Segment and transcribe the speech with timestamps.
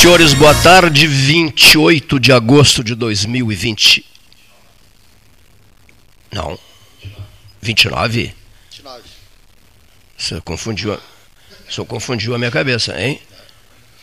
[0.00, 1.08] Senhores, boa tarde.
[1.08, 4.04] 28 de agosto de 2020.
[6.30, 6.56] Não.
[7.60, 8.32] 29?
[8.70, 9.02] 29.
[10.16, 10.96] Você confundiu,
[11.68, 13.20] você confundiu a minha cabeça, hein?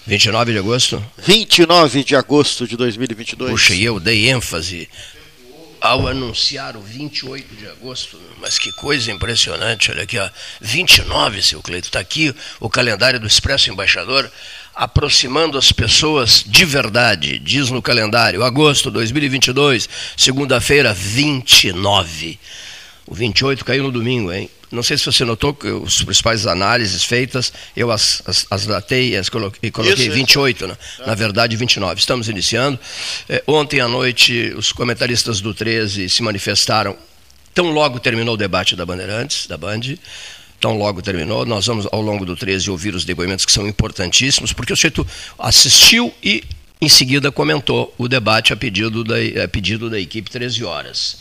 [0.06, 1.02] 29 de agosto?
[1.18, 3.52] 29 de agosto de 2022.
[3.52, 4.90] Puxa, e eu dei ênfase
[5.86, 8.20] ao anunciar o 28 de agosto.
[8.40, 10.30] Mas que coisa impressionante, olha aqui, ó.
[10.60, 14.30] 29, seu Cleito, está aqui o calendário do Expresso Embaixador,
[14.76, 22.38] aproximando as pessoas de verdade, diz no calendário, agosto 2022, segunda-feira, 29.
[23.08, 24.50] O 28 caiu no domingo, hein?
[24.72, 29.16] Não sei se você notou que os principais análises feitas, eu as, as, as datei
[29.16, 30.78] as coloquei, coloquei isso, 28, né?
[31.00, 31.06] é.
[31.06, 32.00] na verdade 29.
[32.00, 32.78] Estamos iniciando.
[33.30, 36.98] É, ontem à noite, os comentaristas do 13 se manifestaram,
[37.54, 39.82] tão logo terminou o debate da Bandeirantes, da Band,
[40.60, 41.46] tão logo terminou.
[41.46, 45.06] Nós vamos, ao longo do 13, ouvir os depoimentos que são importantíssimos, porque o sujeito
[45.38, 46.44] assistiu e,
[46.82, 51.18] em seguida, comentou o debate a pedido da, a pedido da equipe 13 horas.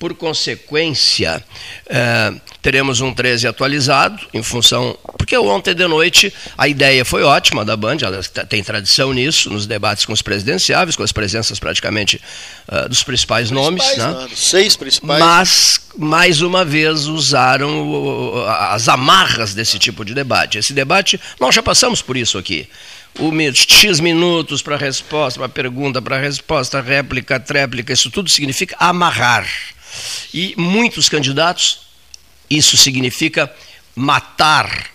[0.00, 1.44] Por consequência,
[1.86, 4.98] é, teremos um 13 atualizado, em função.
[5.18, 9.66] Porque ontem de noite a ideia foi ótima da Band, ela tem tradição nisso, nos
[9.66, 12.18] debates com os presidenciáveis, com as presenças praticamente
[12.66, 13.96] uh, dos principais, principais nomes.
[13.98, 14.28] Né?
[14.34, 15.20] Seis principais.
[15.20, 20.56] Mas, mais uma vez, usaram as amarras desse tipo de debate.
[20.56, 22.66] Esse debate, nós já passamos por isso aqui
[23.18, 29.46] o X minutos para resposta, para pergunta, para resposta, réplica, tréplica, isso tudo significa amarrar.
[30.32, 31.80] E muitos candidatos,
[32.48, 33.52] isso significa
[33.94, 34.86] matar,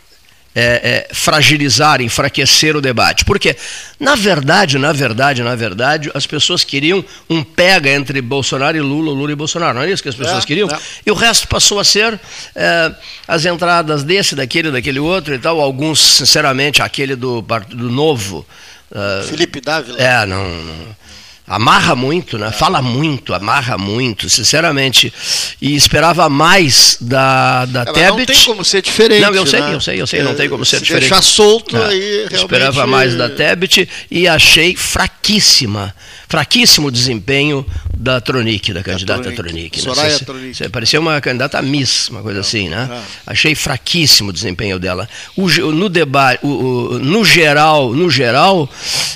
[0.53, 3.25] é, é, fragilizar, enfraquecer o debate.
[3.25, 3.55] Porque,
[3.99, 9.11] na verdade, na verdade, na verdade, as pessoas queriam um pega entre Bolsonaro e Lula,
[9.11, 9.77] Lula e Bolsonaro.
[9.77, 10.69] Não é isso que as pessoas é, queriam?
[10.69, 10.79] É.
[11.05, 12.19] E o resto passou a ser
[12.55, 12.91] é,
[13.27, 15.59] as entradas desse, daquele, daquele outro e tal.
[15.59, 18.45] Alguns, sinceramente, aquele do, do Novo.
[18.91, 19.99] Uh, Felipe Dávila.
[19.99, 21.04] É, não, não
[21.47, 22.51] amarra muito, né?
[22.51, 25.13] Fala muito, amarra muito, sinceramente.
[25.61, 28.09] E esperava mais da, da é, Tebet.
[28.09, 29.21] Não tem como ser diferente.
[29.21, 29.73] Não, eu sei, né?
[29.73, 31.09] eu sei, eu sei, não tem como ser Se diferente.
[31.09, 31.85] Deixar solto é.
[31.85, 32.35] aí realmente...
[32.35, 35.93] Esperava mais da Tebet e achei fraquíssima,
[36.27, 37.65] fraquíssimo desempenho
[37.97, 39.79] da Tronic, da candidata Tronic.
[39.79, 40.55] Soraya se, Tronic.
[40.55, 42.87] Se, parecia uma candidata Miss, uma coisa assim, né?
[42.91, 43.03] Ah.
[43.27, 45.07] Achei fraquíssimo o desempenho dela.
[45.35, 48.69] O, no debate, o, o, no geral, no geral,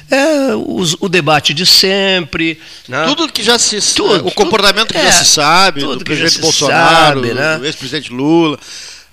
[0.10, 2.60] é o, o debate de sempre.
[2.88, 3.06] Né?
[3.06, 6.40] Tudo que já se tudo, o comportamento tudo, que é, já se sabe do presidente
[6.40, 7.58] Bolsonaro, sabe, né?
[7.58, 8.60] do ex-presidente Lula.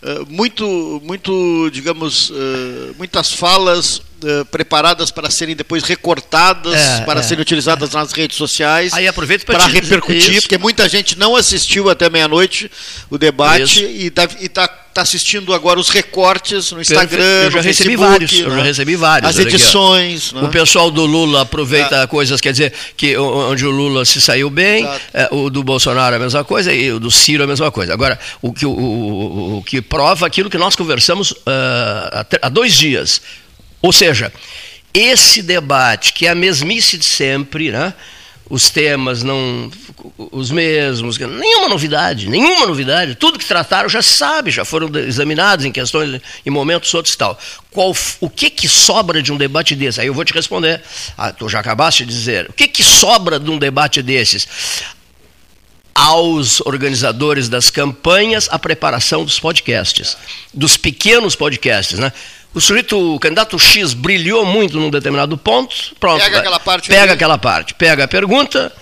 [0.02, 7.20] Uh, muito, muito, digamos, uh, muitas falas uh, preparadas para serem depois recortadas, é, para
[7.20, 7.98] é, serem utilizadas é.
[7.98, 8.92] nas redes sociais.
[8.92, 10.42] Aí aproveito para repercutir, isso.
[10.42, 12.70] porque muita gente não assistiu até meia-noite
[13.10, 13.80] o debate isso.
[13.84, 14.26] e está
[14.96, 18.46] está assistindo agora os recortes no Instagram, eu já recebi Facebook, vários, né?
[18.46, 19.30] eu já recebi vários.
[19.30, 20.32] As edições.
[20.32, 20.42] Né?
[20.42, 22.06] O pessoal do Lula aproveita é.
[22.06, 26.16] coisas, quer dizer, que onde o Lula se saiu bem, é, o do Bolsonaro é
[26.16, 27.92] a mesma coisa e o do Ciro é a mesma coisa.
[27.92, 32.72] Agora, o que, o, o, o que prova aquilo que nós conversamos uh, há dois
[32.72, 33.20] dias.
[33.82, 34.32] Ou seja,
[34.92, 37.94] esse debate, que é a mesmice de sempre, né?
[38.48, 39.70] os temas não
[40.30, 43.16] os mesmos, nenhuma novidade, nenhuma novidade.
[43.16, 47.18] Tudo que trataram já se sabe, já foram examinados em questões, em momentos outros e
[47.18, 47.38] tal.
[47.70, 50.00] Qual, o que que sobra de um debate desse?
[50.00, 50.80] Aí eu vou te responder.
[51.18, 52.48] Ah, tu já acabaste de dizer.
[52.48, 54.46] O que que sobra de um debate desses?
[55.96, 60.14] aos organizadores das campanhas a preparação dos podcasts,
[60.52, 62.12] dos pequenos podcasts, né?
[62.54, 66.22] O sujeito, o candidato X brilhou muito num determinado ponto, pronto.
[66.22, 66.88] Pega aquela parte.
[66.88, 68.72] Pega aquela parte, pega a pergunta,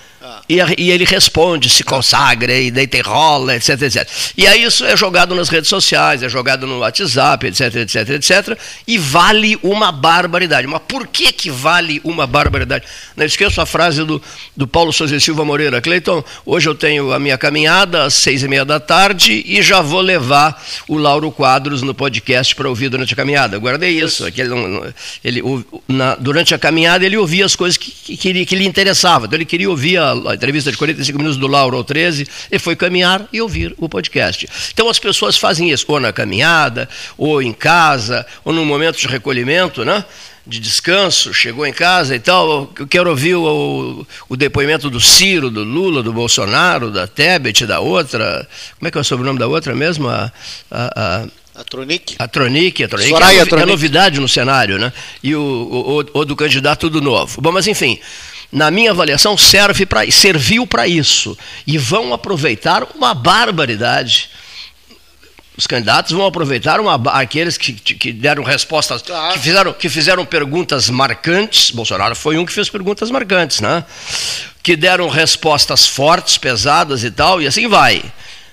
[0.48, 4.08] e, e, ele responde, se consagra, e deita e rola, etc, etc.
[4.36, 8.58] E aí isso é jogado nas redes sociais, é jogado no WhatsApp, etc, etc, etc.
[8.86, 10.66] E vale uma barbaridade.
[10.66, 12.84] Mas por que, que vale uma barbaridade?
[13.16, 14.20] Não esqueço a frase do,
[14.56, 15.80] do Paulo Souza Silva Moreira.
[15.80, 19.80] Cleiton, hoje eu tenho a minha caminhada às seis e meia da tarde e já
[19.80, 23.58] vou levar o Lauro Quadros no podcast para ouvir durante a caminhada.
[23.58, 24.26] Guardei isso.
[24.26, 24.50] Aquele,
[25.24, 25.42] ele,
[25.88, 29.26] na, durante a caminhada ele ouvia as coisas que, que, que, que lhe interessavam.
[29.26, 32.58] Então ele queria ouvir a a entrevista de 45 minutos do Lauro ao 13, e
[32.58, 34.48] foi caminhar e ouvir o podcast.
[34.72, 39.06] Então as pessoas fazem isso, ou na caminhada, ou em casa, ou num momento de
[39.06, 40.04] recolhimento, né?
[40.46, 45.48] de descanso, chegou em casa e tal, eu quero ouvir o, o, depoimento do Ciro,
[45.50, 48.46] do Lula, do Bolsonaro, da Tebet, da outra,
[48.78, 50.06] como é que é o sobrenome da outra mesmo?
[50.06, 50.30] A,
[50.70, 51.26] a, a
[51.56, 52.16] a Tronic.
[52.18, 54.92] A Tronic, a Tronic Soraya é, é novidade no cenário, né?
[55.22, 57.40] E o, o, o, do candidato do novo.
[57.40, 58.00] Bom, mas enfim,
[58.50, 61.36] na minha avaliação, serve para serviu para isso.
[61.66, 64.30] E vão aproveitar uma barbaridade.
[65.56, 70.90] Os candidatos vão aproveitar uma, aqueles que, que deram respostas, que, fizeram, que fizeram perguntas
[70.90, 71.70] marcantes.
[71.70, 73.84] Bolsonaro foi um que fez perguntas marcantes, né?
[74.62, 78.02] Que deram respostas fortes, pesadas e tal, e assim vai.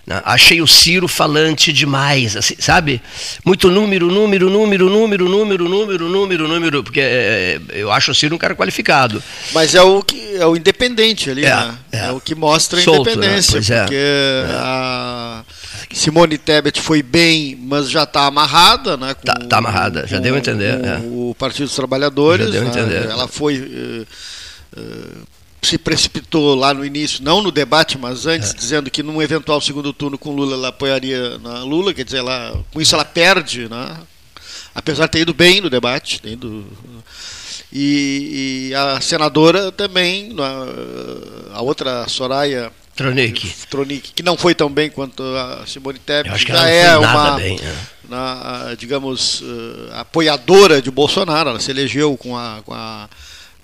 [0.06, 0.22] Né?
[0.26, 3.02] Achei o Ciro falante demais, assim, sabe?
[3.46, 8.36] Muito número, número, número, número, número, número, número, número, porque é, eu acho o Ciro
[8.36, 9.22] um cara qualificado.
[9.54, 11.78] Mas é o que é o independente ali, é, né?
[11.92, 11.98] É.
[12.06, 13.12] é o que mostra a Solto, né?
[13.14, 13.82] independência, né?
[13.82, 14.46] porque é.
[14.54, 15.44] a
[15.94, 19.12] Simone Tebet foi bem, mas já está amarrada, né?
[19.12, 20.80] Está tá amarrada, já deu a entender.
[21.06, 22.70] O, Partido dos Trabalhadores, já deu a né?
[22.72, 23.10] entender.
[23.10, 24.08] Ela foi uh,
[24.80, 25.28] uh,
[25.62, 28.54] se precipitou lá no início, não no debate, mas antes, é.
[28.54, 32.64] dizendo que num eventual segundo turno com Lula ela apoiaria na Lula, quer dizer, ela,
[32.74, 33.98] com isso ela perde, né?
[34.74, 36.22] apesar de ter ido bem no debate.
[36.24, 36.66] Ido,
[37.72, 40.36] e, e, a senadora também,
[41.54, 43.54] a outra Soraya Tronic.
[43.70, 47.78] Tronic, que não foi tão bem quanto a Simone Tebet, já é uma, bem, né?
[48.10, 53.10] na, digamos, uh, apoiadora de Bolsonaro, ela se elegeu com a, com a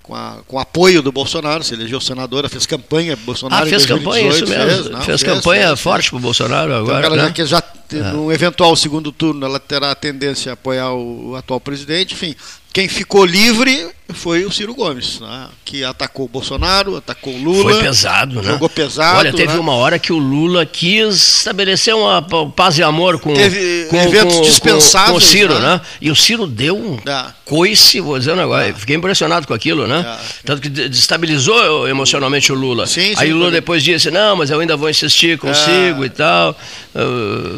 [0.08, 3.66] com, a, com apoio do Bolsonaro, se elegeu senadora, fez campanha Bolsonaro.
[3.66, 4.82] Ah, fez 2018, campanha, isso mesmo.
[4.82, 7.06] Fez, não, fez, fez campanha fez, forte para o Bolsonaro então, agora.
[7.06, 7.32] Então, né?
[7.36, 7.62] já, já
[7.92, 8.12] é.
[8.12, 12.14] no eventual segundo turno, ela terá a tendência a apoiar o, o atual presidente.
[12.14, 12.34] Enfim,
[12.72, 15.48] quem ficou livre foi o Ciro Gomes, né?
[15.64, 17.72] que atacou o Bolsonaro, atacou o Lula.
[17.72, 18.52] Foi pesado, né?
[18.52, 19.18] Jogou pesado.
[19.18, 19.58] Olha, teve né?
[19.58, 22.22] uma hora que o Lula quis estabelecer uma
[22.56, 25.74] paz e amor com, teve com, eventos com, dispensáveis, com, o Ciro, né?
[25.74, 25.80] né?
[26.00, 27.26] E o Ciro deu um é.
[27.44, 28.70] coice, vou dizer um negócio.
[28.70, 28.72] É.
[28.72, 30.00] Fiquei impressionado com aquilo, né?
[30.00, 30.24] É.
[30.46, 32.86] Tanto que destabilizou emocionalmente o Lula.
[32.86, 36.06] Sim, sim, Aí o Lula depois disse, não, mas eu ainda vou insistir consigo é.
[36.06, 36.58] e tal,
[36.94, 36.98] uh,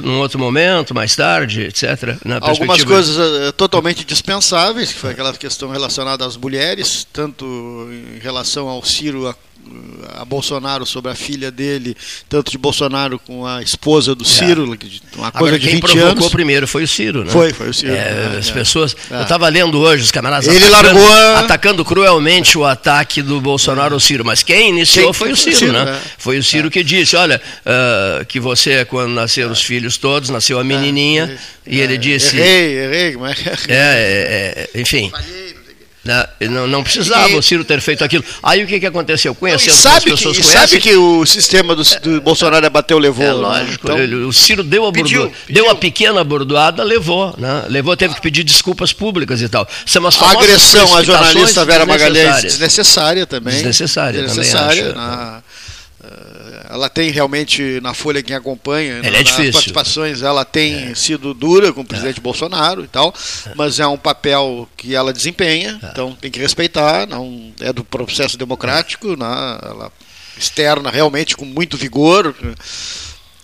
[0.03, 2.17] num outro momento, mais tarde, etc.
[2.41, 7.45] Algumas coisas uh, totalmente dispensáveis, que foi aquela questão relacionada às mulheres, tanto
[7.91, 9.35] em relação ao Ciro, a
[10.17, 11.97] a Bolsonaro sobre a filha dele,
[12.29, 14.27] tanto de Bolsonaro com a esposa do é.
[14.27, 14.67] Ciro, é.
[14.67, 16.29] uma coisa Agora, de 20 quem provocou anos.
[16.29, 17.31] primeiro foi o Ciro, né?
[17.31, 17.93] Foi, foi o Ciro.
[17.93, 18.53] É, as é.
[18.53, 18.97] pessoas.
[19.11, 19.17] É.
[19.17, 21.41] Eu estava lendo hoje os camaradas Ele atacando, largou a...
[21.41, 25.57] atacando cruelmente o ataque do Bolsonaro ao Ciro, mas quem iniciou quem, foi o Ciro,
[25.57, 26.01] Ciro né?
[26.19, 30.59] Foi o Ciro que disse, olha, uh, que você quando nasceram os filhos todos, nasceu
[30.59, 32.37] a menininha e ele disse.
[32.37, 33.39] Errei, errei, mas.
[33.69, 35.11] É, enfim.
[35.11, 35.60] Falhei né?
[36.03, 38.25] Não, não precisava e, o Ciro ter feito aquilo.
[38.43, 39.35] Aí o que, que aconteceu?
[39.35, 42.99] Conhecendo sabe as pessoas que, conhecem, sabe que o sistema do, do Bolsonaro é bateu,
[42.99, 43.27] levou.
[43.27, 43.87] É lógico.
[43.87, 45.63] Então, ele, o Ciro deu a pediu, pediu.
[45.63, 47.35] deu a pequena bordoada, levou.
[47.37, 47.65] Né?
[47.69, 49.69] Levou, teve que pedir desculpas públicas e tal.
[49.85, 53.55] São as a agressão à jornalista Vera Magalhães desnecessária também.
[53.55, 55.21] Desnecessária, desnecessária também acho.
[55.21, 55.43] Na,
[56.69, 59.53] ela tem realmente, na Folha, quem acompanha, ela é difícil.
[59.53, 60.95] participações, ela tem é.
[60.95, 62.23] sido dura com o presidente é.
[62.23, 63.13] Bolsonaro e tal,
[63.47, 63.53] é.
[63.55, 65.87] mas é um papel que ela desempenha, é.
[65.87, 69.93] então tem que respeitar, não é do processo democrático, né, ela
[70.39, 72.35] externa realmente com muito vigor,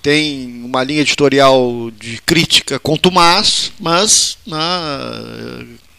[0.01, 4.57] tem uma linha editorial de crítica contumaz, mas né,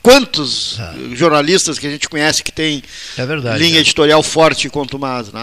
[0.08, 0.94] quantos ah.
[1.14, 2.82] jornalistas que a gente conhece que tem
[3.18, 3.82] é verdade, linha é.
[3.82, 5.42] editorial forte quanto mais, né?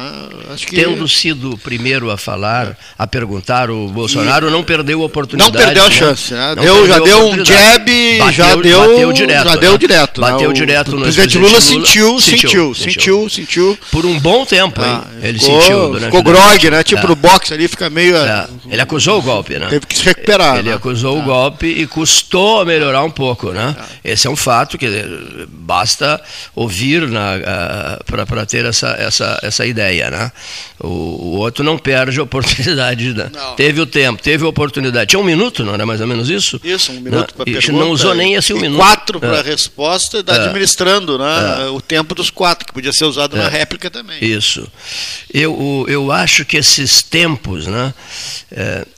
[0.54, 2.76] Acho que tendo sido o primeiro a falar, é.
[2.98, 5.52] a perguntar o Bolsonaro, e não perdeu a oportunidade.
[5.52, 5.94] Não perdeu a né?
[5.94, 6.54] chance, né?
[6.58, 9.60] Deu, já deu um jab, bateu, já deu, bateu direto, já né?
[9.60, 10.20] deu direto.
[10.22, 10.54] Bateu né?
[10.54, 15.06] direto o, no presidente Lula, Lula sentiu, sentiu, sentiu, sentiu, Por um bom tempo, ah,
[15.20, 16.00] Ele ficou, sentiu.
[16.00, 16.82] Ficou grog, né?
[16.82, 17.08] Tipo é.
[17.08, 18.16] no boxe ali, fica meio.
[18.16, 18.48] É.
[18.70, 19.66] Ele acusou o golpe, né?
[19.68, 20.56] Teve que se recuperar.
[20.56, 20.76] Ele né?
[20.76, 21.24] acusou o é.
[21.24, 23.76] golpe e custou melhorar um pouco, né?
[24.02, 24.12] É.
[24.12, 24.86] Esse é um fato fato, que
[25.48, 26.22] basta
[26.54, 27.02] ouvir
[28.06, 30.10] para ter essa, essa, essa ideia.
[30.10, 30.32] Né?
[30.78, 33.12] O, o outro não perde a oportunidade.
[33.12, 33.30] Né?
[33.56, 35.10] Teve o tempo, teve a oportunidade.
[35.10, 36.60] Tinha um minuto, não era mais ou menos isso?
[36.62, 37.72] Isso, um minuto para pergunta.
[37.72, 38.78] Não usou nem esse um minuto.
[38.78, 39.42] Quatro para a é.
[39.42, 40.32] resposta, é.
[40.32, 41.64] administrando né?
[41.64, 41.70] É.
[41.70, 44.22] o tempo dos quatro, que podia ser usado na réplica também.
[44.22, 44.70] Isso.
[45.32, 47.92] Eu, eu acho que esses tempos, né?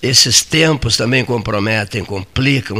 [0.03, 2.77] esses tempos também comprometem, complicam.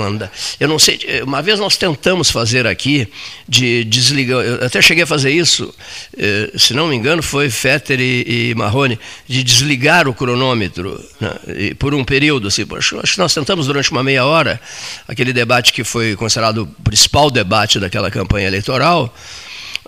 [0.61, 3.09] Eu não sei, uma vez nós tentamos fazer aqui
[3.49, 4.41] de desligar.
[4.41, 5.73] Eu até cheguei a fazer isso,
[6.17, 11.75] eh, se não me engano, foi Fetter e, e Marrone, de desligar o cronômetro né,
[11.79, 12.49] por um período.
[12.49, 14.61] Assim, acho, acho que nós tentamos durante uma meia hora,
[15.09, 19.15] aquele debate que foi considerado o principal debate daquela campanha eleitoral.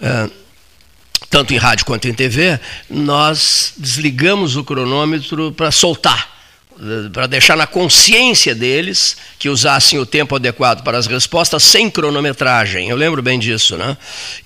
[0.00, 0.30] Eh,
[1.30, 2.58] tanto em rádio quanto em TV,
[2.88, 6.37] nós desligamos o cronômetro para soltar
[7.12, 12.88] para deixar na consciência deles que usassem o tempo adequado para as respostas sem cronometragem.
[12.88, 13.96] Eu lembro bem disso, né?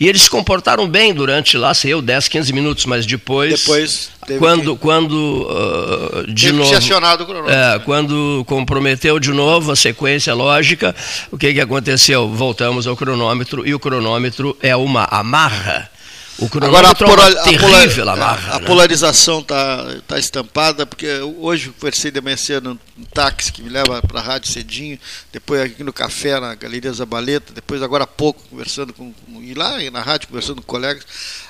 [0.00, 3.60] E eles se comportaram bem durante lá, sei eu, 10, 15 minutos, mas depois.
[3.60, 4.10] Depois.
[4.38, 4.80] Quando, que...
[4.80, 6.74] quando uh, de teve novo.
[6.74, 7.54] acionado o cronômetro.
[7.54, 10.94] É, quando comprometeu de novo a sequência lógica,
[11.30, 12.28] o que, que aconteceu?
[12.28, 15.90] Voltamos ao cronômetro e o cronômetro é uma amarra
[16.38, 18.66] O Agora, a, é terrível a, a, a né?
[18.66, 23.68] polarização está tá estampada, porque hoje eu conversei de manhã cedo no táxi que me
[23.68, 24.98] leva para a rádio cedinho,
[25.30, 29.12] depois aqui no café, na Galeria Zabaleta, depois agora há pouco conversando com.
[29.40, 31.04] e lá na rádio conversando com colegas.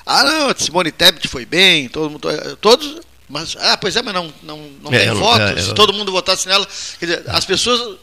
[0.05, 2.99] Ah, não, Simone Tebet foi bem, todo mundo, todos.
[3.29, 5.41] Mas, ah, pois é, mas não, não, não é, tem voto.
[5.41, 6.67] É, Se todo mundo votasse nela.
[6.99, 7.97] Quer dizer, as pessoas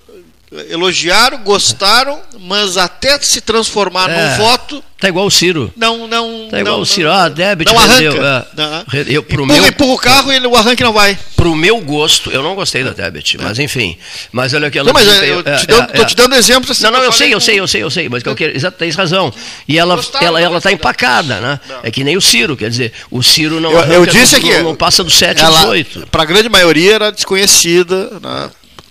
[0.69, 4.83] elogiaram, gostaram, mas até se transformar é, num voto.
[4.99, 5.73] Tá igual o Ciro.
[5.77, 6.49] Não, não.
[6.51, 7.11] Tá igual não, o Ciro.
[7.11, 8.49] Ah, débito não arranca.
[8.93, 9.05] É.
[9.07, 11.17] Eu, pro empurra, meu, empurra o carro e o arranque não vai.
[11.37, 13.63] Pro meu gosto, eu não gostei da débit, mas é.
[13.63, 13.97] enfim.
[14.33, 14.87] Mas olha aquela.
[14.87, 16.83] Não, mas eu é, te dando, é, tô te dando exemplos assim.
[16.83, 18.77] Não, não, eu sei, eu sei, eu sei, eu sei, mas que eu quero, exato,
[18.77, 19.33] tens razão.
[19.67, 21.61] E ela, ela, ela tá empacada, né?
[21.83, 23.71] É que nem o Ciro, quer dizer, o Ciro não.
[23.71, 24.53] Eu, eu disse aqui.
[24.55, 26.09] Não, não passa do 7 ao 18.
[26.11, 28.51] Para a grande maioria era desconhecida, né?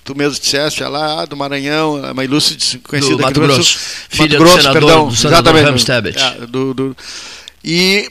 [0.10, 4.58] Tu mesmo disseste, lá do Maranhão, uma ilustre conhecida do Mato Grosso, filha Mato Grosso,
[4.58, 6.20] do senador, perdão, do senador exatamente.
[6.20, 6.98] É, do, do,
[7.64, 8.10] e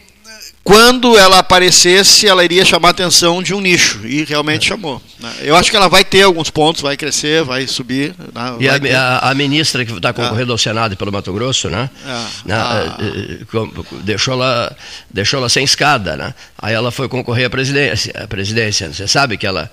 [0.63, 4.69] quando ela aparecesse, ela iria chamar a atenção de um nicho, e realmente é.
[4.69, 5.03] chamou.
[5.19, 5.33] Né?
[5.41, 8.15] Eu acho que ela vai ter alguns pontos, vai crescer, vai subir.
[8.17, 8.57] Né?
[8.61, 10.55] E vai a, a, ministra que está concorrendo ah.
[10.55, 11.91] ao Senado pelo Mato Grosso, né?
[12.07, 12.27] Ah.
[12.45, 12.55] né?
[12.55, 12.97] Ah.
[13.01, 14.77] Eh, eh, deixou, ela,
[15.13, 16.33] deixou ela sem escada, né?
[16.57, 18.13] Aí ela foi concorrer à presidência.
[18.23, 18.93] À presidência.
[18.93, 19.69] Você sabe que ela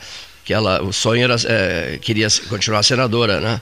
[0.45, 3.59] que ela, o sonho era, é, queria continuar senadora, né?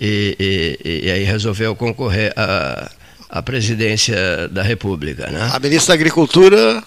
[0.00, 2.90] E, e, e aí resolveu concorrer à,
[3.28, 5.50] à presidência da República, né?
[5.52, 6.82] A ministra da Agricultura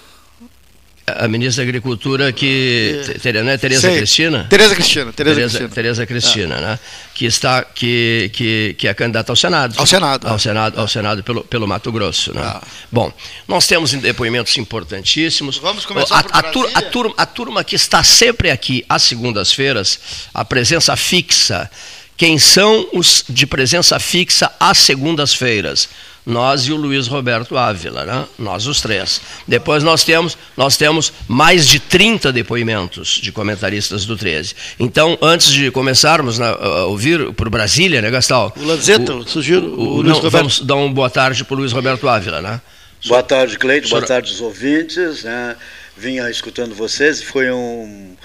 [1.07, 3.43] a ministra da Agricultura que é.
[3.43, 4.47] não é Tereza Cristina?
[4.49, 6.61] Tereza Cristina, Tereza, Cristina, Tereza Cristina, é.
[6.61, 6.79] né?
[7.13, 9.75] Que está que, que, que é candidata ao Senado.
[9.77, 10.27] Ao Senado.
[10.27, 10.39] Ao é.
[10.39, 12.41] Senado, ao Senado pelo, pelo Mato Grosso, né?
[12.43, 12.61] Ah.
[12.91, 13.13] Bom,
[13.47, 15.57] nós temos depoimentos importantíssimos.
[15.57, 19.03] Vamos começar a, por a, tur, a, turma, a turma que está sempre aqui às
[19.03, 19.99] segundas-feiras,
[20.33, 21.69] a presença fixa.
[22.17, 25.87] Quem são os de presença fixa às segundas-feiras?
[26.25, 28.25] Nós e o Luiz Roberto Ávila, né?
[28.39, 29.21] nós os três.
[29.47, 34.55] Depois nós temos, nós temos mais de 30 depoimentos de comentaristas do 13.
[34.79, 38.51] Então, antes de começarmos né, a ouvir por Brasília, né, Gastal?
[38.57, 39.67] O Lanzetta, o, sugiro.
[39.79, 42.59] O, o não, vamos dar uma boa tarde para o Luiz Roberto Ávila, né?
[43.05, 45.23] Boa tarde, Cleito, boa tarde aos ouvintes.
[45.23, 45.55] Né?
[45.95, 48.15] Vinha escutando vocês, foi um.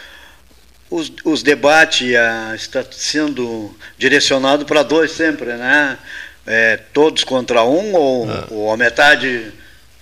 [0.89, 5.99] Os, os debates uh, está sendo direcionado para dois sempre, né?
[6.47, 8.45] É, todos contra um, ou, é.
[8.51, 9.53] ou a metade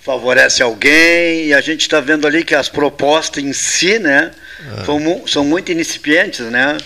[0.01, 4.31] favorece alguém, e a gente está vendo ali que as propostas em si né,
[4.79, 4.85] é.
[4.85, 6.77] são, são muito incipientes, né?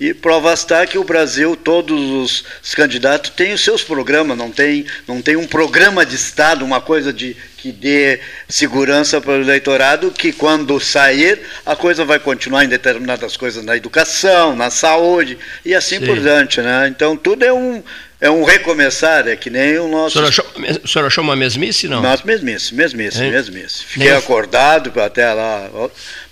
[0.00, 4.48] E prova está que o Brasil, todos os, os, candidatos têm os seus programas, não
[4.48, 9.40] tem, não tem um programa de Estado, uma coisa de, que dê segurança para o
[9.40, 15.36] eleitorado, que quando sair, a coisa vai continuar em determinadas coisas na educação, na saúde
[15.64, 16.06] e assim Sim.
[16.06, 16.60] por diante.
[16.60, 16.86] Né?
[16.86, 17.82] Então tudo é um,
[18.20, 20.20] é um recomeçar, é que nem o nosso.
[20.20, 22.02] O senhor achou, uma mesmice, não?
[22.02, 23.30] Nós, mesmice, mesmice, é?
[23.30, 23.84] mesmice.
[23.84, 25.70] Fiquei nem acordado até lá.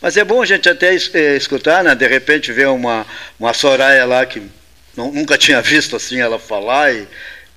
[0.02, 1.95] Mas é bom a gente até eh, escutar, né?
[1.95, 3.07] De repente ver uma,
[3.38, 4.43] uma Soraya lá que
[4.97, 7.07] não, nunca tinha visto assim ela falar e,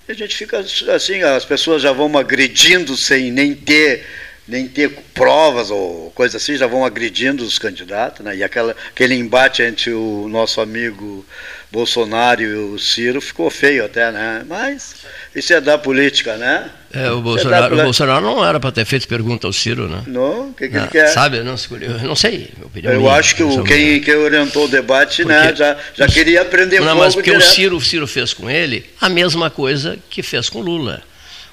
[0.07, 0.59] e a gente fica
[0.93, 4.05] assim, as pessoas já vão agredindo sem nem ter
[4.47, 8.35] nem ter provas ou coisa assim, já vão agredindo os candidatos, né?
[8.35, 11.23] E aquela, aquele embate entre o nosso amigo
[11.71, 14.43] Bolsonaro e o Ciro ficou feio até, né?
[14.47, 14.95] Mas
[15.35, 16.69] isso é da política, né?
[16.91, 19.87] É, o é Bolsonaro, é o Bolsonaro não era para ter feito pergunta ao Ciro,
[19.87, 20.01] né?
[20.07, 21.07] Não, o que, que não, ele quer?
[21.09, 21.55] Sabe, não,
[22.03, 25.51] não sei, opinião Eu minha, acho que o, quem, quem orientou o debate, né, porque,
[25.51, 28.89] né, já, já queria aprender Não, mas porque o Ciro, o Ciro fez com ele
[28.99, 31.03] a mesma coisa que fez com o Lula.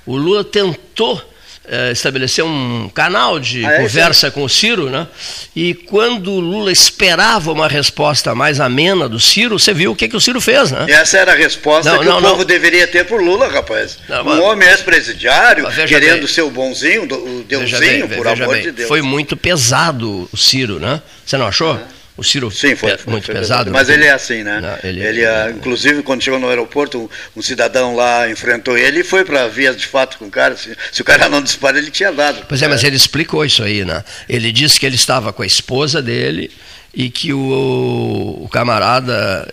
[0.07, 1.23] O Lula tentou
[1.69, 5.07] é, estabelecer um canal de ah, é, conversa com o Ciro, né?
[5.55, 10.09] E quando o Lula esperava uma resposta mais amena do Ciro, você viu o que,
[10.09, 10.87] que o Ciro fez, né?
[10.89, 12.45] Essa era a resposta não, que não, o povo não.
[12.45, 13.99] deveria ter por Lula, rapaz.
[14.09, 16.27] um homem ex-presidiário, querendo bem.
[16.27, 18.63] ser o bonzinho, o deusinho, bem, por amor bem.
[18.63, 18.89] de Deus.
[18.89, 21.03] Foi muito pesado o Ciro, né?
[21.25, 21.77] Você não achou?
[21.77, 21.96] É.
[22.17, 23.71] O Ciro Sim, foi, foi muito foi pesado.
[23.71, 24.61] Mas ele é assim, né?
[24.61, 27.09] Não, ele, ele é, inclusive, quando chegou no aeroporto, um,
[27.39, 30.57] um cidadão lá enfrentou ele e foi para vias de fato com o cara.
[30.57, 32.47] Se, se o cara não disparou, ele tinha dado.
[32.49, 34.03] Pois é, mas ele explicou isso aí, né?
[34.29, 36.51] Ele disse que ele estava com a esposa dele
[36.97, 39.47] e que o, o camarada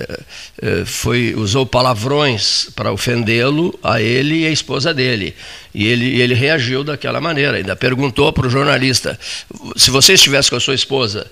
[0.62, 5.36] eh, foi, usou palavrões para ofendê-lo a ele e a esposa dele.
[5.76, 7.58] E ele, ele reagiu daquela maneira.
[7.58, 9.20] Ainda perguntou para o jornalista:
[9.76, 11.30] se você estivesse com a sua esposa,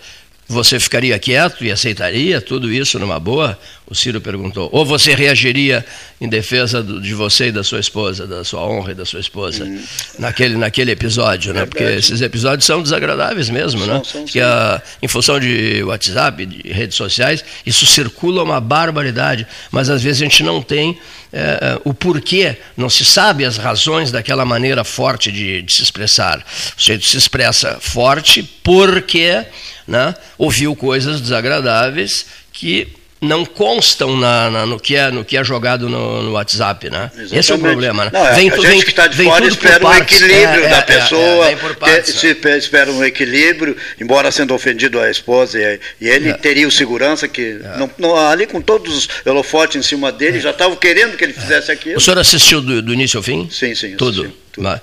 [0.52, 3.58] você ficaria quieto e aceitaria tudo isso numa boa?
[3.88, 4.70] O Ciro perguntou.
[4.72, 5.86] Ou você reagiria
[6.20, 9.66] em defesa de você e da sua esposa, da sua honra e da sua esposa,
[9.66, 9.84] hum.
[10.18, 11.66] naquele, naquele episódio, né?
[11.66, 14.02] Porque esses episódios são desagradáveis mesmo, são, né?
[14.06, 19.90] São, que a, em função de WhatsApp, de redes sociais, isso circula uma barbaridade, mas
[19.90, 20.98] às vezes a gente não tem
[21.34, 26.40] é, o porquê, não se sabe as razões daquela maneira forte de, de se expressar.
[26.78, 29.46] O sujeito se expressa forte porque
[29.92, 32.88] né, ouviu coisas desagradáveis que
[33.22, 37.12] não constam na, na, no, que é, no que é jogado no, no WhatsApp, né?
[37.32, 38.12] Esse é o problema, né?
[38.12, 40.80] Não, é, vem, a gente que está de fora espera um equilíbrio é, da é,
[40.80, 46.34] é, pessoa, partes, se espera um equilíbrio, embora sendo ofendido a esposa e, e ele
[46.34, 50.50] teria o segurança que, não, não, ali com todos os holofotes em cima dele, já
[50.50, 51.98] estavam querendo que ele fizesse aquilo.
[51.98, 53.48] O senhor assistiu do, do início ao fim?
[53.52, 53.96] Sim, sim.
[53.98, 54.34] Tudo?
[54.52, 54.82] tudo.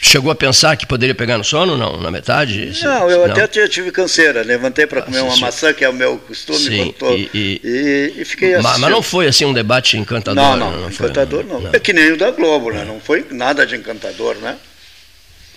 [0.00, 2.00] Chegou a pensar que poderia pegar no sono, não?
[2.00, 2.72] Na metade?
[2.82, 3.34] Não, eu não.
[3.34, 4.42] até tive canseira.
[4.42, 6.58] Levantei para comer uma maçã, que é o meu costume.
[6.58, 8.62] Sim, tô, e, e, e, fiquei assim.
[8.62, 10.42] Mas não foi assim um debate encantador?
[10.42, 11.60] Não, não, não encantador foi, não.
[11.62, 11.70] não.
[11.72, 12.84] É que nem o da Globo, né?
[12.84, 14.56] Não foi nada de encantador, né?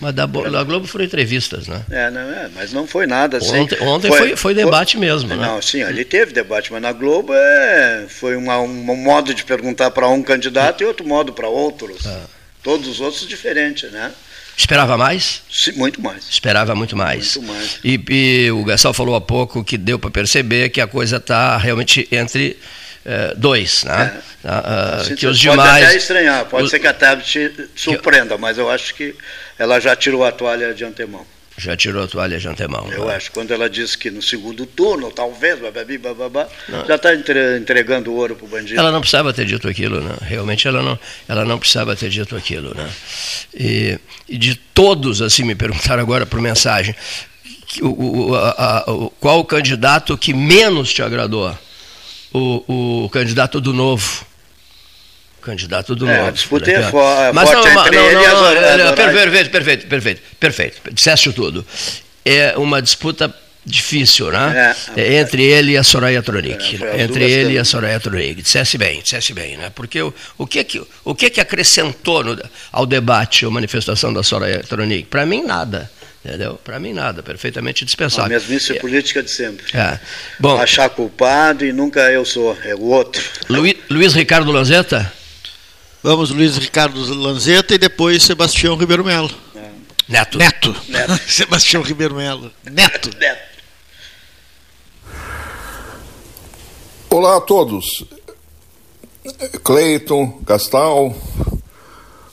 [0.01, 1.85] Mas da, da Globo foram entrevistas, né?
[1.91, 3.55] É, não é, mas não foi nada assim.
[3.55, 5.35] Ontem, ontem foi, foi, foi debate foi, mesmo, né?
[5.35, 9.91] Não, sim, ali teve debate, mas na Globo é, foi uma, um modo de perguntar
[9.91, 12.07] para um candidato e outro modo para outros.
[12.07, 12.21] Ah.
[12.63, 14.11] Todos os outros diferentes, né?
[14.55, 15.41] Esperava mais?
[15.49, 16.29] Sim, muito mais.
[16.29, 17.37] Esperava muito mais.
[17.37, 17.79] Muito mais.
[17.83, 21.57] E, e o Gassal falou há pouco que deu para perceber que a coisa está
[21.57, 22.57] realmente entre
[23.03, 24.21] eh, dois, né?
[24.43, 25.11] É.
[25.11, 25.71] Uh, que os pode demais.
[25.71, 28.41] Pode até estranhar, pode ser que a tablet surpreenda, que...
[28.41, 29.15] mas eu acho que
[29.57, 31.25] ela já tirou a toalha de antemão
[31.61, 32.91] já tirou a toalha de antemão.
[32.91, 33.15] Eu né?
[33.15, 33.31] acho.
[33.31, 36.47] Quando ela disse que no segundo turno, talvez, bababi, bababá,
[36.87, 38.79] já está entregando ouro para o bandido.
[38.79, 40.15] Ela não precisava ter dito aquilo, né?
[40.21, 42.89] Realmente ela não, ela não precisava ter dito aquilo, né?
[43.53, 46.95] E, e de todos, assim, me perguntaram agora por mensagem,
[47.81, 51.55] o, o, a, a, o, qual o candidato que menos te agradou?
[52.33, 54.25] O, o candidato do Novo
[55.41, 56.27] candidato do é.
[56.27, 61.65] A disputa é forte Mas não, não, não, não, perfeito, perfeito, perfeito, perfeito, disseste tudo.
[62.23, 63.33] É uma disputa
[63.65, 64.75] difícil, né?
[64.95, 66.83] É, é, entre ele e a Soraya Tronic.
[66.83, 68.41] É, entre ele e a Soraya Tronic.
[68.41, 69.71] Dissesse bem, dissesse bem, né?
[69.73, 74.23] Porque o, o, que, que, o que, que acrescentou no, ao debate a manifestação da
[74.23, 75.07] Soraya Tronic?
[75.07, 75.89] Para mim, nada.
[76.23, 76.59] Entendeu?
[76.63, 78.25] Para mim, nada, perfeitamente dispensável.
[78.25, 78.79] A mesmice é.
[78.79, 79.65] política de sempre.
[79.75, 79.99] É.
[80.39, 83.23] Bom, Achar culpado e nunca eu sou, é o outro.
[83.49, 85.11] Luiz, Luiz Ricardo Lanzetta?
[86.03, 89.29] Vamos Luiz Ricardo Lanzetta e depois Sebastião Ribeiro Melo.
[90.09, 90.39] Neto.
[90.39, 90.75] Neto.
[90.87, 91.21] Neto.
[91.31, 92.51] Sebastião Ribeiro Melo.
[92.63, 93.11] Neto.
[93.19, 93.51] Neto.
[97.07, 98.03] Olá a todos.
[99.63, 101.15] Cleiton, Gastal,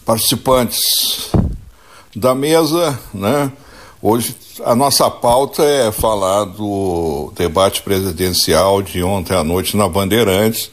[0.07, 1.31] participantes
[2.17, 3.53] da mesa, né?
[4.01, 10.71] Hoje a nossa pauta é falar do debate presidencial de ontem à noite na Bandeirantes,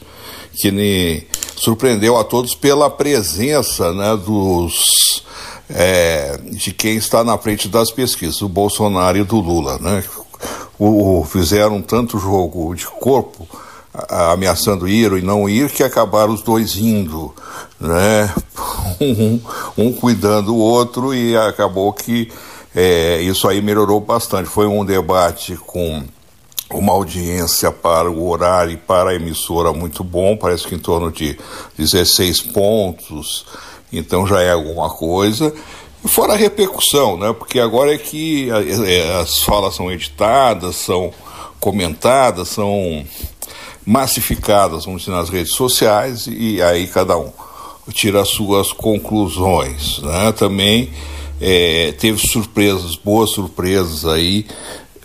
[0.54, 5.24] que ne surpreendeu a todos pela presença né, dos
[5.68, 10.04] é, de quem está na frente das pesquisas, o Bolsonaro e do Lula, né?
[10.78, 13.48] O, fizeram tanto jogo de corpo
[13.92, 17.34] a, ameaçando ir ou não ir que acabaram os dois indo,
[17.80, 18.32] né?
[18.98, 19.40] Um,
[19.76, 22.32] um cuidando o outro e acabou que
[22.74, 24.48] é, isso aí melhorou bastante.
[24.48, 26.02] Foi um debate com
[26.70, 31.10] uma audiência para o horário e para a emissora muito bom, parece que em torno
[31.10, 31.38] de
[31.78, 33.46] 16 pontos,
[33.92, 35.52] então já é alguma coisa.
[36.04, 37.32] E fora a repercussão, né?
[37.32, 41.12] porque agora é que é, as falas são editadas, são
[41.60, 43.04] comentadas, são
[43.84, 47.32] massificadas, vamos dizer, nas redes sociais, e aí cada um
[47.92, 50.00] tira as suas conclusões.
[50.02, 50.32] Né?
[50.32, 50.90] Também
[51.40, 54.46] é, teve surpresas, boas surpresas aí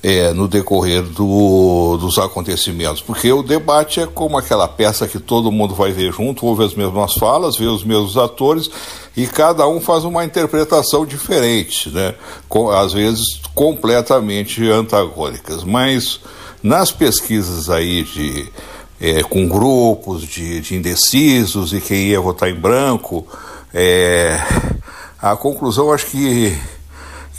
[0.03, 5.51] é, no decorrer do, dos acontecimentos, porque o debate é como aquela peça que todo
[5.51, 8.69] mundo vai ver junto, ouve as mesmas falas, vê os mesmos atores
[9.15, 12.15] e cada um faz uma interpretação diferente, né?
[12.49, 15.63] Com, às vezes completamente antagônicas.
[15.63, 16.19] Mas
[16.63, 18.51] nas pesquisas aí de
[18.99, 23.27] é, com grupos de, de, indecisos e quem ia votar em branco,
[23.73, 24.39] é,
[25.21, 26.57] a conclusão acho que que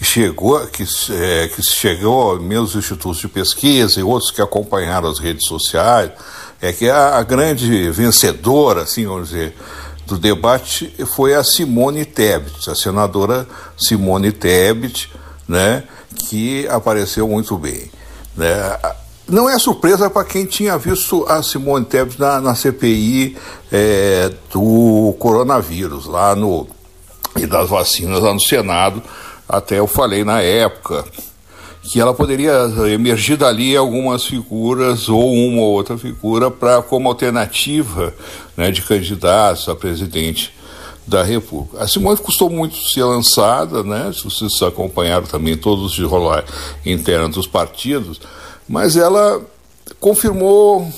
[0.03, 5.47] chegou, que, é, que chegou meus institutos de pesquisa e outros que acompanharam as redes
[5.47, 6.11] sociais,
[6.61, 9.55] é que a, a grande vencedora, assim, vamos dizer,
[10.07, 15.11] do debate foi a Simone Tebet, a senadora Simone Tebet,
[15.49, 15.85] né,
[16.15, 17.91] que apareceu muito bem.
[18.37, 18.79] Né.
[19.29, 23.37] Não é surpresa para quem tinha visto a Simone Tebet na, na CPI
[23.71, 26.67] é, do coronavírus, lá no,
[27.37, 29.03] e das vacinas lá no Senado,
[29.49, 31.05] até eu falei na época
[31.83, 32.53] que ela poderia
[32.93, 38.15] emergir dali algumas figuras ou uma ou outra figura para como alternativa
[38.57, 40.53] né, de candidatos a presidente
[41.07, 41.83] da República.
[41.83, 44.13] A Simone custou muito ser lançada, né?
[44.15, 46.45] Se vocês acompanharam também todos os rolar
[46.87, 48.21] internos dos partidos,
[48.69, 49.41] mas ela
[49.99, 50.89] confirmou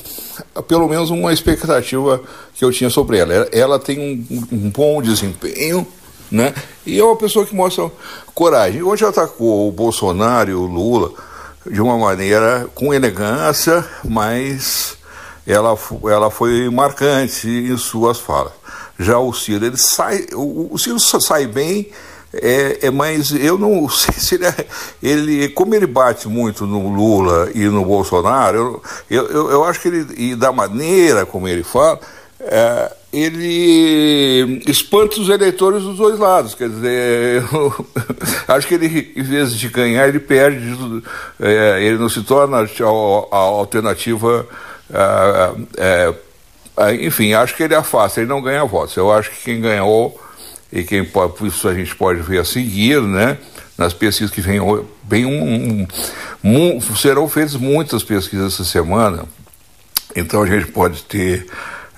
[0.69, 2.21] pelo menos uma expectativa
[2.55, 3.33] que eu tinha sobre ela.
[3.53, 5.87] Ela tem um, um bom desempenho,
[6.35, 6.53] né?
[6.85, 7.91] E é uma pessoa que mostra
[8.35, 8.83] coragem.
[8.83, 11.13] Hoje atacou o Bolsonaro e o Lula
[11.65, 14.99] de uma maneira com elegância, mas
[15.47, 15.79] ela,
[16.11, 18.53] ela foi marcante em suas falas.
[18.99, 21.91] Já o Ciro, ele sai, o Ciro sai bem,
[22.33, 24.67] é, é, mas eu não sei se ele, é,
[25.03, 29.89] ele, como ele bate muito no Lula e no Bolsonaro, eu, eu, eu acho que
[29.89, 32.01] ele, e da maneira como ele fala,
[32.41, 36.55] é, ele espanta os eleitores dos dois lados.
[36.55, 37.45] Quer dizer,
[38.49, 40.75] acho que ele, em vez de ganhar, ele perde.
[41.41, 44.47] É, ele não se torna a, a alternativa.
[45.77, 46.15] É,
[47.01, 48.97] enfim, acho que ele afasta, ele não ganha votos.
[48.97, 50.21] Eu acho que quem ganhou,
[50.73, 53.39] e quem pode, isso a gente pode ver a seguir, né?
[53.79, 54.61] Nas pesquisas que vem,
[55.03, 55.87] bem um,
[56.43, 59.25] um, um, serão feitas muitas pesquisas essa semana,
[60.15, 61.47] então a gente pode ter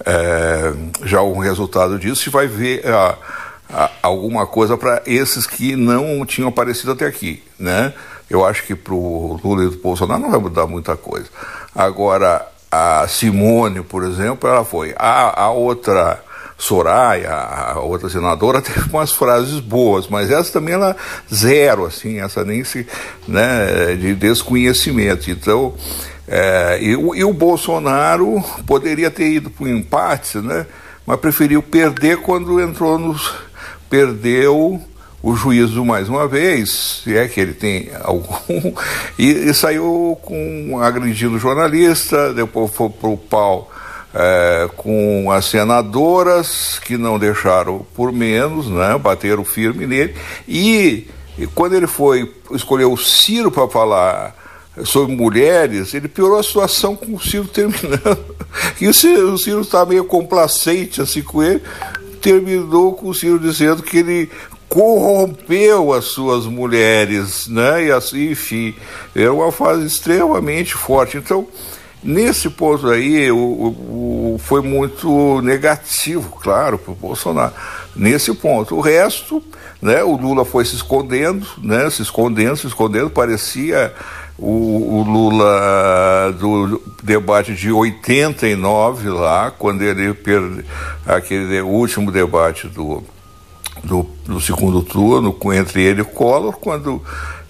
[0.07, 0.73] é,
[1.05, 3.17] já um resultado disso e vai ver a,
[3.69, 7.93] a, alguma coisa para esses que não tinham aparecido até aqui, né?
[8.31, 11.27] Eu acho que para o Lula e o Bolsonaro não vai mudar muita coisa.
[11.75, 14.95] Agora, a Simone, por exemplo, ela foi.
[14.97, 16.23] A, a outra
[16.59, 20.97] Soraya, a outra senadora, teve umas frases boas, mas essa também ela
[21.33, 22.87] zero, assim, essa nem se,
[23.29, 25.31] né, de desconhecimento.
[25.31, 25.75] Então,
[26.29, 30.67] é, e, e, o Bolsonaro poderia ter ido para o empate, né?
[31.07, 33.33] Mas preferiu perder quando entrou nos.
[33.89, 34.81] perdeu
[35.23, 38.73] o juízo mais uma vez, se é que ele tem algum,
[39.19, 43.71] e, e saiu com agredindo jornalista, depois foi para o pau
[44.15, 48.97] é, com as senadoras que não deixaram por menos, né?
[48.99, 50.15] Bateram firme nele.
[50.49, 51.07] E,
[51.39, 54.35] e quando ele foi escolher o Ciro para falar
[54.85, 58.37] sobre mulheres, ele piorou a situação com o Ciro terminando.
[58.81, 61.63] E o Ciro, está meio complacente assim com ele,
[62.23, 64.31] terminou com o Ciro dizendo que ele
[64.69, 67.87] corrompeu as suas mulheres, né?
[67.87, 68.75] E assim, enfim,
[69.15, 71.19] era uma fase extremamente forte.
[71.19, 71.47] Então,
[72.03, 77.53] nesse ponto aí, o, o foi muito negativo, claro, para o Bolsonaro.
[77.95, 78.77] Nesse ponto.
[78.77, 79.43] O resto,
[79.81, 80.03] né?
[80.03, 81.89] O Lula foi se escondendo, né?
[81.91, 83.95] Se escondendo, se escondendo, parecia
[84.39, 90.65] o, o, Lula do debate de 89 lá, quando ele perdeu
[91.07, 93.03] aquele último debate do,
[93.83, 97.03] do, do, segundo turno entre ele e Collor, quando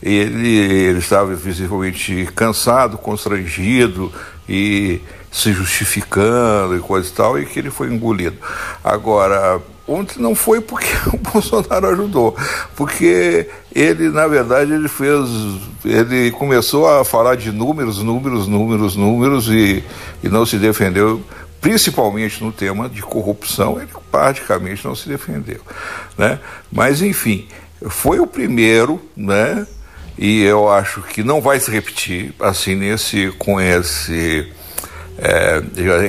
[0.03, 4.13] ele, ele estava visivelmente cansado, constrangido
[4.49, 8.37] e se justificando e coisa e tal, e que ele foi engolido.
[8.83, 12.37] Agora, Ontem não foi porque o Bolsonaro ajudou,
[12.75, 15.29] porque ele, na verdade, ele fez,
[15.85, 19.85] ele começou a falar de números, números, números, números e,
[20.25, 21.23] e não se defendeu,
[21.61, 25.61] principalmente no tema de corrupção, ele praticamente não se defendeu,
[26.19, 26.41] né?
[26.71, 27.47] Mas enfim,
[27.89, 29.67] foi o primeiro, né?
[30.19, 34.51] E eu acho que não vai se repetir assim nesse com esse
[35.19, 35.63] é,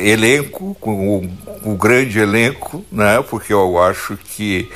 [0.09, 3.23] elenco, com o, o, grande elenco, né?
[3.29, 4.69] porque eu acho que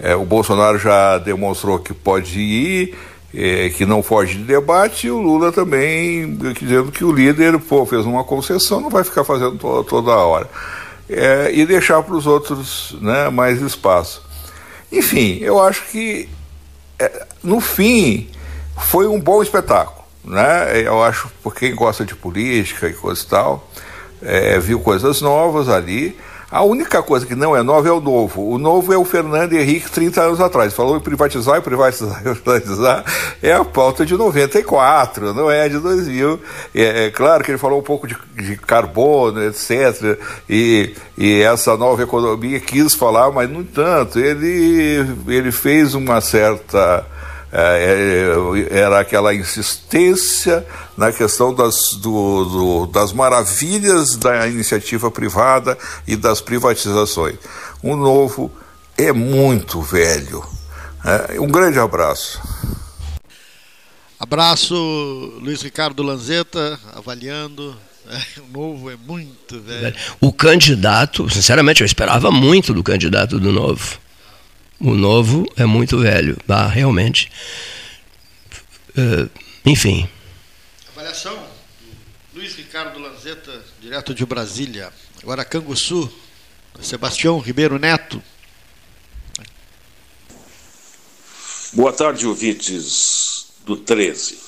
[0.00, 2.94] é, o Bolsonaro já demonstrou que pode ir,
[3.34, 7.86] é, que não foge de debate, e o Lula também dizendo que o líder pô,
[7.86, 10.48] fez uma concessão, não vai ficar fazendo to toda hora.
[11.08, 14.22] É, e deixar para os outros né, mais espaço.
[14.92, 16.28] Enfim, eu acho que
[16.98, 18.28] é, no fim
[18.76, 19.97] foi um bom espetáculo
[20.28, 20.82] né?
[20.82, 23.68] Eu acho, por quem gosta de política e coisa e tal,
[24.22, 26.16] é, viu coisas novas ali.
[26.50, 28.50] A única coisa que não é nova é o novo.
[28.50, 30.72] O novo é o Fernando Henrique 30 anos atrás.
[30.72, 33.04] Falou em privatizar e privatizar e privatizar.
[33.42, 36.40] É a pauta de 94, não é de 2000.
[36.74, 40.18] É, é claro que ele falou um pouco de, de carbono, etc.
[40.48, 47.04] E, e, essa nova economia quis falar, mas, no entanto, ele, ele fez uma certa
[48.70, 56.40] era aquela insistência na questão das, do, do, das maravilhas da iniciativa privada e das
[56.40, 57.36] privatizações.
[57.82, 58.52] O novo
[58.96, 60.44] é muito velho.
[61.04, 62.40] É, um grande abraço.
[64.18, 64.74] Abraço,
[65.40, 67.76] Luiz Ricardo Lanzetta, avaliando.
[68.10, 69.94] É, o novo é muito velho.
[70.20, 73.98] O candidato, sinceramente, eu esperava muito do candidato do novo.
[74.80, 76.36] O novo é muito velho.
[76.48, 77.30] Ah, realmente.
[78.90, 79.28] Uh,
[79.64, 80.08] Enfim.
[80.92, 81.36] Avaliação
[82.34, 84.92] Luiz Ricardo Lanzetta, direto de Brasília.
[85.20, 86.08] Agora Canguçu,
[86.80, 88.22] Sebastião Ribeiro Neto.
[91.72, 94.38] Boa tarde, ouvintes do 13.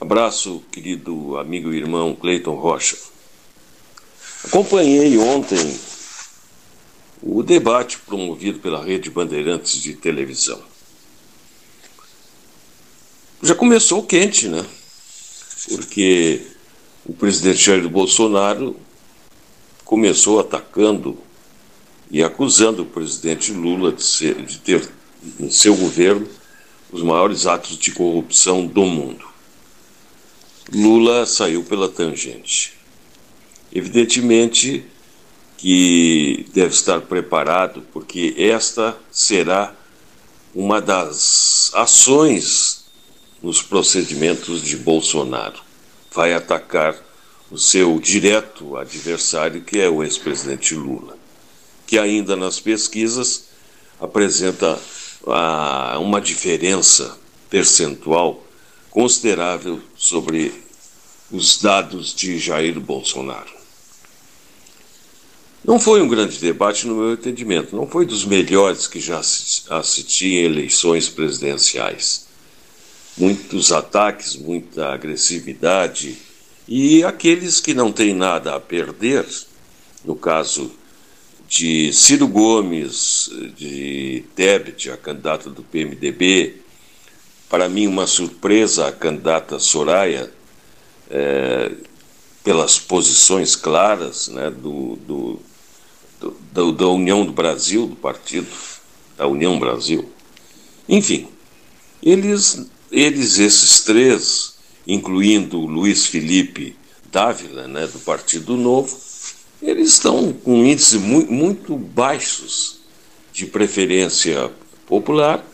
[0.00, 2.96] Abraço, querido amigo e irmão Cleiton Rocha.
[4.44, 5.80] Acompanhei ontem
[7.22, 10.60] o debate promovido pela Rede Bandeirantes de televisão.
[13.40, 14.66] Já começou quente, né?
[15.68, 16.42] Porque
[17.06, 18.76] o presidente Jair Bolsonaro
[19.84, 21.16] começou atacando
[22.10, 24.88] e acusando o presidente Lula de, ser, de ter
[25.38, 26.28] em seu governo
[26.90, 29.24] os maiores atos de corrupção do mundo.
[30.72, 32.74] Lula saiu pela tangente.
[33.72, 34.84] Evidentemente
[35.62, 39.72] que deve estar preparado, porque esta será
[40.52, 42.86] uma das ações
[43.40, 45.60] nos procedimentos de Bolsonaro.
[46.12, 47.00] Vai atacar
[47.48, 51.16] o seu direto adversário, que é o ex-presidente Lula,
[51.86, 53.44] que ainda nas pesquisas
[54.00, 54.76] apresenta
[55.28, 57.16] ah, uma diferença
[57.48, 58.44] percentual
[58.90, 60.52] considerável sobre
[61.30, 63.61] os dados de Jair Bolsonaro.
[65.64, 70.34] Não foi um grande debate, no meu entendimento, não foi dos melhores que já assisti
[70.34, 72.26] em eleições presidenciais.
[73.16, 76.16] Muitos ataques, muita agressividade,
[76.66, 79.24] e aqueles que não têm nada a perder,
[80.04, 80.72] no caso
[81.48, 86.56] de Ciro Gomes, de Tebet, a candidata do PMDB,
[87.48, 90.32] para mim uma surpresa a candidata Soraya,
[91.10, 91.70] é,
[92.42, 95.38] pelas posições claras né, do, do,
[96.52, 98.48] do, da União do Brasil, do partido
[99.16, 100.08] da União Brasil.
[100.88, 101.28] Enfim,
[102.02, 104.54] eles, eles esses três,
[104.86, 106.76] incluindo o Luiz Felipe
[107.10, 108.98] Dávila, né, do Partido Novo,
[109.60, 112.80] eles estão com índices muito, muito baixos
[113.32, 114.50] de preferência
[114.86, 115.44] popular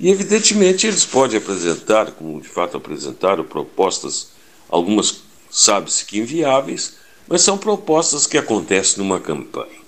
[0.00, 4.28] e, evidentemente, eles podem apresentar, como de fato apresentaram, propostas,
[4.68, 9.78] algumas sabe-se que inviáveis, mas são propostas que acontecem numa campanha.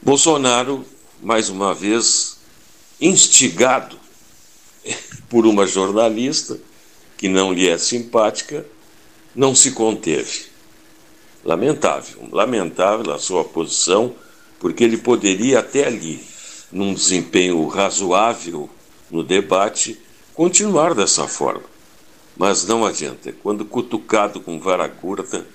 [0.00, 0.84] Bolsonaro,
[1.22, 2.38] mais uma vez,
[3.00, 3.96] instigado
[5.28, 6.58] por uma jornalista
[7.16, 8.66] que não lhe é simpática,
[9.34, 10.46] não se conteve.
[11.44, 14.14] Lamentável, lamentável a sua posição,
[14.58, 16.24] porque ele poderia até ali,
[16.70, 18.68] num desempenho razoável
[19.10, 20.00] no debate,
[20.34, 21.71] continuar dessa forma.
[22.42, 23.32] Mas não adianta.
[23.40, 25.46] Quando cutucado com vara curta,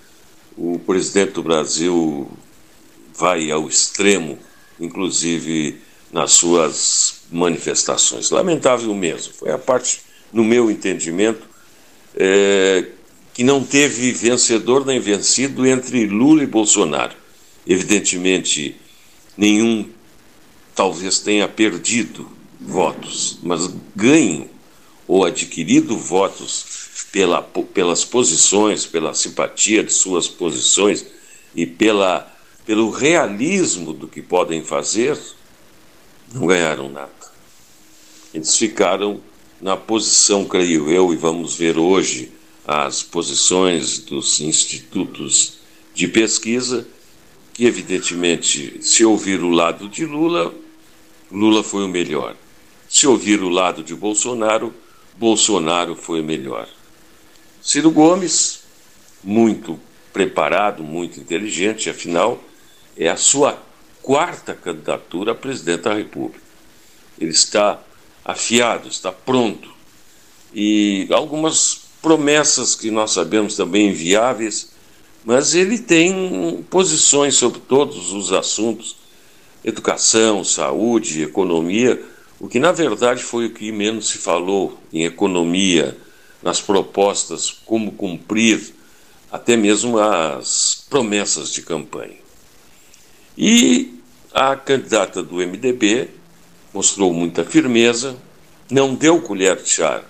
[0.57, 2.31] o presidente do Brasil
[3.13, 4.39] vai ao extremo,
[4.79, 5.81] inclusive
[6.13, 8.29] nas suas manifestações.
[8.29, 9.33] Lamentável mesmo.
[9.33, 9.99] Foi a parte,
[10.31, 11.45] no meu entendimento,
[12.15, 12.85] é,
[13.33, 17.17] que não teve vencedor nem vencido entre Lula e Bolsonaro.
[17.67, 18.77] Evidentemente,
[19.35, 19.89] nenhum
[20.73, 24.49] talvez tenha perdido votos, mas ganho
[25.07, 26.65] ou adquirido votos
[27.11, 31.05] pela, pelas posições, pela simpatia de suas posições
[31.55, 32.33] e pela
[32.67, 35.17] pelo realismo do que podem fazer,
[36.33, 37.09] não ganharam nada.
[38.33, 39.21] Eles ficaram
[39.61, 42.29] na posição, creio eu, e vamos ver hoje
[42.67, 45.59] as posições dos institutos
[45.95, 46.85] de pesquisa,
[47.53, 50.53] que evidentemente, se ouvir o lado de Lula,
[51.31, 52.35] Lula foi o melhor.
[52.89, 54.73] Se ouvir o lado de Bolsonaro,
[55.17, 56.67] Bolsonaro foi melhor.
[57.61, 58.61] Ciro Gomes,
[59.23, 59.79] muito
[60.13, 62.41] preparado, muito inteligente, afinal,
[62.95, 63.61] é a sua
[64.01, 66.41] quarta candidatura a presidente da República.
[67.19, 67.79] Ele está
[68.23, 69.69] afiado, está pronto.
[70.53, 74.71] E algumas promessas que nós sabemos também inviáveis,
[75.25, 78.95] mas ele tem posições sobre todos os assuntos:
[79.63, 82.01] educação, saúde, economia,
[82.39, 85.97] o que na verdade foi o que menos se falou em economia,
[86.41, 88.73] nas propostas, como cumprir
[89.31, 92.17] até mesmo as promessas de campanha.
[93.37, 93.99] E
[94.33, 96.09] a candidata do MDB
[96.73, 98.15] mostrou muita firmeza,
[98.69, 100.03] não deu colher de chá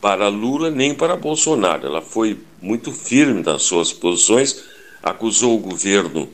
[0.00, 1.86] para Lula nem para Bolsonaro.
[1.86, 4.62] Ela foi muito firme nas suas posições,
[5.02, 6.28] acusou o governo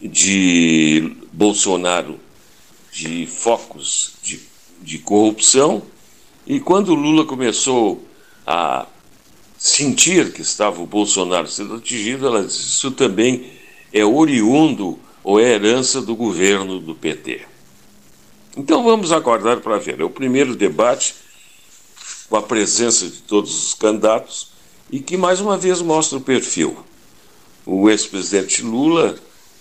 [0.00, 2.18] de Bolsonaro
[2.92, 4.40] de focos de,
[4.84, 5.82] de corrupção,
[6.46, 8.06] e quando Lula começou
[8.46, 8.86] a
[9.56, 13.50] sentir que estava o Bolsonaro sendo atingido, ela disse: Isso também
[13.92, 17.46] é oriundo ou é herança do governo do PT.
[18.56, 20.00] Então vamos aguardar para ver.
[20.00, 21.14] É o primeiro debate
[22.28, 24.52] com a presença de todos os candidatos
[24.90, 26.76] e que mais uma vez mostra o perfil.
[27.64, 29.16] O ex-presidente Lula,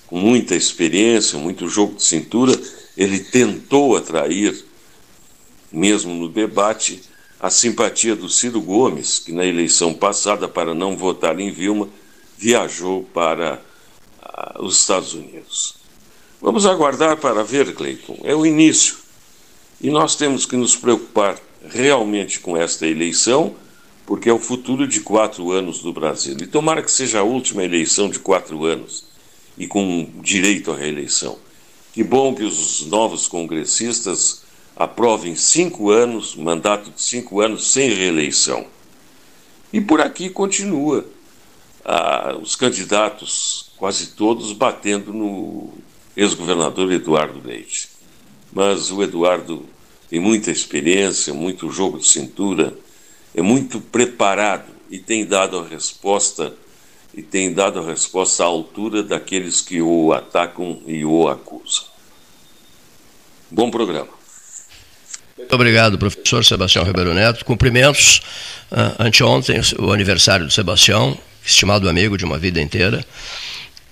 [0.07, 2.59] com muita experiência, muito jogo de cintura,
[2.97, 4.65] ele tentou atrair,
[5.73, 7.01] mesmo no debate,
[7.39, 11.89] a simpatia do Ciro Gomes, que na eleição passada, para não votar em Vilma,
[12.37, 13.59] viajou para
[14.21, 15.75] uh, os Estados Unidos.
[16.39, 18.19] Vamos aguardar para ver, Cleiton.
[18.23, 18.97] É o início.
[19.81, 23.55] E nós temos que nos preocupar realmente com esta eleição,
[24.05, 26.37] porque é o futuro de quatro anos do Brasil.
[26.39, 29.05] E tomara que seja a última eleição de quatro anos
[29.57, 31.37] e com direito à reeleição.
[31.93, 34.42] Que bom que os novos congressistas
[34.75, 38.65] aprovem cinco anos, mandato de cinco anos sem reeleição.
[39.71, 41.05] E por aqui continua
[41.83, 45.73] ah, os candidatos, quase todos, batendo no
[46.15, 47.89] ex-governador Eduardo Leite.
[48.51, 49.65] Mas o Eduardo
[50.09, 52.77] tem muita experiência, muito jogo de cintura,
[53.33, 56.53] é muito preparado e tem dado a resposta
[57.15, 61.85] e tem dado a resposta à altura daqueles que o atacam e o acusam.
[63.49, 64.22] Bom programa.
[65.37, 67.43] Muito obrigado, professor Sebastião Ribeiro Neto.
[67.43, 68.21] Cumprimentos.
[68.71, 73.05] Uh, anteontem, o aniversário do Sebastião, estimado amigo de uma vida inteira,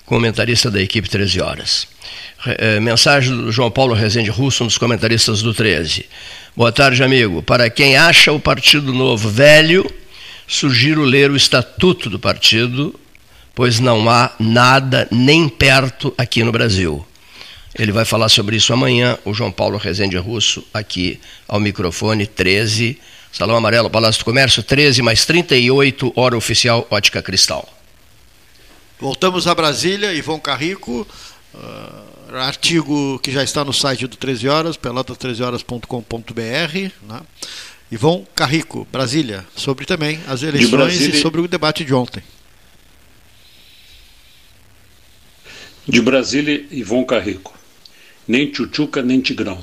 [0.06, 1.88] comentarista da equipe 13 Horas.
[2.46, 6.06] Uh, mensagem do João Paulo Rezende Russo, um dos comentaristas do 13.
[6.56, 7.44] Boa tarde, amigo.
[7.44, 9.90] Para quem acha o Partido Novo velho,
[10.48, 12.94] sugiro ler o estatuto do partido
[13.54, 17.06] pois não há nada nem perto aqui no Brasil.
[17.78, 23.00] Ele vai falar sobre isso amanhã, o João Paulo Rezende Russo, aqui ao microfone 13,
[23.32, 27.68] Salão Amarelo, Palácio do Comércio, 13 mais 38, hora oficial, Ótica Cristal.
[29.00, 31.08] Voltamos a Brasília, Ivon Carrico,
[31.54, 37.22] uh, artigo que já está no site do 13 Horas, pelotas13horas.com.br, né?
[37.90, 42.22] Ivon Carrico, Brasília, sobre também as eleições e sobre o debate de ontem.
[45.88, 47.61] De Brasília, Ivon Carrico.
[48.28, 49.60] Nem Tchutchuca, nem Tigrão.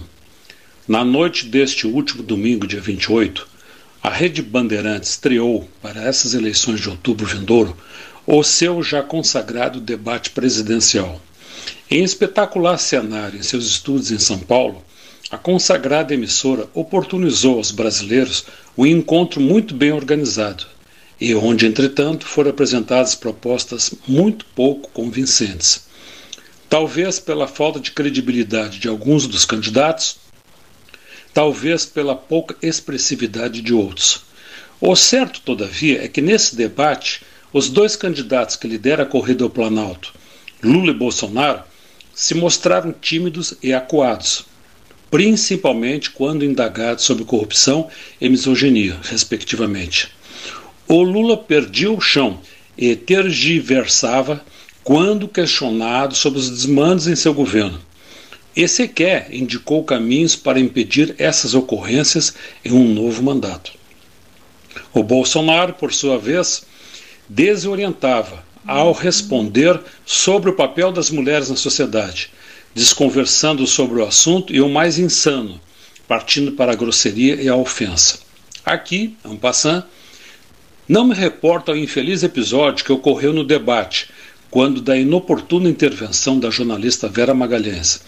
[0.86, 3.46] Na noite deste último domingo, dia 28,
[4.02, 7.76] a Rede Bandeirantes estreou, para essas eleições de outubro vindouro,
[8.26, 11.20] o seu já consagrado debate presidencial.
[11.88, 14.84] Em espetacular cenário em seus estudos em São Paulo,
[15.30, 18.44] a consagrada emissora oportunizou aos brasileiros
[18.76, 20.66] um encontro muito bem organizado,
[21.20, 25.86] e onde, entretanto, foram apresentadas propostas muito pouco convincentes
[26.68, 30.18] talvez pela falta de credibilidade de alguns dos candidatos,
[31.32, 34.22] talvez pela pouca expressividade de outros.
[34.80, 39.50] O certo, todavia, é que nesse debate, os dois candidatos que lideram a corrida ao
[39.50, 40.12] Planalto,
[40.62, 41.62] Lula e Bolsonaro,
[42.14, 44.44] se mostraram tímidos e acuados,
[45.10, 47.88] principalmente quando indagados sobre corrupção
[48.20, 50.08] e misoginia, respectivamente.
[50.86, 52.40] O Lula perdia o chão
[52.76, 54.44] e tergiversava
[54.88, 57.78] quando questionado sobre os desmandos em seu governo.
[58.56, 62.32] E sequer indicou caminhos para impedir essas ocorrências
[62.64, 63.72] em um novo mandato.
[64.94, 66.64] O Bolsonaro, por sua vez,
[67.28, 72.30] desorientava ao responder sobre o papel das mulheres na sociedade,
[72.74, 75.60] desconversando sobre o assunto e o mais insano,
[76.08, 78.20] partindo para a grosseria e a ofensa.
[78.64, 79.84] Aqui, en passant,
[80.88, 84.08] não me reporto ao infeliz episódio que ocorreu no debate
[84.50, 88.00] quando da inoportuna intervenção da jornalista Vera Magalhães.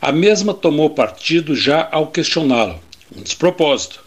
[0.00, 2.80] A mesma tomou partido já ao questioná-lo,
[3.16, 4.04] um despropósito.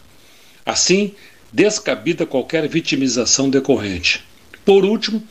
[0.64, 1.12] Assim,
[1.52, 4.24] descabida qualquer vitimização decorrente.
[4.64, 5.22] Por último,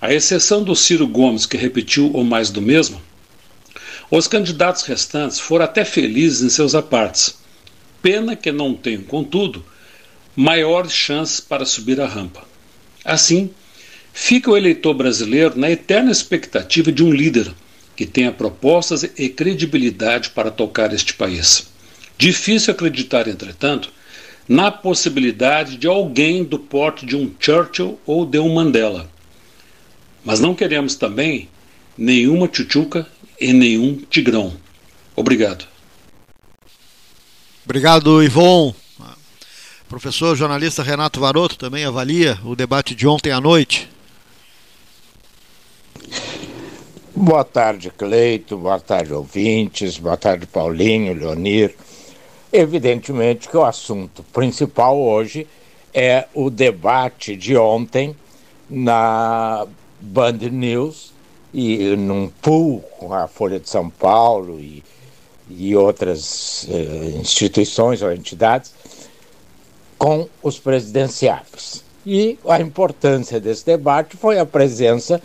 [0.00, 3.00] à exceção do Ciro Gomes, que repetiu o mais do mesmo,
[4.10, 7.38] os candidatos restantes foram até felizes em seus apartes.
[8.02, 9.64] Pena que não tenham, contudo,
[10.36, 12.46] maiores chances para subir a rampa.
[13.02, 13.50] Assim,
[14.16, 17.52] Fica o eleitor brasileiro na eterna expectativa de um líder
[17.96, 21.66] que tenha propostas e credibilidade para tocar este país.
[22.16, 23.92] Difícil acreditar, entretanto,
[24.48, 29.10] na possibilidade de alguém do porte de um Churchill ou de um Mandela.
[30.24, 31.48] Mas não queremos também
[31.98, 33.08] nenhuma tchutchuca
[33.40, 34.56] e nenhum tigrão.
[35.16, 35.66] Obrigado.
[37.64, 38.72] Obrigado, Ivon.
[39.88, 43.92] Professor jornalista Renato Varoto também avalia o debate de ontem à noite.
[47.16, 48.58] Boa tarde, Cleito.
[48.58, 49.98] Boa tarde, ouvintes.
[49.98, 51.72] Boa tarde, Paulinho, Leonir.
[52.52, 55.46] Evidentemente que o assunto principal hoje
[55.94, 58.16] é o debate de ontem
[58.68, 59.64] na
[60.00, 61.12] Band News
[61.52, 64.82] e num pool com a Folha de São Paulo e,
[65.48, 68.74] e outras eh, instituições ou entidades
[69.96, 71.84] com os presidenciáveis.
[72.04, 75.22] E a importância desse debate foi a presença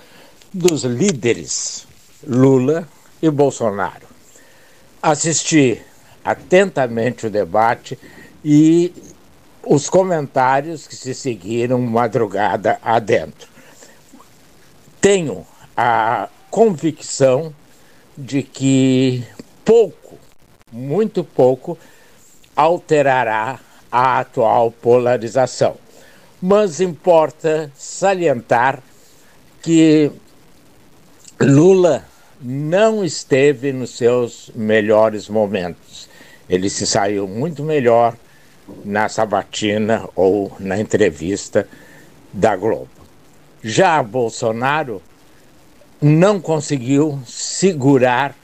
[0.53, 1.87] dos líderes
[2.25, 2.87] Lula
[3.21, 4.07] e Bolsonaro.
[5.01, 5.81] Assisti
[6.23, 7.97] atentamente o debate
[8.43, 8.93] e
[9.63, 13.47] os comentários que se seguiram madrugada adentro.
[14.99, 15.45] Tenho
[15.77, 17.53] a convicção
[18.17, 19.23] de que
[19.63, 20.17] pouco,
[20.71, 21.77] muito pouco,
[22.55, 23.59] alterará
[23.91, 25.77] a atual polarização.
[26.41, 28.81] Mas importa salientar
[29.61, 30.11] que
[31.41, 32.03] Lula
[32.41, 36.09] não esteve nos seus melhores momentos.
[36.49, 38.13] Ele se saiu muito melhor
[38.83, 41.65] na sabatina ou na entrevista
[42.33, 42.89] da Globo.
[43.63, 45.01] Já Bolsonaro
[46.01, 48.35] não conseguiu segurar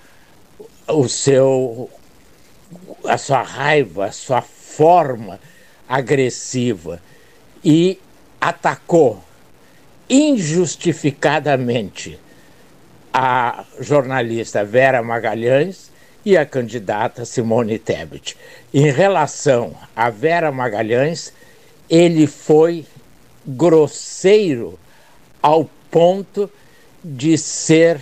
[0.88, 1.90] o seu
[3.06, 5.38] a sua raiva, a sua forma
[5.88, 7.02] agressiva
[7.62, 8.00] e
[8.40, 9.22] atacou
[10.10, 12.24] injustificadamente
[13.18, 15.90] a jornalista Vera Magalhães
[16.26, 18.36] e a candidata Simone Tebet.
[18.74, 21.32] Em relação a Vera Magalhães,
[21.90, 22.86] ele foi
[23.48, 24.78] grosseiro
[25.42, 26.52] ao ponto
[27.02, 28.02] de ser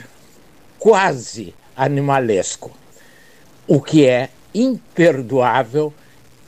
[0.80, 2.72] quase animalesco,
[3.68, 5.94] o que é imperdoável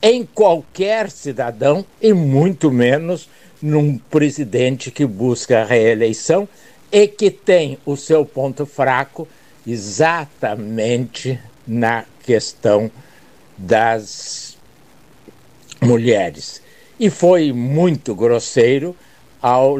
[0.02, 3.28] em qualquer cidadão e muito menos
[3.62, 6.48] num presidente que busca a reeleição
[6.90, 9.26] e que tem o seu ponto fraco
[9.66, 12.90] exatamente na questão
[13.56, 14.56] das
[15.80, 16.62] mulheres.
[16.98, 18.96] E foi muito grosseiro
[19.42, 19.76] ao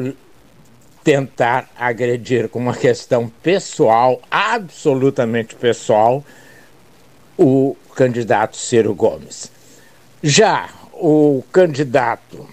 [1.03, 6.23] tentar agredir com uma questão pessoal, absolutamente pessoal,
[7.37, 9.49] o candidato Ciro Gomes.
[10.21, 12.47] Já o candidato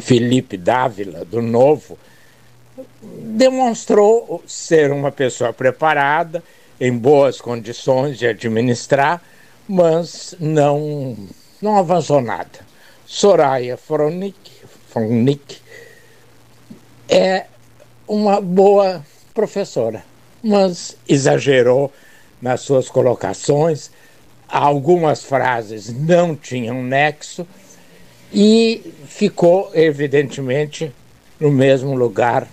[0.00, 1.98] Felipe Dávila, do Novo,
[3.02, 6.42] demonstrou ser uma pessoa preparada,
[6.80, 9.22] em boas condições de administrar,
[9.68, 11.16] mas não,
[11.60, 12.70] não avançou nada.
[13.06, 14.50] Soraya Fronick,
[17.08, 17.46] é
[18.08, 19.04] uma boa
[19.34, 20.04] professora,
[20.42, 21.92] mas exagerou
[22.40, 23.90] nas suas colocações,
[24.48, 27.46] algumas frases não tinham nexo
[28.32, 30.92] e ficou, evidentemente,
[31.38, 32.48] no mesmo lugar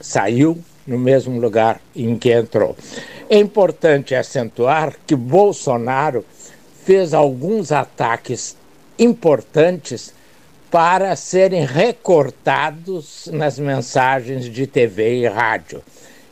[0.00, 2.76] saiu no mesmo lugar em que entrou.
[3.28, 6.24] É importante acentuar que Bolsonaro
[6.84, 8.56] fez alguns ataques
[8.98, 10.12] importantes
[10.70, 15.82] para serem recortados nas mensagens de TV e rádio.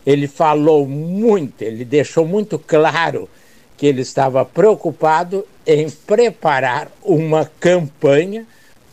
[0.05, 3.29] Ele falou muito, ele deixou muito claro
[3.77, 8.45] que ele estava preocupado em preparar uma campanha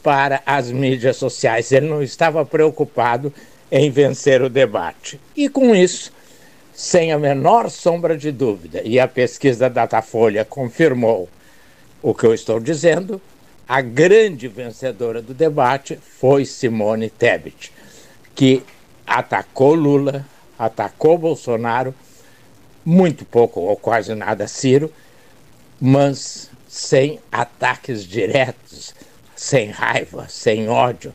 [0.03, 1.72] para as mídias sociais.
[1.72, 3.33] Ele não estava preocupado
[3.71, 5.21] em vencer o debate.
[5.37, 6.12] E com isso,
[6.75, 11.29] sem a menor sombra de dúvida, e a pesquisa Datafolha confirmou
[12.03, 13.21] o que eu estou dizendo,
[13.69, 17.73] a grande vencedora do debate foi Simone Tebet,
[18.35, 18.62] que
[19.07, 20.25] atacou Lula,
[20.59, 21.95] atacou Bolsonaro,
[22.85, 24.93] muito pouco ou quase nada Ciro,
[25.81, 28.95] mas sem ataques diretos,
[29.35, 31.12] sem raiva, sem ódio.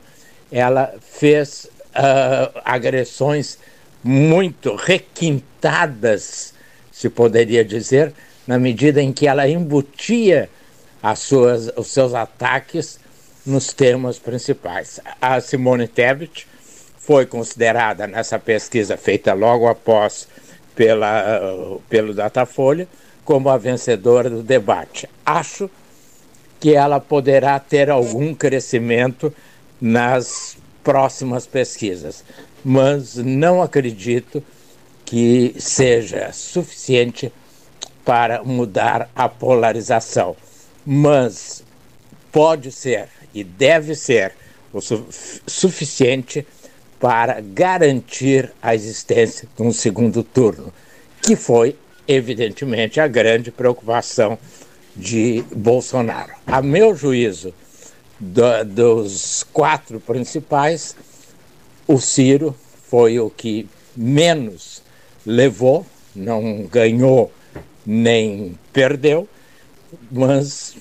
[0.50, 3.58] Ela fez uh, agressões
[4.02, 6.54] muito requintadas,
[6.90, 8.12] se poderia dizer,
[8.46, 10.50] na medida em que ela embutia
[11.02, 12.98] as suas, os seus ataques
[13.44, 15.00] nos temas principais.
[15.20, 16.46] A Simone Tebet
[16.98, 20.28] foi considerada nessa pesquisa feita logo após
[20.74, 22.86] pela, pelo Datafolha
[23.24, 25.08] como a vencedora do debate.
[25.24, 25.70] Acho
[26.58, 29.32] que ela poderá ter algum crescimento
[29.80, 32.24] nas próximas pesquisas,
[32.64, 34.42] mas não acredito
[35.04, 37.32] que seja suficiente
[38.04, 40.36] para mudar a polarização.
[40.84, 41.62] Mas
[42.30, 44.32] pode ser e deve ser
[44.72, 45.06] o su
[45.46, 46.46] suficiente
[46.98, 50.72] para garantir a existência de um segundo turno,
[51.20, 51.76] que foi,
[52.06, 54.38] evidentemente, a grande preocupação
[54.94, 56.32] de Bolsonaro.
[56.46, 57.52] A meu juízo,
[58.22, 60.94] do, dos quatro principais,
[61.88, 62.54] o Ciro
[62.88, 64.80] foi o que menos
[65.26, 67.32] levou, não ganhou
[67.84, 69.28] nem perdeu,
[70.10, 70.76] mas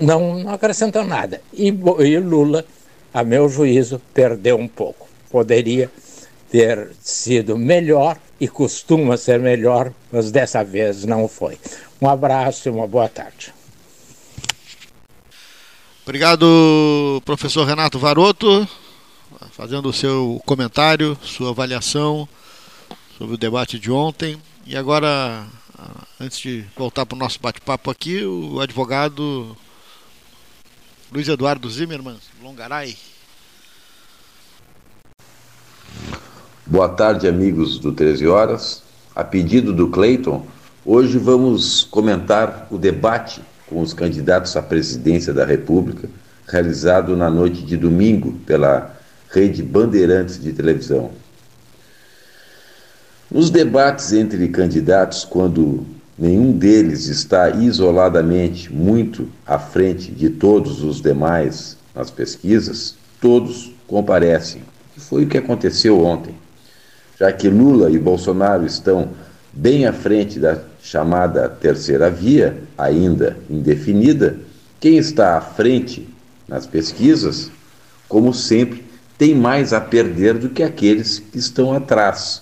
[0.00, 1.40] não, não acrescentou nada.
[1.52, 2.64] E, e Lula,
[3.12, 5.08] a meu juízo, perdeu um pouco.
[5.28, 5.90] Poderia
[6.48, 11.58] ter sido melhor e costuma ser melhor, mas dessa vez não foi.
[12.00, 13.52] Um abraço e uma boa tarde.
[16.08, 18.66] Obrigado, professor Renato Varoto,
[19.50, 22.26] fazendo o seu comentário, sua avaliação
[23.18, 24.40] sobre o debate de ontem.
[24.64, 25.44] E agora,
[26.18, 29.54] antes de voltar para o nosso bate-papo aqui, o advogado
[31.12, 32.96] Luiz Eduardo Zimmermann, Longaray.
[36.64, 38.82] Boa tarde, amigos do 13 Horas.
[39.14, 40.46] A pedido do Cleiton,
[40.86, 46.08] hoje vamos comentar o debate com os candidatos à presidência da República,
[46.46, 48.96] realizado na noite de domingo pela
[49.30, 51.10] Rede Bandeirantes de televisão.
[53.30, 55.86] Nos debates entre candidatos, quando
[56.18, 64.62] nenhum deles está isoladamente muito à frente de todos os demais nas pesquisas, todos comparecem.
[64.96, 66.34] E foi o que aconteceu ontem.
[67.18, 69.10] Já que Lula e Bolsonaro estão
[69.52, 70.56] bem à frente da
[70.90, 74.38] chamada terceira via, ainda indefinida,
[74.80, 76.08] quem está à frente
[76.48, 77.50] nas pesquisas,
[78.08, 78.82] como sempre,
[79.18, 82.40] tem mais a perder do que aqueles que estão atrás.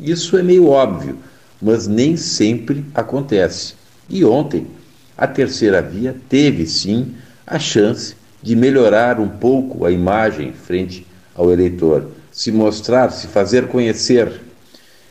[0.00, 1.18] Isso é meio óbvio,
[1.62, 3.74] mas nem sempre acontece.
[4.08, 4.66] E ontem,
[5.16, 7.14] a terceira via teve sim
[7.46, 13.68] a chance de melhorar um pouco a imagem frente ao eleitor, se mostrar, se fazer
[13.68, 14.40] conhecer.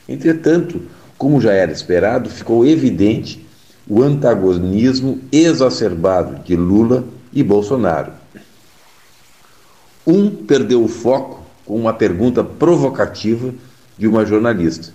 [0.10, 0.82] Entretanto,
[1.18, 3.46] como já era esperado, ficou evidente
[3.88, 7.04] o antagonismo exacerbado de Lula
[7.34, 8.12] e Bolsonaro.
[10.06, 13.54] Um perdeu o foco com uma pergunta provocativa
[13.98, 14.94] de uma jornalista,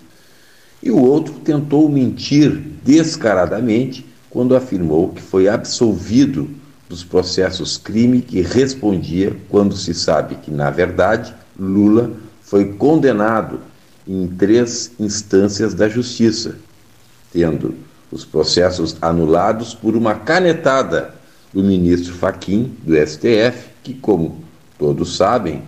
[0.82, 2.50] e o outro tentou mentir
[2.84, 6.48] descaradamente quando afirmou que foi absolvido
[6.88, 12.10] dos processos crime que respondia quando se sabe que, na verdade, Lula
[12.42, 13.60] foi condenado
[14.06, 16.56] em três instâncias da justiça,
[17.32, 17.74] tendo
[18.10, 21.14] os processos anulados por uma canetada
[21.52, 24.42] do ministro Faquim do STF, que, como
[24.78, 25.62] todos sabem,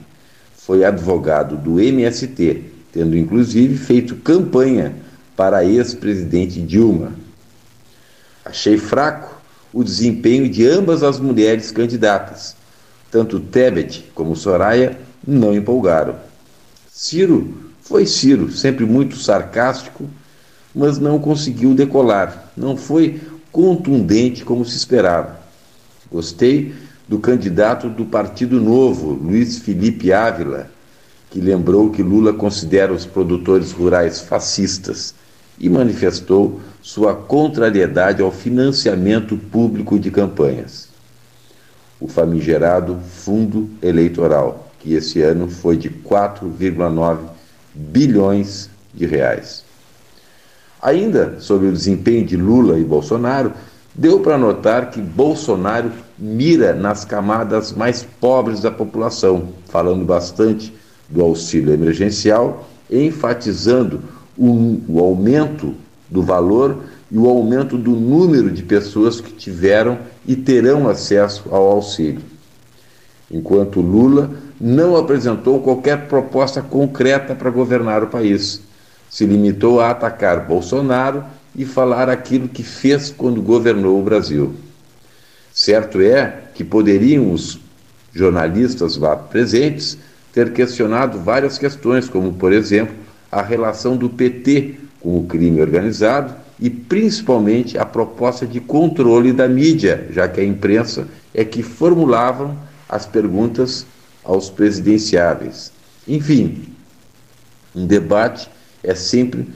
[0.56, 2.62] foi advogado do MST,
[2.92, 4.94] tendo inclusive feito campanha
[5.36, 7.12] para a ex-presidente Dilma.
[8.44, 9.40] Achei fraco
[9.72, 12.56] o desempenho de ambas as mulheres candidatas.
[13.10, 16.16] Tanto Tebet como Soraya não empolgaram.
[16.90, 20.08] Ciro foi Ciro, sempre muito sarcástico,
[20.74, 22.50] mas não conseguiu decolar.
[22.56, 23.20] Não foi
[23.52, 25.38] contundente como se esperava.
[26.10, 26.74] Gostei
[27.06, 30.70] do candidato do Partido Novo, Luiz Felipe Ávila,
[31.30, 35.14] que lembrou que Lula considera os produtores rurais fascistas
[35.58, 40.88] e manifestou sua contrariedade ao financiamento público de campanhas.
[42.00, 47.33] O famigerado Fundo Eleitoral, que esse ano foi de 4,9
[47.74, 49.64] bilhões de reais.
[50.80, 53.52] Ainda sobre o desempenho de Lula e Bolsonaro,
[53.94, 60.72] deu para notar que Bolsonaro mira nas camadas mais pobres da população, falando bastante
[61.08, 64.02] do auxílio emergencial, enfatizando
[64.36, 65.74] o, o aumento
[66.08, 71.66] do valor e o aumento do número de pessoas que tiveram e terão acesso ao
[71.68, 72.20] auxílio.
[73.30, 74.30] Enquanto Lula
[74.66, 78.62] não apresentou qualquer proposta concreta para governar o país.
[79.10, 81.22] Se limitou a atacar Bolsonaro
[81.54, 84.54] e falar aquilo que fez quando governou o Brasil.
[85.52, 87.60] Certo é que poderiam os
[88.14, 89.98] jornalistas lá presentes
[90.32, 92.94] ter questionado várias questões, como, por exemplo,
[93.30, 99.46] a relação do PT com o crime organizado e principalmente a proposta de controle da
[99.46, 102.56] mídia, já que a imprensa é que formulavam
[102.88, 103.86] as perguntas
[104.24, 105.72] aos presidenciáveis.
[106.08, 106.64] Enfim,
[107.74, 108.48] um debate
[108.82, 109.46] é sempre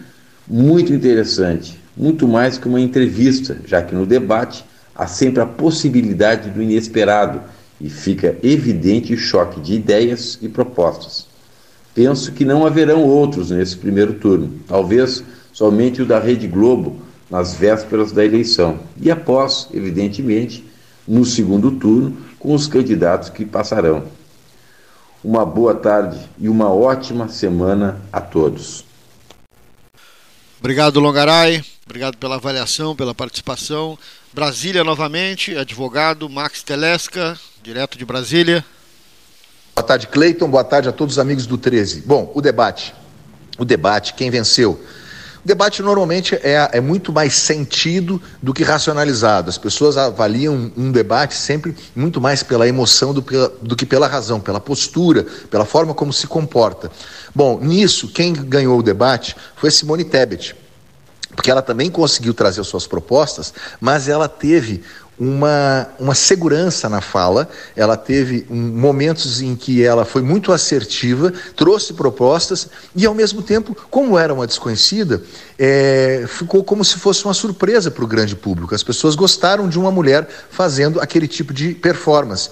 [0.47, 4.65] muito interessante, muito mais que uma entrevista, já que no debate
[4.95, 7.41] há sempre a possibilidade do inesperado
[7.81, 11.27] e fica evidente o choque de ideias e propostas.
[11.95, 16.97] Penso que não haverão outros nesse primeiro turno, talvez somente o da Rede Globo
[17.31, 20.65] nas vésperas da eleição e após, evidentemente,
[21.07, 24.05] no segundo turno, com os candidatos que passarão.
[25.23, 28.85] Uma boa tarde e uma ótima semana a todos.
[30.61, 31.65] Obrigado, Longaray.
[31.85, 33.99] Obrigado pela avaliação, pela participação.
[34.33, 38.65] Brasília novamente, advogado Max Telesca, direto de Brasília.
[39.75, 40.51] Boa tarde, Cleiton.
[40.51, 42.03] Boa tarde a todos os amigos do 13.
[42.03, 42.95] Bom, o debate.
[43.59, 44.81] O debate, quem venceu?
[45.45, 49.49] O debate normalmente é, é muito mais sentido do que racionalizado.
[49.49, 53.25] As pessoas avaliam um debate sempre muito mais pela emoção do,
[53.63, 56.91] do que pela razão, pela postura, pela forma como se comporta.
[57.35, 60.57] Bom, nisso, quem ganhou o debate foi Simone Tebet
[61.39, 64.83] porque ela também conseguiu trazer suas propostas, mas ela teve
[65.19, 71.93] uma, uma segurança na fala, ela teve momentos em que ela foi muito assertiva, trouxe
[71.95, 75.23] propostas e, ao mesmo tempo, como era uma desconhecida,
[75.59, 78.75] é, ficou como se fosse uma surpresa para o grande público.
[78.75, 82.51] As pessoas gostaram de uma mulher fazendo aquele tipo de performance.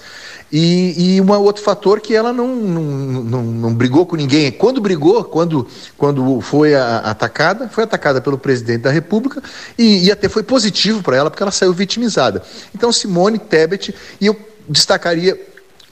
[0.51, 4.51] E, e um outro fator que ela não, não, não, não, brigou com ninguém.
[4.51, 5.67] Quando brigou, quando,
[5.97, 9.43] quando foi a, atacada, foi atacada pelo presidente da República
[9.77, 12.41] e, e até foi positivo para ela, porque ela saiu vitimizada.
[12.73, 14.37] Então, Simone Tebet, e eu
[14.69, 15.37] destacaria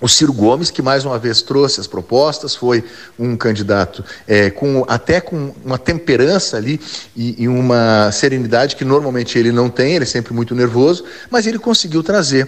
[0.02, 2.84] o Ciro Gomes, que mais uma vez trouxe as propostas, foi
[3.18, 6.82] um candidato é, com, até com uma temperança ali
[7.16, 11.48] e, e, uma serenidade que normalmente ele não tem, ele é sempre muito nervoso, mas
[11.48, 12.48] ele conseguiu trazer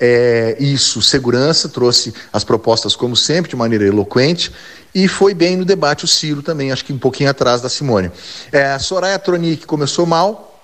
[0.00, 4.52] é, isso, segurança, trouxe as propostas, como sempre, de maneira eloquente,
[4.92, 8.10] e foi bem no debate o Ciro também, acho que um pouquinho atrás da Simone.
[8.50, 10.60] É, a Soraya Tronic começou mal,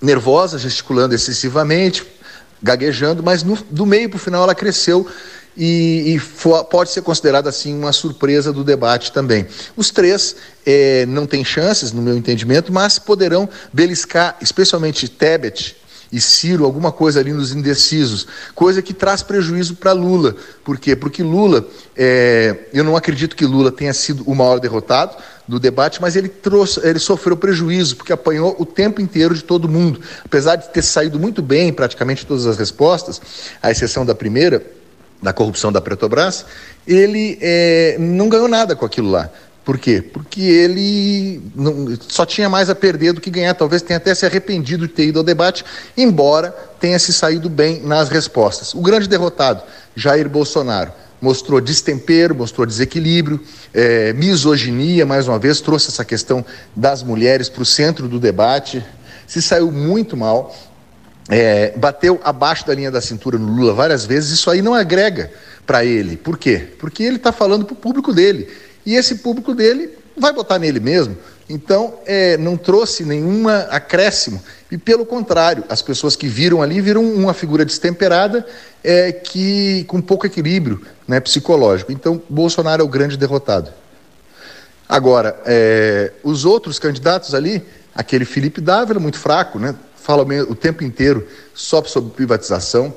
[0.00, 2.06] nervosa, gesticulando excessivamente,
[2.62, 5.08] gaguejando, mas no, do meio para o final ela cresceu
[5.56, 6.20] e, e
[6.64, 9.46] pode ser considerada assim uma surpresa do debate também.
[9.76, 15.76] Os três é, não têm chances, no meu entendimento, mas poderão beliscar, especialmente Tebet
[16.12, 20.36] e Ciro, alguma coisa ali nos indecisos, coisa que traz prejuízo para Lula.
[20.64, 20.94] Por quê?
[20.94, 25.16] Porque Lula, é, eu não acredito que Lula tenha sido o maior derrotado
[25.48, 29.68] do debate, mas ele trouxe, ele sofreu prejuízo, porque apanhou o tempo inteiro de todo
[29.68, 30.00] mundo.
[30.24, 33.20] Apesar de ter saído muito bem praticamente todas as respostas,
[33.62, 34.64] à exceção da primeira,
[35.22, 36.44] da corrupção da Petrobras,
[36.86, 39.30] ele é, não ganhou nada com aquilo lá.
[39.64, 40.00] Por quê?
[40.00, 43.52] Porque ele não, só tinha mais a perder do que ganhar.
[43.52, 45.64] Talvez tenha até se arrependido de ter ido ao debate,
[45.96, 48.74] embora tenha se saído bem nas respostas.
[48.74, 49.64] O grande derrotado,
[49.96, 53.40] Jair Bolsonaro, mostrou destempero, mostrou desequilíbrio,
[53.74, 56.44] é, misoginia, mais uma vez, trouxe essa questão
[56.76, 58.84] das mulheres para o centro do debate,
[59.26, 60.54] se saiu muito mal
[61.28, 65.30] é, bateu abaixo da linha da cintura no Lula várias vezes, isso aí não agrega
[65.66, 66.16] para ele.
[66.16, 66.68] Por quê?
[66.78, 68.48] Porque ele está falando para o público dele.
[68.84, 71.16] E esse público dele vai botar nele mesmo.
[71.48, 74.42] Então, é, não trouxe nenhuma acréscimo.
[74.70, 78.44] E, pelo contrário, as pessoas que viram ali viram uma figura destemperada
[78.82, 81.92] é, que com pouco equilíbrio né, psicológico.
[81.92, 83.70] Então, Bolsonaro é o grande derrotado.
[84.88, 87.62] Agora, é, os outros candidatos ali,
[87.94, 89.74] aquele Felipe Dávila, muito fraco, né?
[90.06, 92.94] Fala o tempo inteiro só sobre privatização.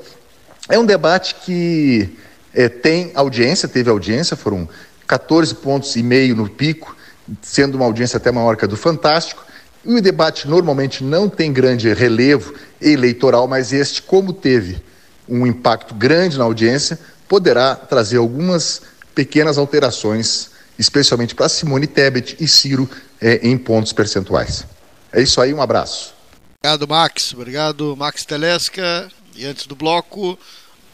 [0.68, 2.16] É um debate que
[2.54, 4.68] é, tem audiência, teve audiência, foram
[5.08, 6.96] 14 pontos e meio no pico,
[7.42, 9.44] sendo uma audiência até maior que a do Fantástico.
[9.84, 14.80] E o debate normalmente não tem grande relevo eleitoral, mas este, como teve
[15.28, 16.96] um impacto grande na audiência,
[17.26, 18.82] poderá trazer algumas
[19.16, 22.88] pequenas alterações, especialmente para Simone Tebet e Ciro
[23.20, 24.64] é, em pontos percentuais.
[25.12, 26.19] É isso aí, um abraço.
[26.62, 27.32] Obrigado, Max.
[27.32, 29.10] Obrigado, Max Telesca.
[29.34, 30.38] E antes do bloco,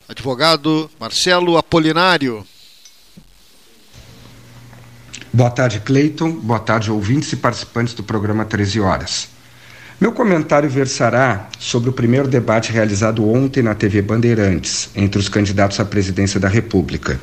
[0.09, 2.47] advogado Marcelo Apolinário.
[5.33, 6.31] Boa tarde, Cleiton.
[6.31, 9.27] Boa tarde, ouvintes e participantes do programa 13 Horas.
[10.01, 15.81] Meu comentário versará sobre o primeiro debate realizado ontem na TV Bandeirantes entre os candidatos
[15.81, 17.21] à presidência da República.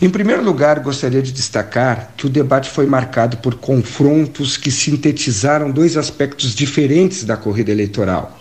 [0.00, 5.70] Em primeiro lugar, gostaria de destacar que o debate foi marcado por confrontos que sintetizaram
[5.70, 8.40] dois aspectos diferentes da corrida eleitoral.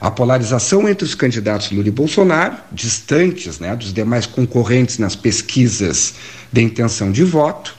[0.00, 6.14] A polarização entre os candidatos Lula e Bolsonaro, distantes né, dos demais concorrentes nas pesquisas
[6.52, 7.74] de intenção de voto,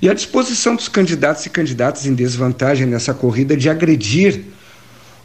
[0.00, 4.44] e a disposição dos candidatos e candidatas em desvantagem nessa corrida de agredir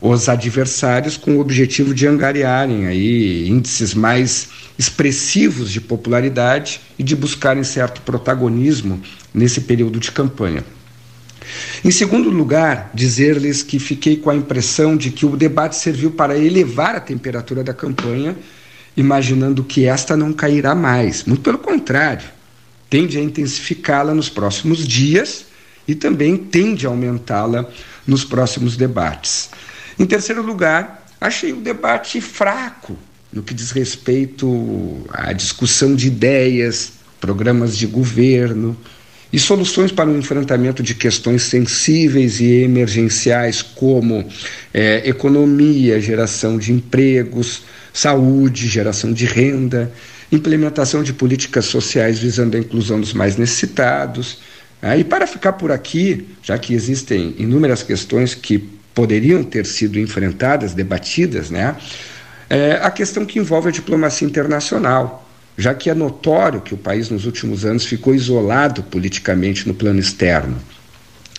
[0.01, 7.15] os adversários com o objetivo de angariarem aí índices mais expressivos de popularidade e de
[7.15, 8.99] buscarem certo protagonismo
[9.31, 10.63] nesse período de campanha.
[11.83, 16.37] Em segundo lugar, dizer-lhes que fiquei com a impressão de que o debate serviu para
[16.37, 18.35] elevar a temperatura da campanha,
[18.97, 21.23] imaginando que esta não cairá mais.
[21.25, 22.27] Muito pelo contrário,
[22.89, 25.45] tende a intensificá-la nos próximos dias
[25.87, 27.67] e também tende a aumentá-la
[28.07, 29.49] nos próximos debates.
[29.99, 32.97] Em terceiro lugar, achei o debate fraco
[33.31, 38.75] no que diz respeito à discussão de ideias, programas de governo
[39.31, 44.27] e soluções para o enfrentamento de questões sensíveis e emergenciais como
[44.73, 47.63] é, economia, geração de empregos,
[47.93, 49.89] saúde, geração de renda,
[50.31, 54.39] implementação de políticas sociais visando a inclusão dos mais necessitados.
[54.81, 59.99] Ah, e para ficar por aqui, já que existem inúmeras questões que poderiam ter sido
[59.99, 61.75] enfrentadas, debatidas, né?
[62.49, 65.27] É a questão que envolve a diplomacia internacional,
[65.57, 69.99] já que é notório que o país nos últimos anos ficou isolado politicamente no plano
[69.99, 70.57] externo.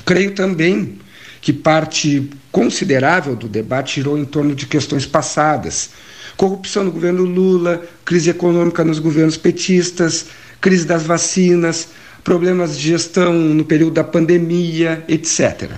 [0.04, 0.98] Creio também
[1.40, 5.90] que parte considerável do debate girou em torno de questões passadas,
[6.36, 10.26] Corrupção no governo Lula, crise econômica nos governos petistas,
[10.60, 11.88] crise das vacinas,
[12.24, 15.70] problemas de gestão no período da pandemia, etc.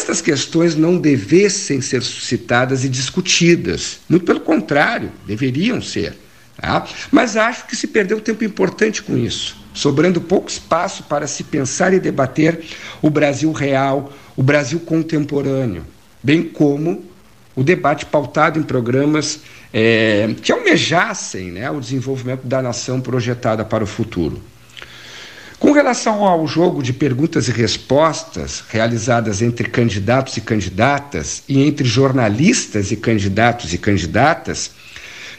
[0.00, 6.14] Estas questões não devessem ser suscitadas e discutidas, muito pelo contrário, deveriam ser.
[6.56, 6.86] Tá?
[7.10, 11.92] Mas acho que se perdeu tempo importante com isso, sobrando pouco espaço para se pensar
[11.92, 12.64] e debater
[13.02, 15.84] o Brasil real, o Brasil contemporâneo,
[16.22, 17.04] bem como
[17.54, 19.40] o debate pautado em programas
[19.70, 24.40] é, que almejassem né, o desenvolvimento da nação projetada para o futuro.
[25.60, 31.86] Com relação ao jogo de perguntas e respostas realizadas entre candidatos e candidatas e entre
[31.86, 34.70] jornalistas e candidatos e candidatas,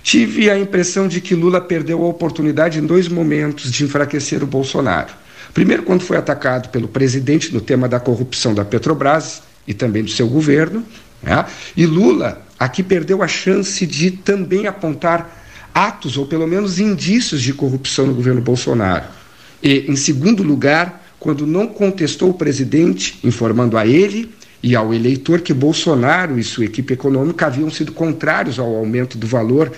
[0.03, 4.45] tive a impressão de que Lula perdeu a oportunidade em dois momentos de enfraquecer o
[4.45, 5.11] Bolsonaro.
[5.55, 10.11] Primeiro, quando foi atacado pelo presidente no tema da corrupção da Petrobras e também do
[10.11, 10.85] seu governo,
[11.23, 11.43] né?
[11.75, 15.41] e Lula aqui perdeu a chance de também apontar
[15.73, 19.20] atos ou pelo menos indícios de corrupção no governo Bolsonaro.
[19.61, 24.33] E, em segundo lugar, quando não contestou o presidente, informando a ele
[24.63, 29.27] e ao eleitor que Bolsonaro e sua equipe econômica haviam sido contrários ao aumento do
[29.27, 29.71] valor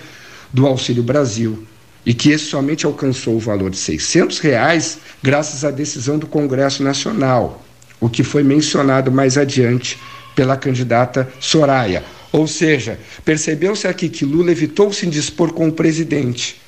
[0.52, 1.64] do Auxílio Brasil
[2.04, 6.82] e que esse somente alcançou o valor de 600 reais graças à decisão do Congresso
[6.82, 7.64] Nacional,
[8.00, 9.98] o que foi mencionado mais adiante
[10.34, 12.04] pela candidata Soraya.
[12.32, 16.60] Ou seja, percebeu-se aqui que Lula evitou se indispor com o presidente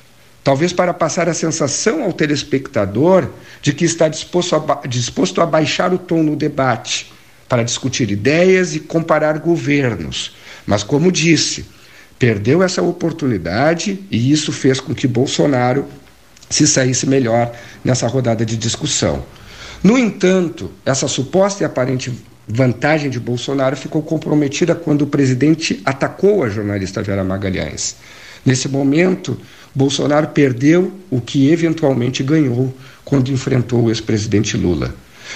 [0.47, 3.27] talvez para passar a sensação ao telespectador
[3.61, 7.11] de que está disposto a, disposto a baixar o tom no debate,
[7.49, 10.37] para discutir ideias e comparar governos.
[10.65, 11.65] Mas, como disse,
[12.17, 15.85] perdeu essa oportunidade e isso fez com que Bolsonaro
[16.49, 17.51] se saísse melhor
[17.83, 19.25] nessa rodada de discussão.
[19.83, 22.09] No entanto, essa suposta e aparente
[22.47, 27.97] vantagem de Bolsonaro ficou comprometida quando o presidente atacou a jornalista Vera Magalhães.
[28.45, 29.37] Nesse momento,
[29.77, 32.75] Bolsonaro perdeu o que eventualmente ganhou
[33.05, 34.91] quando enfrentou o ex-presidente Lula.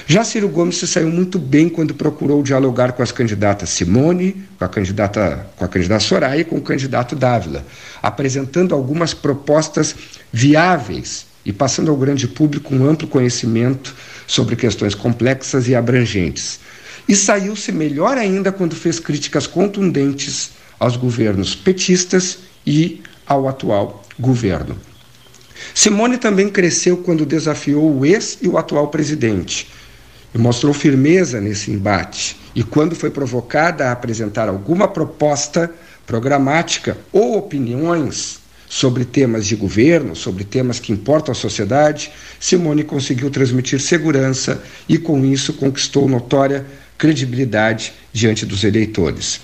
[0.08, 4.66] Já Ciro Gomes se saiu muito bem quando procurou dialogar com as candidatas Simone, com
[4.66, 7.64] a candidata, com a candidata Soraya e com o candidato Dávila,
[8.02, 9.96] apresentando algumas propostas
[10.34, 13.94] viáveis e passando ao grande público um amplo conhecimento
[14.26, 16.60] sobre questões complexas e abrangentes.
[17.08, 24.78] E saiu-se melhor ainda quando fez críticas contundentes aos governos petistas e ao atual governo.
[25.74, 29.67] Simone também cresceu quando desafiou o ex e o atual presidente
[30.34, 32.38] e mostrou firmeza nesse embate.
[32.55, 35.69] E quando foi provocada a apresentar alguma proposta
[36.05, 43.30] programática ou opiniões sobre temas de governo, sobre temas que importam à sociedade, Simone conseguiu
[43.30, 46.65] transmitir segurança e, com isso, conquistou notória
[46.97, 49.41] credibilidade diante dos eleitores.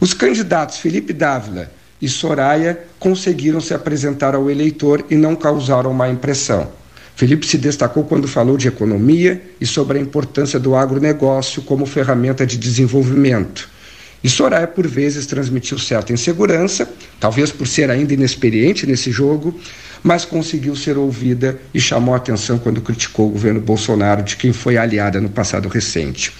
[0.00, 1.70] Os candidatos Felipe Dávila
[2.04, 6.70] e Soraya conseguiram se apresentar ao eleitor e não causaram má impressão.
[7.16, 12.44] Felipe se destacou quando falou de economia e sobre a importância do agronegócio como ferramenta
[12.44, 13.70] de desenvolvimento.
[14.22, 16.86] E Soraya, por vezes, transmitiu certa insegurança,
[17.18, 19.58] talvez por ser ainda inexperiente nesse jogo,
[20.02, 24.76] mas conseguiu ser ouvida e chamou atenção quando criticou o governo Bolsonaro, de quem foi
[24.76, 26.34] aliada no passado recente.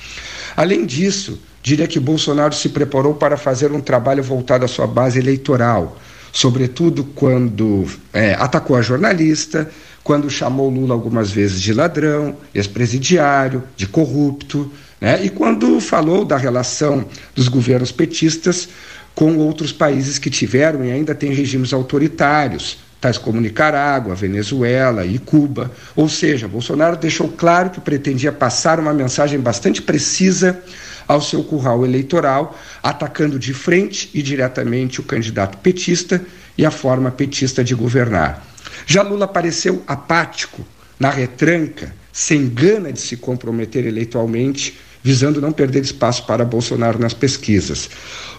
[0.54, 5.18] Além disso, diria que Bolsonaro se preparou para fazer um trabalho voltado à sua base
[5.18, 5.98] eleitoral,
[6.30, 9.70] sobretudo quando é, atacou a jornalista,
[10.04, 15.24] quando chamou Lula algumas vezes de ladrão, ex-presidiário, de corrupto, né?
[15.24, 18.68] e quando falou da relação dos governos petistas
[19.14, 25.18] com outros países que tiveram e ainda têm regimes autoritários, tais como Nicarágua, Venezuela e
[25.18, 25.70] Cuba.
[25.96, 30.60] Ou seja, Bolsonaro deixou claro que pretendia passar uma mensagem bastante precisa
[31.06, 36.24] ao seu curral eleitoral, atacando de frente e diretamente o candidato petista
[36.56, 38.46] e a forma petista de governar.
[38.86, 40.64] Já Lula pareceu apático,
[40.98, 47.12] na retranca, sem gana de se comprometer eleitoralmente, visando não perder espaço para Bolsonaro nas
[47.12, 47.90] pesquisas.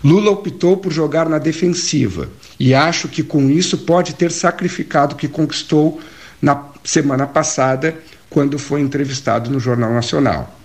[0.04, 5.18] Lula optou por jogar na defensiva e acho que com isso pode ter sacrificado o
[5.18, 6.00] que conquistou
[6.42, 7.96] na semana passada,
[8.30, 10.60] quando foi entrevistado no Jornal Nacional.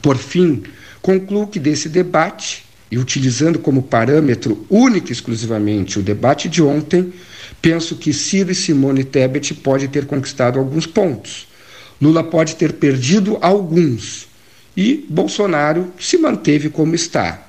[0.00, 0.62] Por fim,
[1.02, 7.12] Concluo que desse debate, e utilizando como parâmetro único e exclusivamente o debate de ontem,
[7.60, 11.48] penso que Ciro e Simone Tebet pode ter conquistado alguns pontos.
[12.00, 14.26] Lula pode ter perdido alguns.
[14.76, 17.42] E Bolsonaro se manteve como está.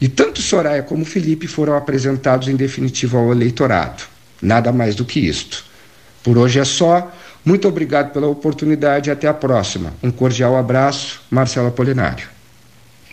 [0.00, 4.02] E tanto Soraya como Felipe foram apresentados em definitivo ao eleitorado.
[4.40, 5.64] Nada mais do que isto.
[6.22, 7.12] Por hoje é só.
[7.44, 9.94] Muito obrigado pela oportunidade e até a próxima.
[10.02, 12.41] Um cordial abraço, Marcelo Apolinário.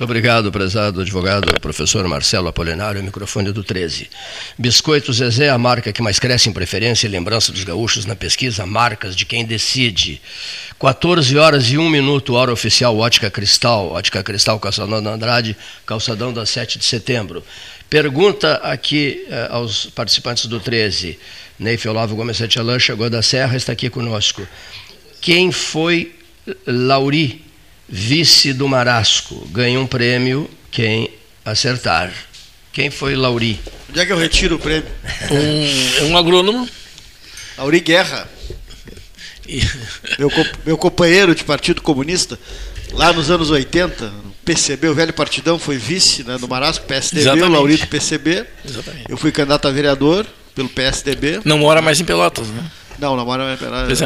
[0.02, 4.10] Obrigado, prezado advogado, professor Marcelo Apolinário, microfone do 13.
[4.58, 8.66] Biscoito Zezé, a marca que mais cresce em preferência e lembrança dos gaúchos na pesquisa
[8.66, 10.22] Marcas de Quem Decide.
[10.80, 16.32] 14 horas e 1 minuto, hora oficial Ótica Cristal, Ótica Cristal Calçadão da Andrade, calçadão
[16.32, 17.43] da 7 de setembro.
[17.89, 21.20] Pergunta aqui eh, aos participantes do 13.
[21.60, 24.47] Neif Olavo Gomes Setialã chegou da Serra, está aqui conosco.
[25.20, 26.16] Quem foi
[26.66, 27.49] Lauri
[27.90, 29.48] vice do Marasco.
[29.52, 31.10] Ganha um prêmio quem
[31.44, 32.12] acertar.
[32.72, 33.60] Quem foi Lauri?
[33.90, 34.90] Onde é que eu retiro o prêmio?
[35.32, 36.68] Um, um agrônomo.
[37.58, 38.30] Lauri Guerra.
[40.18, 40.32] meu,
[40.66, 42.40] meu companheiro de Partido Comunista,
[42.94, 44.14] lá nos anos 80,
[44.46, 47.50] PCB, o velho partidão, foi vice né, do Marasco, PSDB, Exatamente.
[47.50, 48.46] o Lauri do PCB.
[48.64, 49.06] Exatamente.
[49.10, 51.42] Eu fui candidato a vereador pelo PSDB.
[51.44, 52.64] Não mora mais em Pelotas, né?
[53.00, 54.02] Não, não mora mais em Pelotas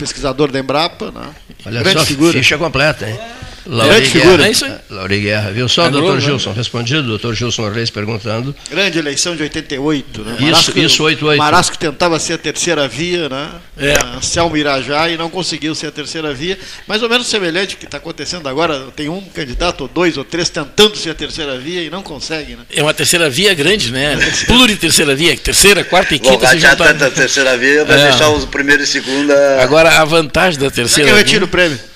[0.00, 1.10] pesquisador da Embrapa.
[1.10, 1.30] Né?
[1.66, 2.32] Olha Grande só, figura.
[2.32, 3.18] ficha completa, hein?
[3.66, 4.46] Grande figura.
[4.46, 4.72] É isso aí.
[4.90, 5.68] Lauri Guerra, viu?
[5.68, 6.20] Só o doutor né?
[6.20, 8.54] Gilson, respondido, doutor Gilson Reis perguntando.
[8.70, 10.32] Grande eleição de 88, né?
[10.34, 11.38] Isso, Marasco, isso, 88.
[11.38, 13.50] Marasco tentava ser a terceira via, né?
[13.78, 14.20] É.
[14.22, 16.58] Selma Irajá e não conseguiu ser a terceira via.
[16.86, 18.88] Mais ou menos semelhante que está acontecendo agora.
[18.94, 22.56] Tem um candidato, ou dois, ou três, tentando ser a terceira via e não consegue,
[22.56, 22.62] né?
[22.70, 24.16] É uma terceira via grande, né?
[24.46, 26.46] Pluriterceira via, terceira, quarta e quinta.
[26.46, 26.90] Bom, já tá...
[26.90, 28.10] a terceira via vai é.
[28.10, 29.62] deixar os primeiro e segunda.
[29.62, 30.88] Agora, a vantagem da terceira.
[30.88, 31.89] Será que eu retiro o prêmio?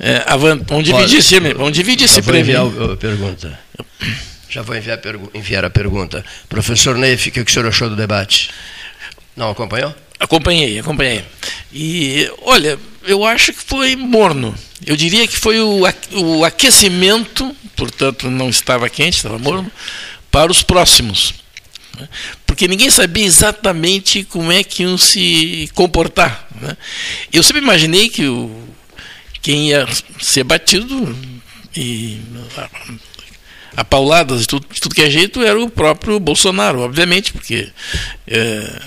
[0.00, 0.24] É,
[0.66, 2.66] vamos dividir esse, vamos dividir esse prêmio.
[2.66, 3.60] Enviar a pergunta.
[4.48, 4.98] Já vou enviar,
[5.34, 6.24] enviar a pergunta.
[6.48, 8.50] Professor Neif, o que o senhor achou do debate?
[9.36, 9.94] Não acompanhou?
[10.18, 11.24] Acompanhei, acompanhei.
[11.72, 14.54] E, olha, eu acho que foi morno.
[14.86, 15.82] Eu diria que foi o,
[16.14, 19.70] o aquecimento, portanto não estava quente, estava morno,
[20.30, 21.34] para os próximos.
[21.98, 22.08] Né?
[22.46, 26.48] Porque ninguém sabia exatamente como é que iam se comportar.
[26.60, 26.76] Né?
[27.32, 28.50] Eu sempre imaginei que o
[29.42, 29.86] quem ia
[30.20, 31.16] ser batido
[31.76, 32.20] e
[33.76, 37.68] a, pauladas de tudo, de tudo que é jeito era o próprio Bolsonaro, obviamente, porque
[38.26, 38.82] é,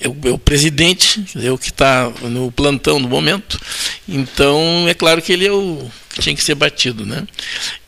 [0.00, 3.60] é, o, é o, presidente, é o que está no plantão no momento,
[4.08, 7.06] então é claro que ele é o que tinha que ser batido.
[7.06, 7.26] Né?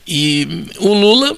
[0.06, 1.36] E o Lula,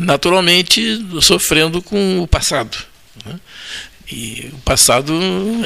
[0.00, 2.76] naturalmente, sofrendo com o passado.
[3.24, 3.40] Né?
[4.12, 5.12] E o passado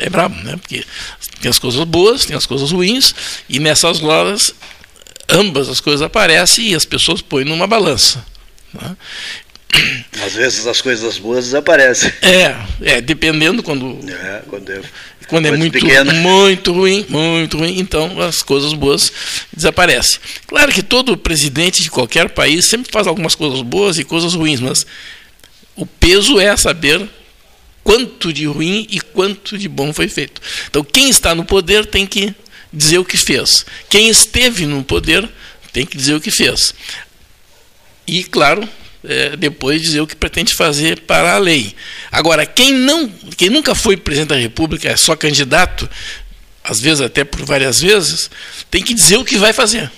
[0.01, 0.57] é brabo, né?
[0.57, 0.85] Porque
[1.41, 3.15] tem as coisas boas, tem as coisas ruins,
[3.49, 4.55] e nessas horas
[5.29, 8.25] ambas as coisas aparecem e as pessoas põem numa balança.
[8.73, 8.97] Né?
[10.25, 12.13] Às vezes as coisas boas desaparecem.
[12.23, 13.99] É, é dependendo quando.
[14.09, 14.81] É, quando é,
[15.27, 15.79] quando é muito,
[16.15, 19.11] muito ruim, muito ruim, então as coisas boas
[19.53, 20.21] desaparecem.
[20.47, 24.61] Claro que todo presidente de qualquer país sempre faz algumas coisas boas e coisas ruins,
[24.61, 24.87] mas
[25.75, 27.09] o peso é saber
[27.85, 30.41] quanto de ruim e quanto de bom foi feito.
[30.69, 32.35] Então, quem está no poder tem que
[32.73, 33.65] dizer o que fez.
[33.89, 35.29] Quem esteve no poder
[35.73, 36.75] tem que dizer o que fez.
[38.07, 38.69] E, claro,
[39.05, 41.75] é, depois dizer o que pretende fazer para a lei.
[42.11, 45.89] Agora, quem não, quem nunca foi presidente da República, é só candidato,
[46.63, 48.31] às vezes até por várias vezes,
[48.71, 49.93] tem que dizer o que vai fazer.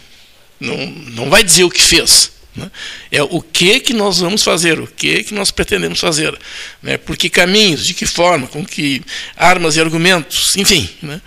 [0.58, 2.32] Não, não vai dizer o que fez.
[2.56, 2.70] Né?
[3.10, 6.36] É o que que nós vamos fazer, o que que nós pretendemos fazer,
[6.82, 6.96] né?
[6.96, 9.02] por que caminhos, de que forma, com que
[9.36, 10.88] armas e argumentos, enfim.
[11.02, 11.20] Né?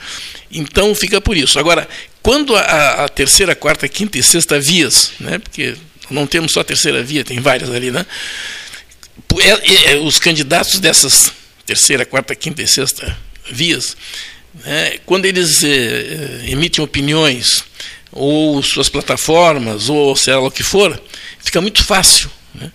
[0.52, 1.60] Então fica por isso.
[1.60, 1.88] Agora,
[2.24, 5.38] quando a, a, terceira, quarta, quinta e sexta vias, né?
[5.38, 5.76] porque
[6.10, 8.06] não temos só a terceira via, tem várias ali, né?
[9.42, 11.32] É, é, os candidatos dessas
[11.66, 13.16] terceira, quarta, quinta e sexta
[13.52, 13.96] vias,
[14.66, 14.98] né?
[15.06, 17.64] quando eles é, emitem opiniões
[18.12, 21.00] ou suas plataformas, ou seja lá o que for,
[21.40, 22.30] fica muito fácil.
[22.54, 22.72] Né?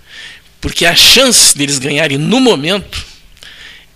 [0.61, 3.05] Porque a chance deles ganharem no momento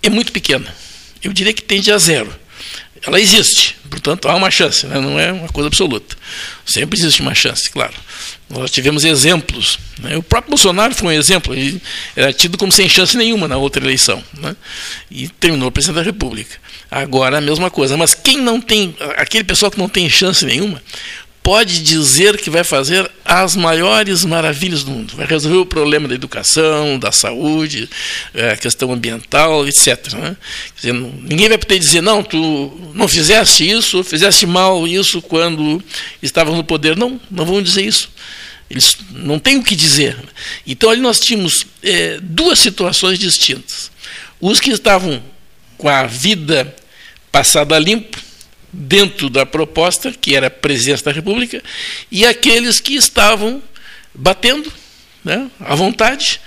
[0.02, 0.74] é muito pequena.
[1.22, 2.34] Eu diria que tende a zero.
[3.02, 5.00] Ela existe, portanto há uma chance, né?
[5.00, 6.16] não é uma coisa absoluta.
[6.66, 7.94] Sempre existe uma chance, claro.
[8.50, 9.78] Nós tivemos exemplos.
[10.00, 10.16] Né?
[10.16, 11.54] O próprio Bolsonaro foi um exemplo.
[11.54, 11.80] Ele
[12.16, 14.22] era tido como sem chance nenhuma na outra eleição.
[14.34, 14.56] Né?
[15.10, 16.56] E terminou presidente da República.
[16.90, 17.96] Agora a mesma coisa.
[17.96, 20.82] Mas quem não tem, aquele pessoal que não tem chance nenhuma,
[21.48, 25.16] pode dizer que vai fazer as maiores maravilhas do mundo.
[25.16, 27.88] Vai resolver o problema da educação, da saúde,
[28.34, 30.12] é, a questão ambiental, etc.
[30.12, 30.36] Né?
[30.76, 35.82] Dizer, ninguém vai poder dizer, não, tu não fizeste isso, fizeste mal isso quando
[36.22, 36.98] estava no poder.
[36.98, 38.10] Não, não vão dizer isso.
[38.68, 40.18] Eles não têm o que dizer.
[40.66, 43.90] Então, ali nós tínhamos é, duas situações distintas.
[44.38, 45.22] Os que estavam
[45.78, 46.76] com a vida
[47.32, 48.27] passada limpo,
[48.78, 51.62] dentro da proposta, que era a presidência da República,
[52.10, 53.60] e aqueles que estavam
[54.14, 54.72] batendo
[55.24, 56.40] né, à vontade,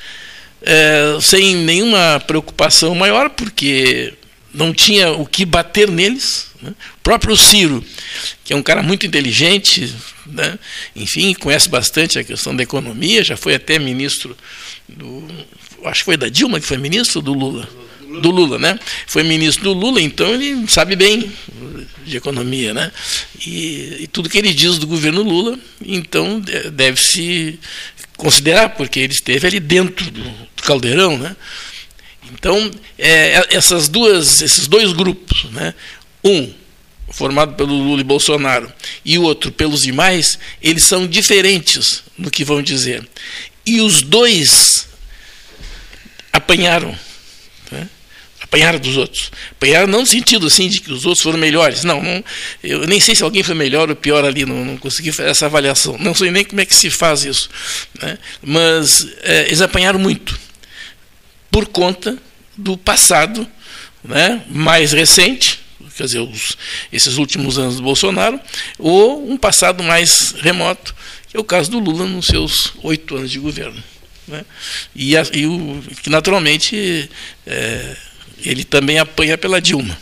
[0.62, 4.14] é, sem nenhuma preocupação maior, porque
[4.54, 6.48] não tinha o que bater neles.
[6.62, 6.72] Né?
[6.98, 7.84] O próprio Ciro,
[8.44, 9.94] que é um cara muito inteligente,
[10.26, 10.58] né?
[10.96, 14.38] enfim, conhece bastante a questão da economia, já foi até ministro
[14.88, 15.28] do.
[15.84, 17.68] Acho que foi da Dilma que foi ministro do Lula.
[18.20, 18.80] Do Lula, né?
[19.08, 21.32] Foi ministro do Lula, então ele sabe bem
[22.06, 22.92] de economia, né?
[23.46, 26.42] E, e tudo que ele diz do governo Lula, então
[26.74, 27.60] deve se
[28.18, 31.36] considerar, porque ele esteve ali dentro do, do caldeirão, né?
[32.34, 35.74] Então, é, essas duas, esses dois grupos, né?
[36.24, 36.54] um
[37.10, 38.72] formado pelo Lula e Bolsonaro
[39.04, 43.08] e o outro pelos demais, eles são diferentes no que vão dizer.
[43.66, 44.88] E os dois
[46.32, 46.98] apanharam.
[47.70, 47.90] Né?
[48.52, 49.32] Apanharam dos outros.
[49.52, 51.86] Apanharam não no sentido assim de que os outros foram melhores.
[51.86, 52.22] Não, não
[52.62, 55.46] eu nem sei se alguém foi melhor ou pior ali, não, não consegui fazer essa
[55.46, 55.98] avaliação.
[55.98, 57.50] Não sei nem como é que se faz isso.
[58.02, 58.18] Né?
[58.44, 60.38] Mas é, eles apanharam muito
[61.50, 62.18] por conta
[62.58, 63.48] do passado
[64.04, 65.62] né, mais recente,
[65.96, 66.58] quer dizer, os,
[66.92, 68.38] esses últimos anos do Bolsonaro,
[68.78, 70.94] ou um passado mais remoto,
[71.30, 73.82] que é o caso do Lula nos seus oito anos de governo.
[74.28, 74.44] Né?
[74.94, 77.10] E, a, e o, que, naturalmente,
[77.48, 77.96] é,
[78.44, 79.98] ele também apanha pela Dilma.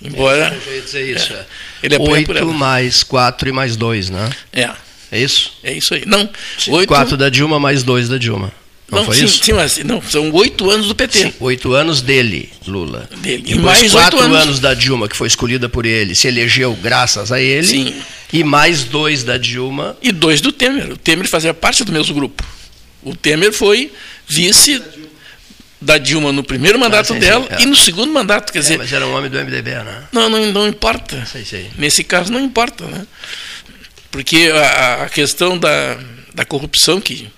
[0.00, 0.56] Embora.
[0.66, 1.46] É, dizer isso, é,
[1.82, 4.30] ele apanha Oito mais quatro e mais dois, né?
[4.52, 4.70] É.
[5.10, 5.52] É isso?
[5.62, 6.04] É isso aí.
[6.06, 6.28] Não.
[6.68, 6.88] Oito...
[6.88, 8.52] Quatro da Dilma mais dois da Dilma.
[8.90, 9.42] Não, não foi sim, isso?
[9.42, 11.18] Sim, mas não, são oito anos do PT.
[11.18, 13.08] Sim, oito anos dele, Lula.
[13.18, 13.42] Dele.
[13.46, 14.36] E mais quatro anos.
[14.36, 14.60] anos.
[14.60, 17.66] da Dilma, que foi escolhida por ele, se elegeu graças a ele.
[17.66, 17.94] Sim.
[18.32, 19.96] E mais dois da Dilma.
[20.02, 20.92] E dois do Temer.
[20.92, 22.44] O Temer fazia parte do mesmo grupo.
[23.02, 23.90] O Temer foi
[24.28, 24.80] vice
[25.82, 27.62] da Dilma no primeiro mandato ah, dela é.
[27.62, 28.78] e no segundo mandato, quer é, dizer.
[28.78, 30.04] Mas era um homem do MDB, né?
[30.12, 31.26] Não, não, não importa.
[31.26, 31.70] Sei.
[31.76, 33.06] Nesse caso não importa, né?
[34.10, 35.98] Porque a, a questão da,
[36.34, 37.30] da corrupção que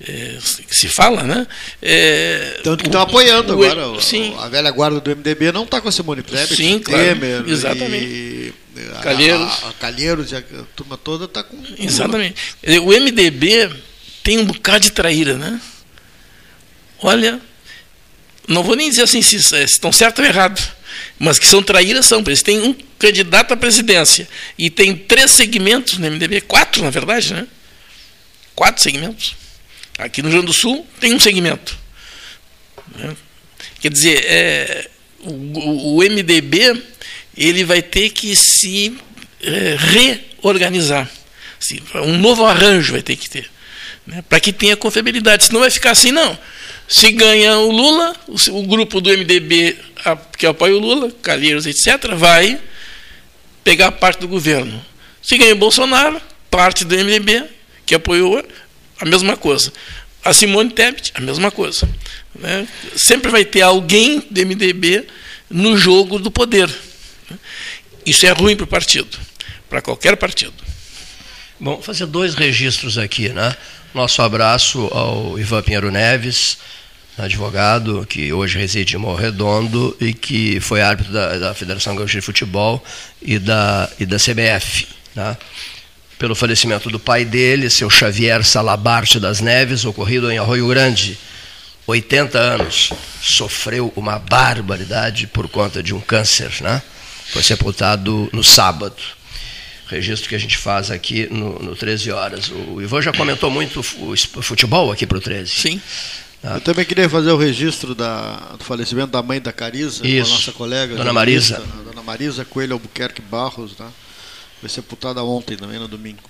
[0.00, 1.46] é, que se fala, né?
[1.82, 4.00] É, Tanto que estão apoiando o, agora.
[4.00, 4.34] Sim.
[4.38, 8.04] A velha guarda do MDB não está com a Simone Tebet, sim, Temer, claro, exatamente.
[8.04, 8.54] E,
[9.02, 9.64] Calheiros.
[9.64, 10.42] A, a, Calheiros e a
[10.76, 11.56] turma toda está com.
[11.78, 12.36] Exatamente.
[12.80, 13.70] O MDB
[14.22, 15.60] tem um bocado de traíra, né?
[17.00, 17.40] Olha,
[18.48, 20.60] não vou nem dizer assim se, se estão certo ou errado,
[21.18, 22.22] mas que são traíras são.
[22.26, 24.26] Eles têm um candidato à presidência
[24.56, 27.46] e tem três segmentos no MDB, quatro na verdade, né?
[28.54, 29.36] Quatro segmentos.
[29.98, 31.78] Aqui no Rio Grande do Sul tem um segmento.
[32.96, 33.14] Né?
[33.80, 34.90] Quer dizer, é,
[35.20, 36.82] o, o, MDB
[37.36, 38.96] ele vai ter que se
[39.42, 41.08] é, reorganizar.
[41.94, 43.50] Um novo arranjo vai ter que ter.
[44.06, 44.22] Né?
[44.28, 45.44] Para que tenha confiabilidade.
[45.44, 46.38] Senão vai ficar assim, não.
[46.88, 49.76] Se ganha o Lula, o, grupo do MDB
[50.38, 52.58] que apoia o Lula, Calheiros, etc., vai
[53.62, 54.82] pegar parte do governo.
[55.20, 56.18] Se ganha o Bolsonaro,
[56.50, 57.44] parte do MDB
[57.84, 58.42] que apoiou
[58.98, 59.70] a mesma coisa.
[60.24, 61.86] A Simone Tebet, a mesma coisa.
[62.34, 62.66] Né?
[62.96, 65.06] Sempre vai ter alguém do MDB
[65.50, 66.74] no jogo do poder.
[68.04, 69.18] Isso é ruim para o partido,
[69.68, 70.54] para qualquer partido.
[71.60, 73.54] Bom, fazer dois registros aqui, né?
[73.92, 76.58] Nosso abraço ao Ivan Pinheiro Neves,
[77.18, 82.20] advogado que hoje reside em Morro Redondo e que foi árbitro da, da Federação Gaúcha
[82.20, 82.82] de Futebol
[83.20, 84.86] e da, e da CBF.
[85.14, 85.36] Né?
[86.18, 91.16] pelo falecimento do pai dele, seu Xavier Salabarte das Neves, ocorrido em Arroio Grande.
[91.86, 92.92] 80 anos,
[93.22, 96.82] sofreu uma barbaridade por conta de um câncer, né?
[97.32, 98.96] Foi sepultado no sábado.
[99.86, 102.50] Registro que a gente faz aqui no, no 13 horas.
[102.50, 105.50] O Ivan já comentou muito o futebol aqui para o 13.
[105.50, 105.80] Sim.
[106.42, 106.54] Tá?
[106.54, 110.52] Eu também queria fazer o registro da, do falecimento da mãe da Carisa, a nossa
[110.52, 110.94] colega.
[110.94, 111.62] Dona Marisa.
[111.84, 113.88] Dona Marisa Coelho Albuquerque Barros, né?
[114.60, 116.20] Foi sepultada ontem também, no domingo.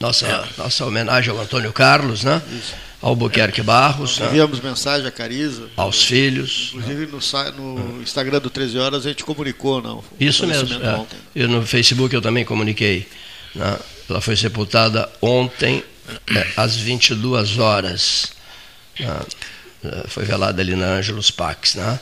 [0.00, 0.62] Nossa, é.
[0.62, 2.40] nossa homenagem ao Antônio Carlos, né?
[2.50, 2.74] Isso.
[3.02, 4.18] Ao Buquerque Barros.
[4.18, 4.70] Nós enviamos né?
[4.70, 5.68] mensagem à Cariza.
[5.76, 6.72] Aos filhos.
[6.74, 10.02] Inclusive no, no Instagram do 13 Horas a gente comunicou, não?
[10.18, 10.82] Isso mesmo.
[10.82, 11.06] É.
[11.34, 13.06] Eu no Facebook eu também comuniquei.
[13.54, 13.78] Né?
[14.08, 15.84] Ela foi sepultada ontem
[16.34, 18.32] é, às 22 horas.
[18.98, 19.20] Né?
[19.84, 21.98] É, foi velada ali na Ângelos Pax, né?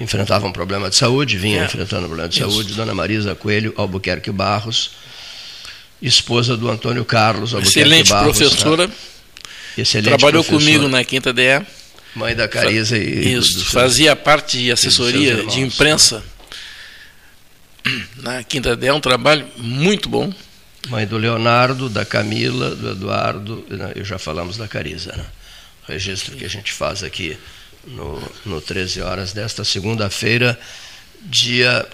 [0.00, 1.64] enfrentava um problema de saúde, vinha é.
[1.64, 2.50] enfrentando um problema de Isso.
[2.50, 4.92] saúde, Dona Marisa Coelho Albuquerque Barros,
[6.00, 8.38] esposa do Antônio Carlos Albuquerque Excelente Barros.
[8.38, 8.86] Professora.
[8.86, 8.92] Né?
[9.76, 10.72] Excelente Trabalhou professora.
[10.72, 11.64] comigo na Quinta DE.
[12.14, 13.34] Mãe da Cariza e.
[13.34, 16.22] Isso, fazia parte de assessoria de imprensa
[18.16, 20.32] na Quinta DE, um trabalho muito bom.
[20.88, 25.12] Mãe do Leonardo, da Camila, do Eduardo, né, e já falamos da Cariza.
[25.16, 25.24] Né?
[25.88, 27.36] Registro que a gente faz aqui
[27.86, 30.58] no, no 13 horas desta segunda-feira,
[31.22, 31.86] dia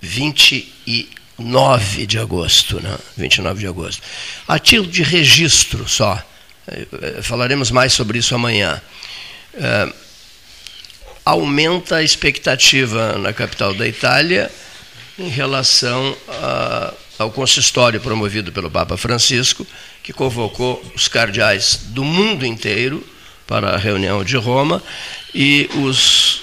[0.00, 2.98] 29 de agosto, né?
[3.16, 4.02] 29 de agosto.
[4.46, 6.22] A título de registro só,
[6.66, 8.80] eh, falaremos mais sobre isso amanhã.
[9.54, 9.92] É,
[11.24, 14.50] aumenta a expectativa na capital da Itália
[15.18, 19.66] em relação a, ao consistório promovido pelo Papa Francisco,
[20.02, 23.13] que convocou os cardeais do mundo inteiro
[23.46, 24.82] para a reunião de Roma
[25.34, 26.42] e os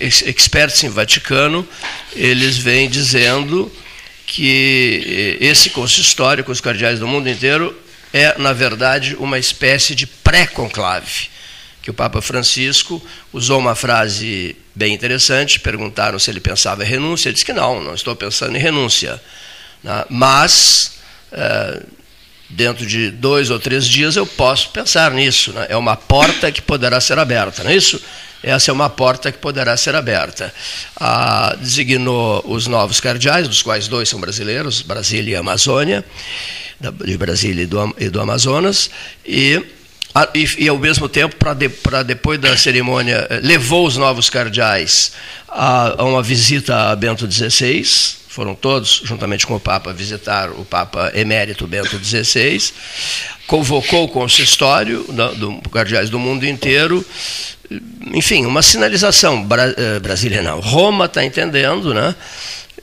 [0.00, 1.66] experts em Vaticano,
[2.14, 3.70] eles vêm dizendo
[4.26, 7.76] que esse consistório com os cardeais do mundo inteiro
[8.12, 11.28] é, na verdade, uma espécie de pré-conclave.
[11.82, 13.00] Que o Papa Francisco
[13.32, 17.82] usou uma frase bem interessante, perguntaram se ele pensava em renúncia, ele disse que não,
[17.82, 19.20] não estou pensando em renúncia.
[19.84, 20.04] Né?
[20.08, 20.98] Mas,
[21.30, 21.82] é,
[22.48, 25.52] dentro de dois ou três dias, eu posso pensar nisso.
[25.52, 25.66] Né?
[25.70, 28.00] É uma porta que poderá ser aberta, não é isso?
[28.42, 30.54] essa é uma porta que poderá ser aberta.
[30.96, 36.04] Ah, designou os novos cardeais, dos quais dois são brasileiros, Brasília e Amazônia,
[37.04, 38.88] de Brasília e do, e do Amazonas,
[39.24, 39.60] e,
[40.34, 41.68] e, e, ao mesmo tempo, para de,
[42.04, 45.12] depois da cerimônia, eh, levou os novos cardeais
[45.48, 47.84] a, a uma visita a Bento XVI,
[48.36, 52.70] foram todos, juntamente com o Papa, visitar o Papa emérito Bento XVI,
[53.46, 57.02] convocou o consistório do, do cardeais do mundo inteiro
[58.12, 59.42] enfim, uma sinalização.
[59.42, 62.14] Bra eh, Brasília não, Roma está entendendo, né?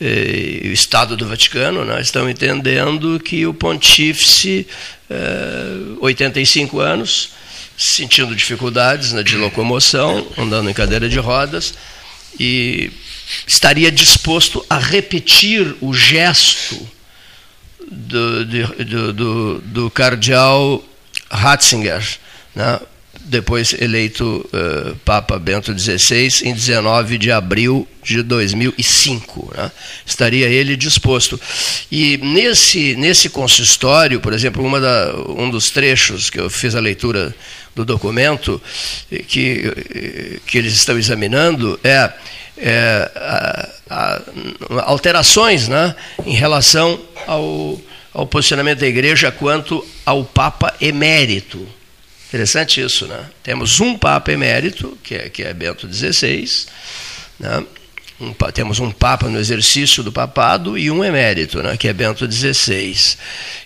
[0.02, 4.68] E o Estado do Vaticano né, estão entendendo que o pontífice,
[5.10, 7.30] eh, 85 anos,
[7.78, 11.76] sentindo dificuldades né, de locomoção, andando em cadeira de rodas,
[12.40, 12.92] e
[13.48, 16.88] estaria disposto a repetir o gesto
[17.90, 20.84] do, do, do, do cardeal
[21.30, 22.04] Ratzinger,
[22.56, 22.80] né,
[23.26, 29.54] depois eleito uh, Papa Bento XVI em 19 de abril de 2005.
[29.56, 29.72] Né?
[30.06, 31.40] Estaria ele disposto.
[31.92, 36.80] E nesse, nesse consistório, por exemplo, uma da, um dos trechos que eu fiz a
[36.80, 37.34] leitura
[37.76, 38.62] do documento
[39.28, 42.12] que, que eles estão examinando é,
[42.58, 44.22] é a, a,
[44.86, 45.96] alterações né,
[46.26, 47.80] em relação ao,
[48.14, 51.68] ao posicionamento da igreja quanto ao Papa emérito.
[52.30, 53.30] Interessante isso, né?
[53.44, 56.66] Temos um Papa emérito, que é, que é Bento XVI,
[57.40, 57.64] né?
[58.24, 62.30] Um, temos um Papa no exercício do papado e um emérito, né, que é Bento
[62.32, 62.96] XVI.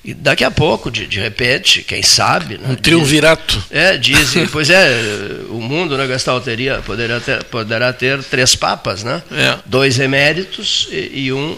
[0.03, 2.57] E daqui a pouco, de, de repente, quem sabe.
[2.57, 3.57] Né, um triunvirato.
[3.57, 8.55] Diz, é, dizem, pois é, o mundo, né, Gastal, teria, poderá, ter, poderá ter três
[8.55, 9.21] papas, né?
[9.31, 9.57] É.
[9.65, 11.57] Dois eméritos e, e um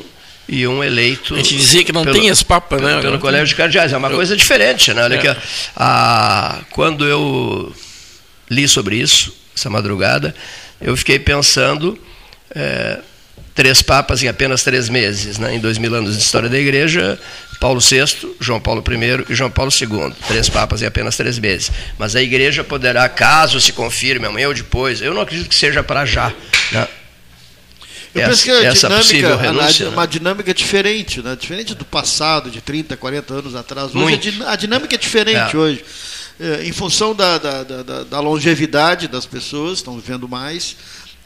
[0.52, 1.36] e um eleito.
[1.36, 2.90] A gente dizia que não pelo, tem esse papo, né?
[2.90, 3.94] Pelo, pelo Colégio de Cardeais.
[3.94, 5.04] É uma eu, coisa diferente, né?
[5.04, 5.18] Olha é.
[5.20, 5.42] aqui,
[5.76, 7.72] a, quando eu
[8.50, 10.34] li sobre isso, essa madrugada,
[10.82, 11.98] eu fiquei pensando.
[12.56, 13.00] É,
[13.54, 15.56] três papas em apenas três meses, né?
[15.56, 17.20] em dois mil anos de história da igreja,
[17.60, 18.06] Paulo VI,
[18.40, 20.14] João Paulo I e João Paulo II.
[20.28, 21.72] Três papas em apenas três meses.
[21.98, 25.84] Mas a igreja poderá, caso se confirme amanhã ou depois, eu não acredito que seja
[25.84, 26.34] para já,
[26.72, 26.88] né?
[28.14, 29.96] Eu essa, penso que a dinâmica, renúncia, a, né?
[29.96, 31.38] uma dinâmica diferente, né?
[31.40, 33.94] diferente do passado, de 30, 40 anos atrás.
[33.96, 35.58] Hoje a, a, dinâmica é diferente é.
[35.58, 35.86] hoje.
[36.40, 40.76] É, em função da, da, da, da, longevidade das pessoas, estão vivendo mais,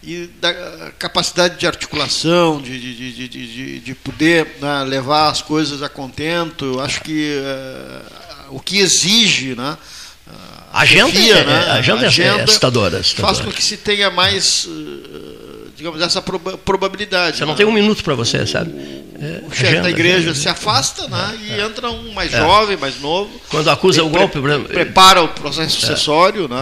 [0.05, 5.81] e da capacidade de articulação, de, de, de, de, de poder né, levar as coisas
[5.81, 6.65] a contento.
[6.65, 8.01] Eu acho que é,
[8.49, 9.55] o que exige.
[9.55, 9.77] Né,
[10.73, 13.33] a agenda, chefia, é, né, agenda, agenda é assustadora, assustadora.
[13.33, 14.65] Faz com que se tenha mais.
[14.65, 17.37] Uh, digamos, essa proba probabilidade.
[17.37, 17.57] Você não né?
[17.57, 18.71] tem um minuto para você, sabe?
[19.19, 20.35] É, o chefe da igreja agenda.
[20.35, 21.63] se afasta né, é, e é.
[21.63, 22.37] entra um mais é.
[22.39, 23.31] jovem, mais novo.
[23.49, 24.41] Quando acusa o golpe.
[24.41, 25.79] Pre prepara o processo é.
[25.79, 26.49] sucessório.
[26.49, 26.57] Né?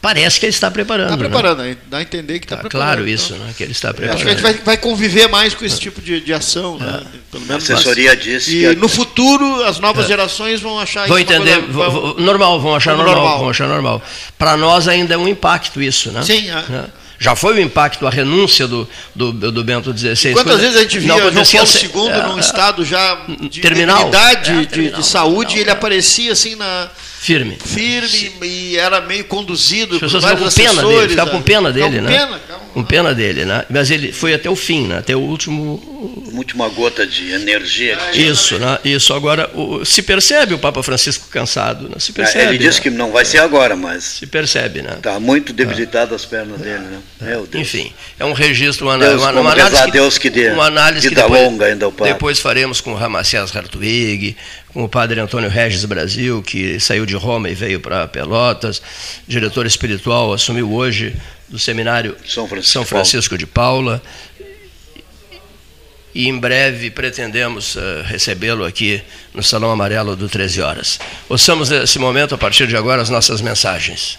[0.00, 1.08] Parece que ele está preparando.
[1.08, 1.76] Está preparando, né?
[1.86, 2.86] dá a entender que está tá preparando.
[2.86, 3.46] Claro isso, então.
[3.46, 4.14] né, que ele está preparando.
[4.14, 6.78] Acho que a gente vai, vai conviver mais com esse tipo de, de ação.
[6.78, 7.02] Né?
[7.30, 8.64] Pelo menos a assessoria disse.
[8.64, 11.30] E no futuro as novas gerações vão achar vão isso.
[11.30, 13.38] Entender, coisa, vão entender, normal, vão achar normal, normal.
[13.40, 14.02] Vão achar normal.
[14.38, 16.22] Para nós ainda é um impacto isso, né?
[16.22, 16.99] Sim, é.
[17.22, 20.32] Já foi o impacto, a renúncia do, do, do Bento XVI.
[20.32, 24.50] Quantas vezes a gente via João Paulo II é, num estado já de terminal, idade
[24.50, 26.88] é, de, de, saúde, e ele aparecia assim na
[27.20, 27.58] firme.
[27.62, 31.96] Firme e era meio conduzido As pessoas por com pena dele, ficavam com pena dele,
[31.98, 32.18] com né?
[32.18, 32.40] Pena,
[32.72, 33.64] com pena dele, né?
[33.68, 34.98] Mas ele foi até o fim, né?
[34.98, 35.80] Até o último
[36.32, 37.98] última gota de energia.
[38.14, 38.78] Isso, né?
[38.84, 41.96] Isso agora o, se percebe o Papa Francisco cansado, né?
[41.98, 42.54] Se percebe.
[42.54, 42.82] ele disse né?
[42.84, 44.94] que não vai ser agora, mas se percebe, né?
[44.96, 46.16] Está muito debilitado é.
[46.16, 46.98] as pernas dele, né?
[47.20, 47.62] Meu Deus.
[47.62, 51.08] Enfim, é um registro, uma, Deus, uma, uma análise que, Deus que dê uma análise
[51.08, 52.10] que depois, longa ainda o Papa.
[52.10, 54.36] Depois faremos com o Ramacias Hartwig,
[54.72, 58.80] com o padre Antônio Regis Brasil, que saiu de Roma e veio para Pelotas,
[59.26, 61.16] diretor espiritual, assumiu hoje
[61.48, 64.02] do seminário São Francisco, São Francisco de Paula.
[66.12, 69.00] E em breve pretendemos uh, recebê-lo aqui
[69.32, 70.98] no Salão Amarelo do 13 Horas.
[71.28, 74.18] Ouçamos nesse momento, a partir de agora, as nossas mensagens.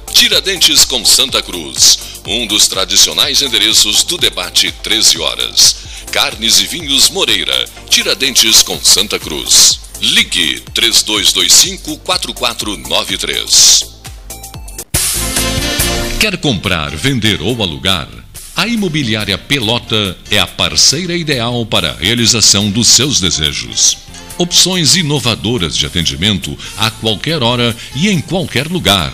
[0.21, 1.97] Tiradentes com Santa Cruz.
[2.27, 5.77] Um dos tradicionais endereços do debate 13 horas.
[6.11, 7.65] Carnes e Vinhos Moreira.
[7.89, 9.79] Tiradentes com Santa Cruz.
[9.99, 13.81] Ligue 3225 4493.
[16.19, 18.07] Quer comprar, vender ou alugar?
[18.55, 23.97] A Imobiliária Pelota é a parceira ideal para a realização dos seus desejos
[24.37, 29.13] opções inovadoras de atendimento a qualquer hora e em qualquer lugar.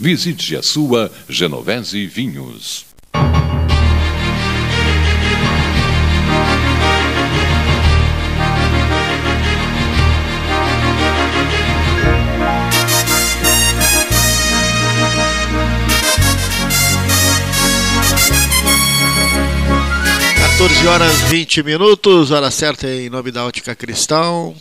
[0.00, 2.86] Visite a sua Genovese Vinhos.
[20.88, 24.54] Horas 20 minutos, hora certa em nome da Ótica Cristal.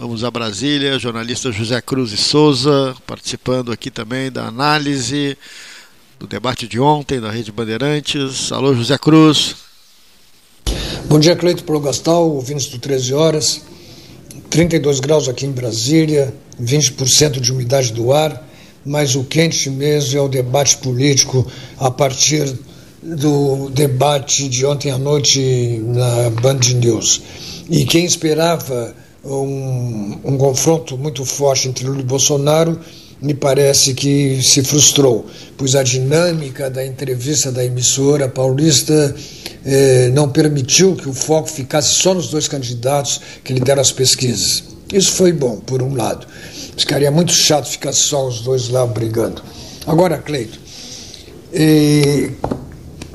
[0.00, 5.36] Vamos a Brasília, jornalista José Cruz e Souza, participando aqui também da análise
[6.18, 8.50] do debate de ontem da Rede Bandeirantes.
[8.50, 9.56] Alô, José Cruz.
[11.04, 13.60] Bom dia, Cleito Pro Gastal, ouvintes do 13 horas.
[14.48, 18.42] 32 graus aqui em Brasília, 20% de umidade do ar,
[18.86, 21.46] mas o quente mesmo é o debate político
[21.78, 22.50] a partir
[23.02, 27.20] do debate de ontem à noite na Band News.
[27.68, 32.78] E quem esperava um, um confronto muito forte entre Lula e Bolsonaro,
[33.20, 35.26] me parece que se frustrou,
[35.56, 39.14] pois a dinâmica da entrevista da emissora paulista
[39.64, 44.64] eh, não permitiu que o foco ficasse só nos dois candidatos que lideram as pesquisas.
[44.90, 46.26] Isso foi bom, por um lado.
[46.76, 49.42] Ficaria muito chato ficar só os dois lá brigando.
[49.86, 50.58] Agora, Cleito,
[51.52, 52.30] eh,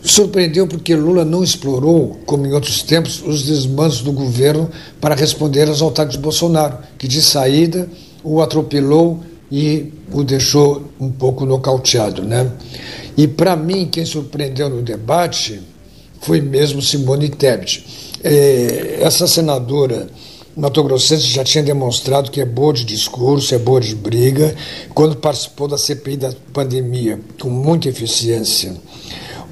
[0.05, 4.69] surpreendeu porque Lula não explorou, como em outros tempos, os desmandos do governo
[5.01, 7.89] para responder aos ataques de Bolsonaro, que de saída
[8.23, 9.21] o atropelou
[9.51, 12.23] e o deixou um pouco nocauteado.
[12.23, 12.51] Né?
[13.17, 15.61] E para mim, quem surpreendeu no debate
[16.21, 17.85] foi mesmo Simone Tebet.
[18.23, 20.07] É, essa senadora
[20.55, 24.55] Mato-Grossense já tinha demonstrado que é boa de discurso, é boa de briga,
[24.93, 28.73] quando participou da CPI da pandemia, com muita eficiência.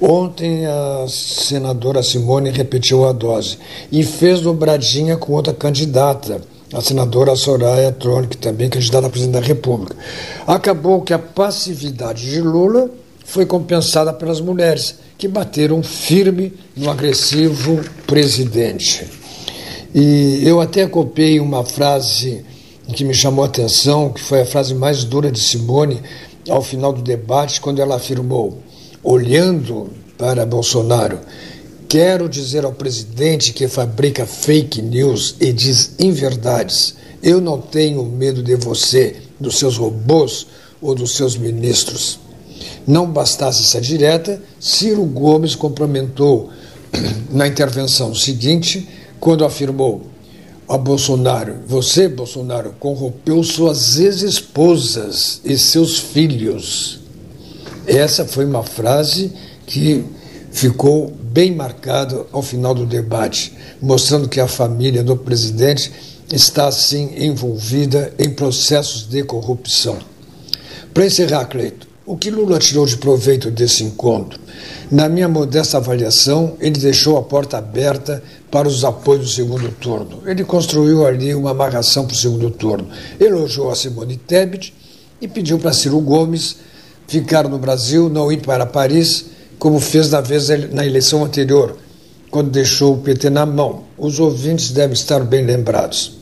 [0.05, 3.57] Ontem a senadora Simone repetiu a dose
[3.89, 6.41] e fez dobradinha com outra candidata,
[6.73, 9.95] a senadora Soraya Tronic, também candidata a presidente da República.
[10.45, 12.89] Acabou que a passividade de Lula
[13.23, 19.07] foi compensada pelas mulheres, que bateram firme no agressivo presidente.
[19.95, 22.43] E eu até copiei uma frase
[22.93, 26.01] que me chamou a atenção, que foi a frase mais dura de Simone
[26.49, 28.61] ao final do debate, quando ela afirmou:
[29.03, 31.19] olhando para Bolsonaro.
[31.89, 36.95] Quero dizer ao presidente que fabrica fake news e diz inverdades.
[37.21, 40.47] Eu não tenho medo de você, dos seus robôs
[40.81, 42.19] ou dos seus ministros.
[42.87, 46.49] Não bastasse essa direta, Ciro Gomes complementou
[47.29, 48.87] na intervenção seguinte,
[49.19, 50.01] quando afirmou
[50.67, 57.02] a Bolsonaro: Você, Bolsonaro, corrompeu suas ex-esposas e seus filhos.
[57.85, 59.31] Essa foi uma frase
[59.65, 60.03] que
[60.51, 65.91] ficou bem marcada ao final do debate, mostrando que a família do presidente
[66.31, 69.97] está, assim, envolvida em processos de corrupção.
[70.93, 74.39] Para encerrar, Cleito, o que Lula tirou de proveito desse encontro?
[74.91, 80.21] Na minha modesta avaliação, ele deixou a porta aberta para os apoios do segundo turno.
[80.25, 82.87] Ele construiu ali uma amarração para o segundo turno.
[83.19, 84.73] Elogiou a Simone Tebet
[85.19, 86.57] e pediu para Ciro Gomes
[87.07, 89.25] ficar no Brasil, não ir para Paris,
[89.59, 91.77] como fez na vez na eleição anterior,
[92.29, 93.83] quando deixou o PT na mão.
[93.97, 96.17] Os ouvintes devem estar bem lembrados.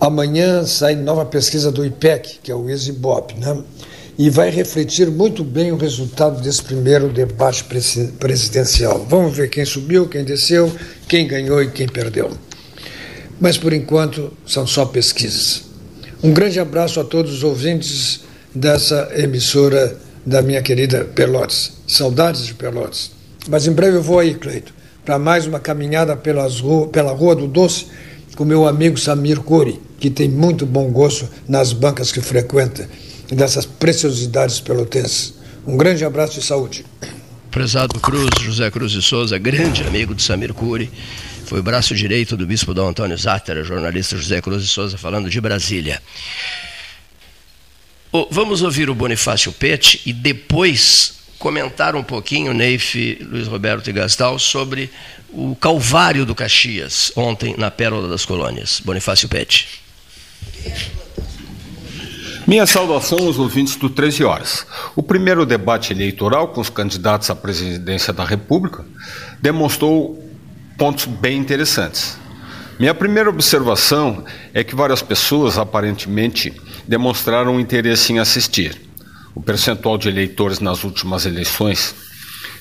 [0.00, 3.62] Amanhã sai nova pesquisa do IPEC, que é o Exibop, né?
[4.18, 7.64] e vai refletir muito bem o resultado desse primeiro debate
[8.18, 9.04] presidencial.
[9.08, 10.72] Vamos ver quem subiu, quem desceu,
[11.06, 12.30] quem ganhou e quem perdeu.
[13.38, 15.64] Mas por enquanto são só pesquisas.
[16.22, 18.20] Um grande abraço a todos os ouvintes
[18.56, 21.74] dessa emissora da minha querida Pelotas.
[21.86, 23.10] Saudades de Pelotas.
[23.48, 24.74] Mas em breve eu vou aí, Cleito,
[25.04, 27.86] para mais uma caminhada pelas rua, pela Rua do Doce
[28.34, 32.88] com meu amigo Samir Cori, que tem muito bom gosto nas bancas que frequenta
[33.30, 35.34] dessas preciosidades pelotenses.
[35.66, 36.84] Um grande abraço e saúde.
[37.50, 40.90] Prezado Cruz, José Cruz de Souza, grande amigo de Samir Cury,
[41.46, 45.40] foi braço direito do bispo Dom Antônio Zátera, jornalista José Cruz de Souza, falando de
[45.40, 46.02] Brasília.
[48.30, 54.38] Vamos ouvir o Bonifácio Pet e depois comentar um pouquinho, Neif, Luiz Roberto e Gastal,
[54.38, 54.90] sobre
[55.30, 58.80] o Calvário do Caxias, ontem na Pérola das Colônias.
[58.84, 59.68] Bonifácio Pet.
[62.46, 64.66] Minha saudação aos ouvintes do 13 Horas.
[64.94, 68.84] O primeiro debate eleitoral com os candidatos à presidência da República
[69.42, 70.22] demonstrou
[70.78, 72.16] pontos bem interessantes.
[72.78, 76.52] Minha primeira observação é que várias pessoas aparentemente
[76.86, 78.80] demonstraram interesse em assistir.
[79.34, 81.94] O percentual de eleitores nas últimas eleições,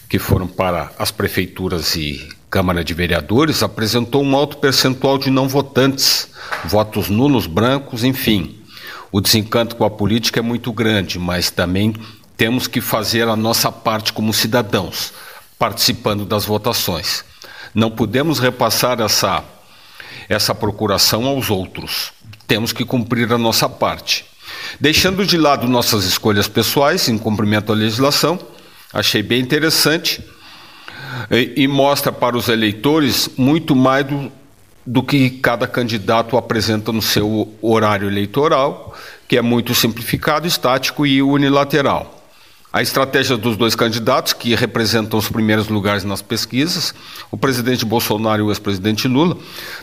[0.09, 5.47] que foram para as prefeituras e Câmara de Vereadores, apresentou um alto percentual de não
[5.47, 6.29] votantes,
[6.65, 8.65] votos nulos, brancos, enfim
[9.15, 11.95] o desencanto com a política é muito grande, mas também
[12.35, 15.13] temos que fazer a nossa parte como cidadãos,
[15.57, 17.23] participando das votações.
[17.73, 19.41] Não podemos repassar essa,
[20.27, 22.11] essa procuração aos outros.
[22.47, 24.25] Temos que cumprir a nossa parte.
[24.79, 28.39] Deixando de lado nossas escolhas pessoais em cumprimento à legislação,
[28.93, 30.23] achei bem interessante
[31.31, 34.31] e, e mostra para os eleitores muito mais do,
[34.85, 38.95] do que cada candidato apresenta no seu horário eleitoral,
[39.27, 42.24] que é muito simplificado, estático e unilateral.
[42.75, 46.93] A estratégia dos dois candidatos, que representam os primeiros lugares nas pesquisas,
[47.31, 49.37] o presidente Bolsonaro e o ex-presidente Lula,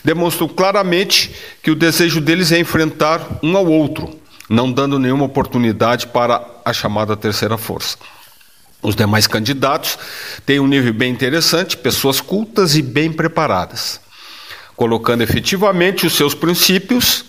[0.04, 4.10] demonstram claramente que o desejo deles é enfrentar um ao outro,
[4.46, 7.96] não dando nenhuma oportunidade para a chamada terceira força.
[8.82, 9.98] Os demais candidatos
[10.44, 14.02] têm um nível bem interessante, pessoas cultas e bem preparadas
[14.76, 17.24] colocando efetivamente os seus princípios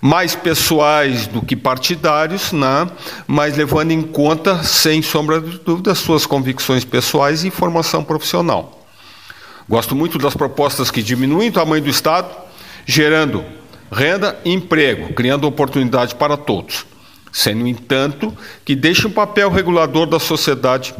[0.00, 2.88] mais pessoais do que partidários, né?
[3.26, 8.86] mas levando em conta, sem sombra de dúvida, suas convicções pessoais e formação profissional.
[9.68, 12.28] Gosto muito das propostas que diminuem o tamanho do Estado,
[12.86, 13.44] gerando
[13.92, 16.86] renda e emprego, criando oportunidade para todos,
[17.32, 20.94] sem, no entanto, que deixe um papel regulador da sociedade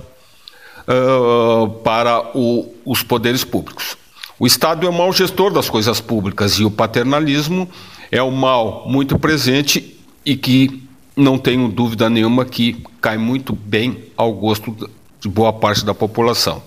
[0.86, 3.96] uh, para o, os poderes públicos.
[4.38, 7.68] O Estado é o mau gestor das coisas públicas e o paternalismo
[8.10, 10.82] é o mal muito presente e que
[11.16, 14.90] não tenho dúvida nenhuma que cai muito bem ao gosto
[15.20, 16.62] de boa parte da população.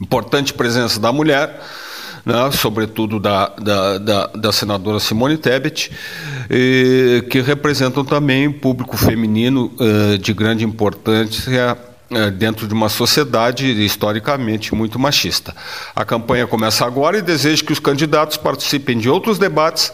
[0.00, 1.60] Importante presença da mulher,
[2.24, 5.90] né, sobretudo da, da, da, da, senadora Simone Tebet,
[7.30, 11.76] que representam também público feminino eh, de grande importância
[12.14, 15.54] é, dentro de uma sociedade historicamente muito machista.
[15.96, 19.90] A campanha começa agora e desejo que os candidatos participem de outros debates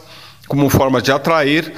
[0.48, 1.72] como forma de atrair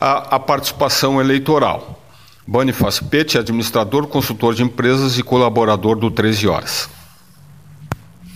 [0.00, 2.02] a, a participação eleitoral.
[2.46, 6.88] Bonifácio Pete, administrador, consultor de empresas e colaborador do 13 Horas.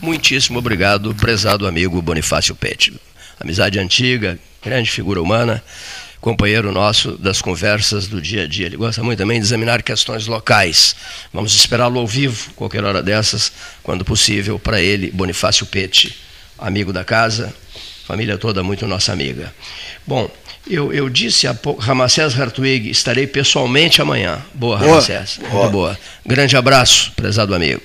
[0.00, 2.98] Muitíssimo obrigado, prezado amigo Bonifácio Pete.
[3.40, 5.62] Amizade antiga, grande figura humana
[6.20, 8.66] companheiro nosso das conversas do dia a dia.
[8.66, 10.96] Ele gosta muito também de examinar questões locais.
[11.32, 13.52] Vamos esperá-lo ao vivo, qualquer hora dessas,
[13.82, 16.18] quando possível, para ele, Bonifácio Pete,
[16.58, 17.54] amigo da casa,
[18.08, 19.52] família toda muito nossa amiga.
[20.06, 20.30] Bom,
[20.66, 24.38] eu, eu disse a pouco, Ramacés Hartwig, estarei pessoalmente amanhã.
[24.54, 25.38] Boa, Ramacés.
[25.38, 25.52] Boa.
[25.52, 25.98] Muito boa.
[26.24, 27.82] Grande abraço, prezado amigo.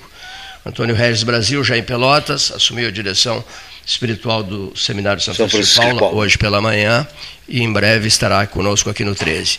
[0.64, 3.44] Antônio Regis Brasil, já em Pelotas, assumiu a direção
[3.86, 7.06] espiritual do Seminário São, São Francisco de Paula, hoje pela manhã,
[7.46, 9.58] e em breve estará conosco aqui no 13.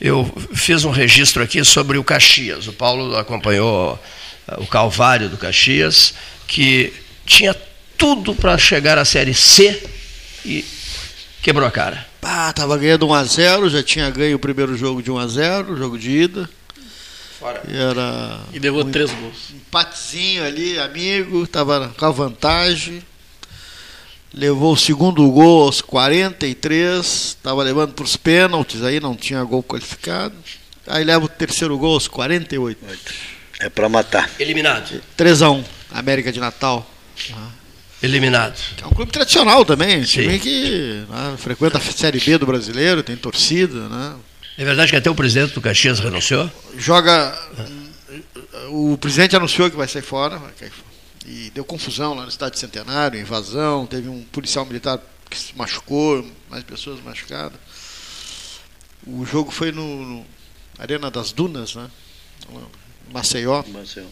[0.00, 2.66] Eu fiz um registro aqui sobre o Caxias.
[2.66, 3.94] O Paulo acompanhou
[4.48, 6.14] uh, o Calvário do Caxias,
[6.48, 6.92] que
[7.24, 7.54] tinha
[7.96, 9.99] tudo para chegar à Série C
[10.44, 10.64] e
[11.42, 12.06] quebrou a cara.
[12.22, 15.26] Ah, tava ganhando 1 a 0 já tinha ganho o primeiro jogo de 1 a
[15.26, 16.50] 0 jogo de ida.
[17.38, 17.62] Fora.
[17.66, 19.50] E, era e levou um três gols.
[19.54, 23.02] Empatezinho ali, amigo, tava com a vantagem
[24.32, 29.62] levou o segundo gol aos 43, estava levando para os pênaltis, aí não tinha gol
[29.62, 30.34] qualificado.
[30.86, 32.78] Aí leva o terceiro gol aos 48.
[33.60, 34.30] É para matar.
[34.38, 35.02] Eliminado.
[35.16, 36.88] 3x1, América de Natal.
[38.02, 38.58] Eliminado.
[38.82, 40.22] É um clube tradicional também, Sim.
[40.22, 43.88] time que né, frequenta a Série B do brasileiro, tem torcida.
[43.88, 44.16] Né?
[44.56, 46.50] É verdade que até o presidente do Caxias renunciou?
[46.76, 47.38] Joga.
[48.70, 50.40] O presidente anunciou que vai sair fora.
[51.26, 54.98] E deu confusão lá no estádio Centenário, invasão, teve um policial militar
[55.28, 57.58] que se machucou, mais pessoas machucadas.
[59.06, 60.26] O jogo foi no, no
[60.78, 61.88] Arena das Dunas, né?
[63.12, 63.62] Maceió.
[63.68, 64.06] Maceió.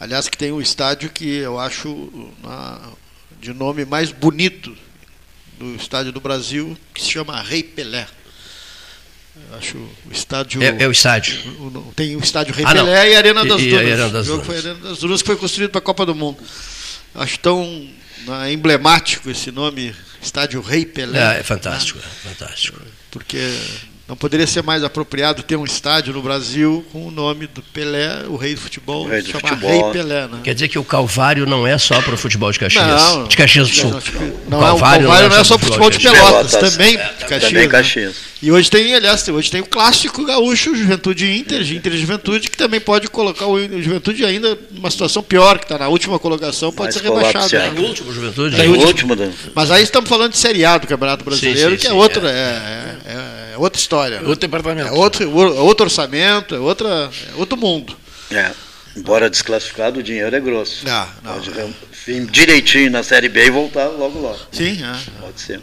[0.00, 2.80] Aliás, que tem um estádio que eu acho na,
[3.40, 4.76] de nome mais bonito
[5.58, 8.06] do estádio do Brasil, que se chama Rei Pelé.
[9.50, 10.62] Eu acho o estádio.
[10.62, 11.36] É, é o estádio.
[11.60, 13.10] O, tem o estádio Rei ah, Pelé não.
[13.10, 13.86] e a Arena das e, Dunas.
[13.86, 14.46] E Arena das o jogo Dunas.
[14.46, 16.38] foi a Arena das Dunas que foi construído para a Copa do Mundo.
[17.14, 17.88] Acho tão
[18.26, 21.36] né, emblemático esse nome, Estádio Rei Pelé.
[21.36, 22.80] É, é fantástico, é fantástico.
[23.10, 23.38] Porque
[24.08, 28.24] não poderia ser mais apropriado ter um estádio no Brasil com o nome do Pelé,
[28.26, 29.70] o rei do futebol, rei do chamar futebol.
[29.70, 30.26] Rei Pelé.
[30.26, 30.40] Né?
[30.42, 33.36] Quer dizer que o Calvário não é só para o futebol de Caxias, não, de
[33.36, 33.90] Caxias do Sul.
[34.48, 36.72] Não, o Calvário, não, é, não é só para o futebol de Pelotas, Pelotas.
[36.72, 37.52] também é, de Caxias.
[37.52, 38.08] Também Caxias.
[38.08, 38.28] Né?
[38.40, 42.56] E hoje tem, aliás, hoje tem o clássico gaúcho, Juventude Inter, Inter e Juventude, que
[42.56, 46.94] também pode colocar o Juventude ainda numa situação pior, que está na última colocação, pode
[46.94, 47.52] ser rebaixado.
[47.52, 47.74] Né?
[47.76, 48.58] O último Juventude.
[48.58, 49.14] É, o último.
[49.14, 49.30] Né?
[49.54, 52.30] Mas aí estamos falando de Série A do Campeonato Brasileiro, sim, sim, que é, outra,
[52.30, 54.18] é, é, é outra história.
[54.20, 54.88] Outro departamento.
[54.88, 57.96] É outro, outro orçamento, é, outra, é outro mundo.
[58.30, 58.50] É.
[58.96, 60.84] Embora desclassificado, o dinheiro é grosso.
[60.84, 61.34] Não, não.
[61.34, 61.50] Pode
[62.06, 64.38] vir direitinho na Série B e voltar logo logo.
[64.50, 65.20] Sim, é.
[65.20, 65.60] Pode ser.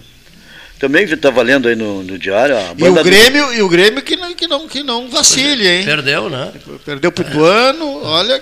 [0.79, 2.55] Também estava lendo aí no, no diário.
[2.77, 3.53] e, o Grêmio, do...
[3.53, 5.85] e o Grêmio que não, que não, que não vacile, hein?
[5.85, 6.51] Perdeu, né?
[6.85, 8.41] Perdeu para o Ituano, olha.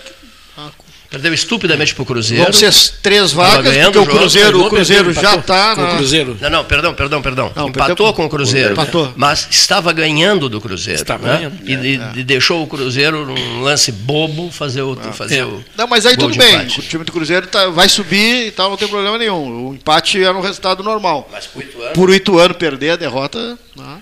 [1.13, 2.43] Perdeu estupidamente para o Cruzeiro.
[2.43, 2.73] Vão ser
[3.03, 5.75] três vagas, porque o Cruzeiro, o Cruzeiro já está.
[5.75, 5.95] Na...
[5.97, 6.35] Cruzeiro.
[6.41, 7.51] Não, não, perdão, perdão, perdão.
[7.55, 8.71] Não, empatou com o Cruzeiro.
[8.71, 9.13] Empatou.
[9.15, 10.99] Mas estava ganhando do Cruzeiro.
[10.99, 11.37] Estava né?
[11.37, 11.69] ganhando.
[11.69, 12.23] E, é, é.
[12.23, 14.97] deixou o Cruzeiro num lance bobo fazer o.
[14.99, 15.45] Ah, fazer é.
[15.45, 16.55] o não, mas aí tudo bem.
[16.55, 16.79] Empate.
[16.79, 19.67] O time do Cruzeiro tá, vai subir e tal, não tem problema nenhum.
[19.67, 21.29] O empate era um resultado normal.
[21.31, 21.93] Mas por Ituano.
[21.93, 23.55] Por Ituano perder a derrota.
[23.75, 23.97] Né?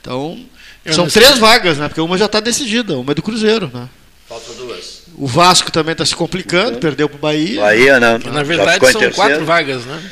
[0.00, 0.38] Então.
[0.84, 1.88] Eu são três vagas, né?
[1.88, 3.68] Porque uma já está decidida, uma é do Cruzeiro.
[3.74, 3.88] Né?
[4.28, 5.01] Faltam duas.
[5.22, 7.60] O Vasco também está se complicando, perdeu para o Bahia.
[7.60, 8.18] Bahia, né?
[8.32, 10.02] Na verdade, são quatro vagas, né?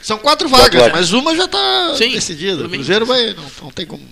[0.00, 2.64] São quatro vagas, quatro mas uma já está decidida.
[2.64, 4.02] O Cruzeiro vai, não, não tem como.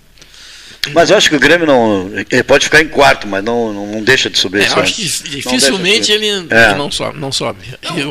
[0.93, 2.11] Mas eu acho que o Grêmio não.
[2.31, 4.61] Ele pode ficar em quarto, mas não, não, deixa de subir.
[4.61, 6.75] É, eu acho que dificilmente ele, é.
[6.75, 7.19] não sobe.
[7.19, 7.61] Não sobe.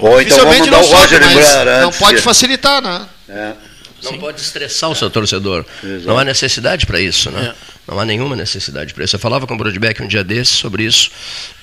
[0.01, 1.81] Ou então vamos mandar o Roger antes.
[1.83, 3.07] Não pode facilitar, né?
[3.29, 3.53] É.
[4.03, 4.19] Não Sim.
[4.19, 5.65] pode estressar o seu torcedor.
[5.83, 6.07] Exato.
[6.07, 7.53] Não há necessidade para isso, né?
[7.53, 7.71] É.
[7.87, 9.15] Não há nenhuma necessidade para isso.
[9.15, 11.11] Eu falava com o Brodbeck um dia desses sobre isso,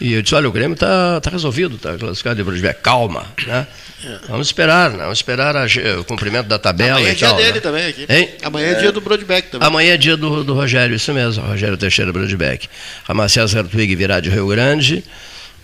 [0.00, 3.66] e eu disse, olha, o Grêmio está tá resolvido, está classificado de Brodbeck, calma, né?
[4.04, 4.18] É.
[4.28, 4.98] Vamos esperar, né?
[4.98, 5.66] Vamos esperar a,
[5.98, 7.60] o cumprimento da tabela Amanhã é dia dele né?
[7.60, 8.06] também aqui.
[8.08, 8.30] Hein?
[8.42, 9.66] Amanhã é, é dia do Brodbeck também.
[9.66, 12.68] Amanhã é dia do, do Rogério, isso mesmo, Rogério Teixeira Brodbeck.
[13.04, 15.04] Ramacias Hertwig virá de Rio Grande,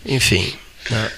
[0.04, 0.52] enfim,
[0.90, 1.10] né?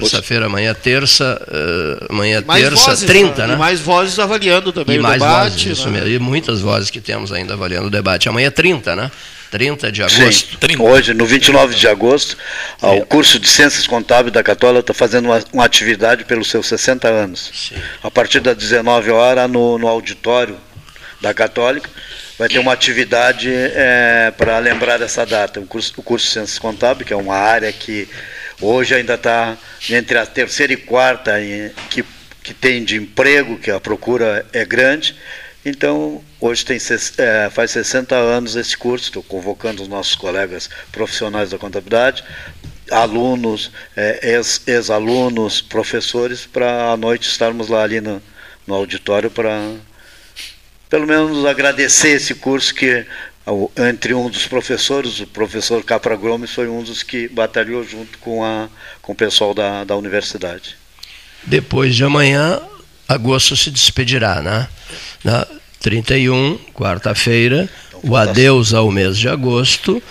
[0.00, 3.54] Terça-feira, amanhã terça, uh, amanhã terça, vozes, 30, né?
[3.54, 5.68] E mais vozes avaliando também e o mais debate.
[5.68, 6.00] Vozes, isso né?
[6.00, 8.28] mesmo, e muitas vozes que temos ainda avaliando o debate.
[8.28, 9.10] Amanhã 30, né?
[9.54, 10.50] 30 de agosto.
[10.50, 10.82] Sim, 30.
[10.82, 12.36] Hoje, no 29 de agosto,
[12.82, 12.88] é.
[12.88, 17.06] o curso de Ciências Contábeis da Católica está fazendo uma, uma, atividade pelos seus 60
[17.06, 17.52] anos.
[17.54, 17.76] Sim.
[18.02, 20.56] A partir das 19 horas, no, no auditório
[21.20, 21.88] da Católica,
[22.36, 25.60] vai ter uma atividade é, para lembrar dessa data.
[25.60, 28.08] O curso, o curso de Ciências Contábeis, que é uma área que
[28.60, 29.56] Hoje ainda está
[29.90, 31.32] entre a terceira e quarta
[31.90, 32.04] que,
[32.42, 35.16] que tem de emprego, que a procura é grande.
[35.64, 36.76] Então, hoje tem,
[37.18, 42.22] é, faz 60 anos esse curso, estou convocando os nossos colegas profissionais da contabilidade,
[42.90, 48.22] alunos, é, ex-alunos, professores, para à noite estarmos lá ali no,
[48.66, 49.72] no auditório para,
[50.90, 53.06] pelo menos, agradecer esse curso que
[53.90, 58.42] entre um dos professores, o professor Capra Gomes, foi um dos que batalhou junto com,
[58.42, 58.68] a,
[59.02, 60.76] com o pessoal da, da universidade.
[61.44, 62.60] Depois de amanhã,
[63.06, 64.66] agosto se despedirá, né?
[65.22, 65.46] Na
[65.80, 70.02] 31, quarta-feira, então, o adeus ao mês de agosto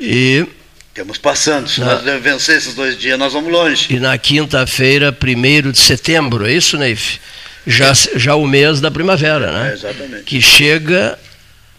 [0.00, 0.46] e
[0.94, 3.86] temos passando, se na, nós vencer esses dois dias, nós vamos longe.
[3.94, 7.20] E na quinta-feira, 1 de setembro, é isso, Neif?
[7.66, 9.70] Já, já o mês da primavera, né?
[9.70, 10.24] É, exatamente.
[10.24, 11.18] Que chega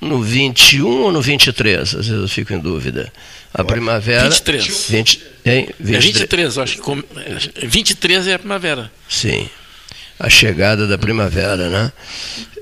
[0.02, 1.80] no 21 ou no 23?
[1.82, 3.12] Às vezes eu fico em dúvida.
[3.54, 4.24] A primavera.
[4.24, 4.90] 23.
[4.90, 5.70] 20, hein?
[5.80, 5.96] 23.
[5.96, 7.68] É 23, eu acho que.
[7.68, 8.92] 23 é a primavera.
[9.08, 9.48] Sim.
[10.20, 11.92] A chegada da primavera, né?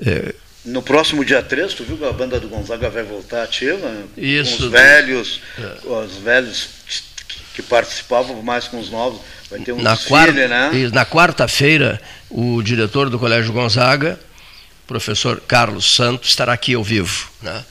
[0.06, 0.34] É,
[0.66, 3.92] no próximo dia 3, tu viu que a banda do Gonzaga vai voltar ativa?
[4.18, 4.58] Isso.
[4.58, 5.88] Com os velhos, é.
[5.88, 6.70] os velhos
[7.56, 9.22] que participavam, mais com os novos.
[9.50, 10.72] Vai ter um na quarta, né?
[10.94, 12.00] Na quarta-feira,
[12.30, 14.20] o diretor do Colégio Gonzaga
[14.90, 17.64] professor Carlos Santos estará aqui ao vivo, né?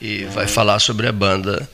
[0.00, 1.68] e vai falar sobre a banda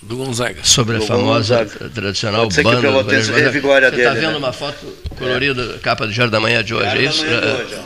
[0.00, 0.60] do Gonzaga.
[0.62, 1.90] Sobre a do famosa Gonzaga.
[1.90, 4.36] tradicional Pode banda do Você está vendo né?
[4.36, 4.86] uma foto
[5.18, 5.78] colorida, é.
[5.78, 7.24] capa do Diário da Manhã de hoje, é isso?
[7.24, 7.80] Hoje,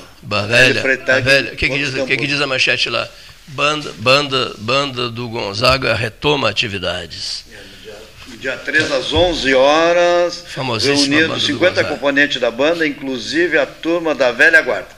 [0.47, 0.83] velha,
[1.23, 1.53] velha.
[1.55, 3.09] O que, que, diz, que, que diz a manchete lá?
[3.47, 7.47] Banda, banda, banda do Gonzaga retoma atividades.
[8.41, 10.45] Dia 3 às 11 horas,
[10.83, 14.98] reunidos 50 componentes da banda, inclusive a turma da velha guarda.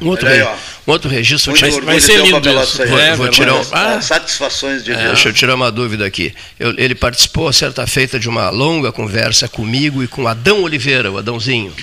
[0.00, 0.42] Um outro, aí,
[0.86, 2.86] um outro registro Muito vai ser lindo isso.
[2.86, 6.32] Vou, é, vou tirar um, ah, satisfações de é, Deixa eu tirar uma dúvida aqui.
[6.58, 11.18] Eu, ele participou certa feita de uma longa conversa comigo e com Adão Oliveira, o
[11.18, 11.74] Adãozinho.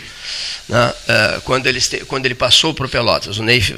[0.69, 0.93] Né?
[1.07, 3.73] É, quando, ele, quando ele passou para o Pelotas, o Neif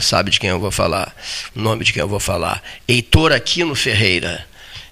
[0.00, 1.14] sabe de quem eu vou falar,
[1.54, 4.46] o nome de quem eu vou falar, Heitor Aquino Ferreira.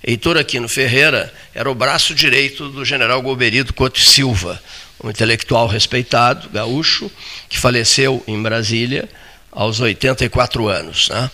[0.04, 4.60] Heitor Aquino Ferreira era o braço direito do general Golberito Couto Silva,
[5.02, 7.10] um intelectual respeitado, gaúcho,
[7.48, 9.08] que faleceu em Brasília
[9.50, 11.08] aos 84 anos.
[11.08, 11.30] Né?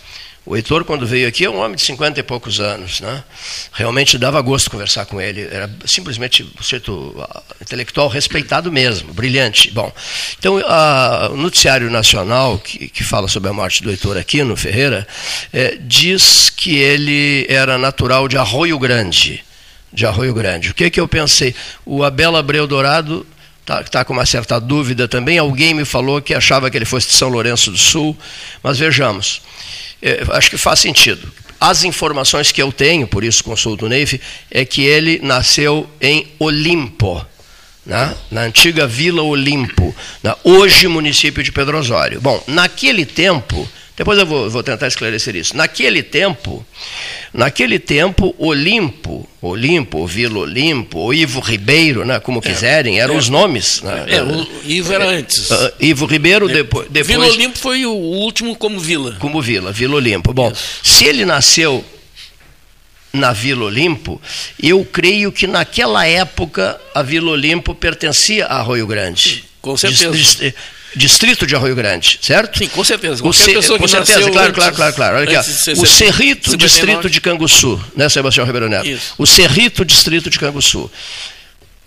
[0.48, 3.00] O Heitor, quando veio aqui, é um homem de 50 e poucos anos.
[3.00, 3.22] Né?
[3.70, 5.42] Realmente dava gosto conversar com ele.
[5.42, 7.14] Era simplesmente um certo
[7.60, 9.70] intelectual respeitado mesmo, brilhante.
[9.70, 9.92] Bom,
[10.38, 15.06] então, a, o Noticiário Nacional, que, que fala sobre a morte do Heitor Aquino Ferreira,
[15.52, 19.44] é, diz que ele era natural de Arroio Grande.
[19.92, 20.70] De Arroio Grande.
[20.70, 21.54] O que, que eu pensei?
[21.84, 23.26] O Abel Abreu Dourado
[23.68, 25.38] está tá com uma certa dúvida também.
[25.38, 28.16] Alguém me falou que achava que ele fosse de São Lourenço do Sul,
[28.62, 29.42] mas vejamos,
[30.00, 31.30] é, acho que faz sentido.
[31.60, 34.20] As informações que eu tenho, por isso consulto o Neif,
[34.50, 37.24] é que ele nasceu em Olimpo,
[37.84, 38.14] né?
[38.30, 39.94] na antiga Vila Olimpo,
[40.44, 42.20] hoje município de Pedro Osório.
[42.20, 45.56] Bom, naquele tempo, depois eu vou, vou, tentar esclarecer isso.
[45.56, 46.64] Naquele tempo,
[47.34, 52.42] naquele tempo, Olimpo, Olimpo, Vila Olimpo, ou Ivo Ribeiro, né, como é.
[52.42, 53.18] quiserem, eram é.
[53.18, 53.82] os nomes.
[53.82, 54.04] Né?
[54.06, 55.50] É, o Ivo era antes.
[55.50, 57.08] Uh, Ivo Ribeiro, depois, depois.
[57.08, 59.16] Vila Olimpo foi o último como vila.
[59.18, 60.32] Como vila, Vila Olimpo.
[60.32, 60.62] Bom, isso.
[60.84, 61.84] se ele nasceu
[63.12, 64.22] na Vila Olimpo,
[64.62, 69.44] eu creio que naquela época a Vila Olimpo pertencia a Arroio Grande.
[69.60, 70.54] Com certeza.
[70.98, 72.58] Dist distrito de Arroio Grande, certo?
[72.58, 73.26] Sim, com certeza.
[73.26, 73.54] O ce...
[73.54, 75.16] Com certeza, claro, claro, claro, claro.
[75.16, 76.56] Olha aqui, o Cerrito, 59.
[76.56, 78.86] distrito de Canguçu, né, Sebastião Ribeiro Neto?
[78.86, 79.14] Isso.
[79.18, 80.88] O Cerrito, distrito de Canguçu.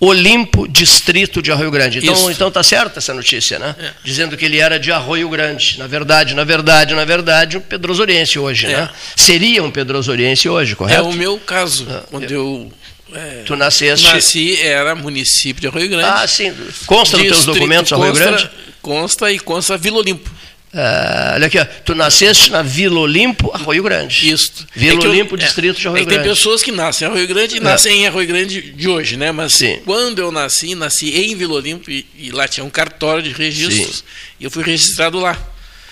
[0.01, 1.99] Olimpo, distrito de Arroio Grande.
[1.99, 2.31] Então, Isso.
[2.31, 3.75] então tá certa essa notícia, né?
[3.79, 3.91] É.
[4.03, 5.77] Dizendo que ele era de Arroio Grande.
[5.77, 8.69] Na verdade, na verdade, na verdade, um pedrosoriense hoje, é.
[8.69, 8.89] né?
[9.15, 10.99] Seria um pedrosoriense hoje, correto?
[10.99, 11.85] É o meu caso.
[11.87, 12.71] Ah, quando eu
[13.13, 14.07] é, tu nasceste.
[14.07, 16.07] Nasci, era município de Arroio Grande.
[16.07, 16.53] Ah, sim.
[16.85, 18.49] Consta nos teus documentos Arroio Grande?
[18.81, 20.29] Consta e consta Vila Olimpo.
[20.73, 21.65] Uh, olha aqui, ó.
[21.65, 24.31] tu nasceste na Vila Olimpo, Arroio Grande.
[24.31, 24.65] Isso.
[24.73, 26.23] Vila é Olimpo, eu, é, distrito de Arroio é Grande.
[26.23, 27.61] Tem pessoas que nascem em Arroio Grande e é.
[27.61, 29.33] nascem em Arroio Grande de hoje, né?
[29.33, 29.81] Mas Sim.
[29.83, 33.97] quando eu nasci, nasci em Vila Olimpo e, e lá tinha um cartório de registros
[33.97, 34.03] Sim.
[34.39, 35.37] e eu fui registrado lá.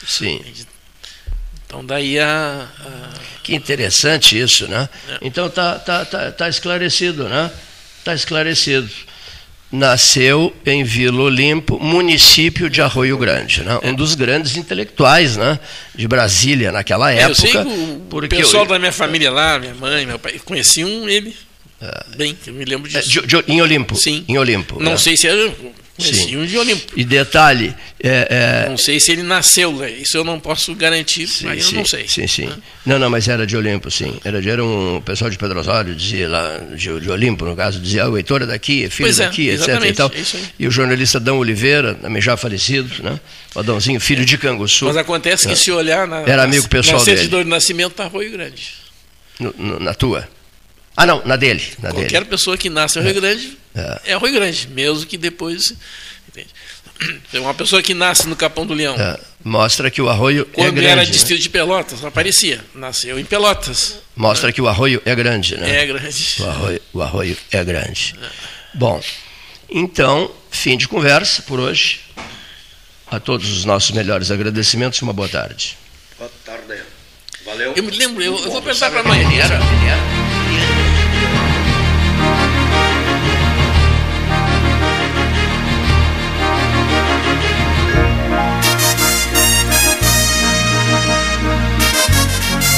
[0.08, 0.42] Sim.
[1.66, 3.10] Então daí a, a...
[3.50, 4.88] Que interessante isso, né?
[5.10, 5.18] É.
[5.22, 7.52] Então tá, tá, tá, tá esclarecido, né?
[8.00, 8.90] Está esclarecido
[9.72, 13.80] nasceu em Vila Olimpo, município de Arroio Grande, né?
[13.84, 15.60] um dos grandes intelectuais né?
[15.94, 17.30] de Brasília naquela época.
[17.30, 21.08] Eu sei que o pessoal eu, da minha família lá, minha mãe, meu pai, conheciam
[21.08, 21.36] ele
[21.82, 22.18] é.
[22.18, 23.20] bem, eu me lembro disso.
[23.20, 23.96] É, de, de, em Olimpo?
[23.96, 24.26] Sim.
[24.28, 24.82] Em Olimpo.
[24.82, 24.98] Não é.
[24.98, 25.54] sei se era
[26.00, 26.46] Sim.
[26.46, 26.94] de Olimpo.
[26.96, 27.76] E detalhe.
[28.02, 28.70] É, é...
[28.70, 29.92] Não sei se ele nasceu, né?
[29.92, 32.08] isso eu não posso garantir, sim, mas sim, eu não sei.
[32.08, 32.46] Sim, sim.
[32.46, 32.58] Né?
[32.86, 34.18] Não, não, mas era de Olimpo, sim.
[34.24, 37.80] Era, de, era um pessoal de Pedro Osório, dizia lá, de, de Olimpo, no caso,
[37.80, 39.68] dizia, ah, o Heitor é daqui, é filho pois é, daqui, etc.
[39.86, 40.12] E, tal.
[40.58, 43.20] e o jornalista Adão Oliveira, também já falecido, né?
[43.54, 44.86] O Adãozinho, filho de Canguçu.
[44.86, 45.58] Mas acontece que é.
[45.58, 48.74] se olhar na, era amigo pessoal na certidão de nascimento está Arroio Grande.
[49.40, 50.28] No, no, na tua?
[50.96, 51.64] Ah, não, na dele.
[51.82, 52.26] Na Qualquer dele.
[52.26, 53.22] pessoa que nasce em Arroio é.
[53.22, 54.02] Grande é.
[54.06, 55.74] é Arroio Grande, mesmo que depois.
[56.28, 56.50] Entende?
[57.34, 58.96] Uma pessoa que nasce no Capão do Leão.
[58.96, 60.82] É, mostra que o arroio é Quando é grande.
[60.82, 61.12] Quando era né?
[61.12, 62.62] distrito de Pelotas, aparecia.
[62.76, 63.98] Nasceu em Pelotas.
[64.16, 64.54] Mostra né?
[64.54, 65.84] que o arroio é grande, né?
[65.84, 66.36] É grande.
[66.40, 68.16] O arroio, o arroio é grande.
[68.22, 68.28] É.
[68.74, 69.02] Bom,
[69.70, 72.02] então, fim de conversa por hoje.
[73.10, 75.76] A todos os nossos melhores agradecimentos e uma boa tarde.
[76.18, 76.84] Boa tarde.
[77.44, 77.74] Valeu.
[77.76, 79.20] Eu me lembro, eu, eu vou perguntar para a mãe.
[79.20, 80.29] Ele era, ele era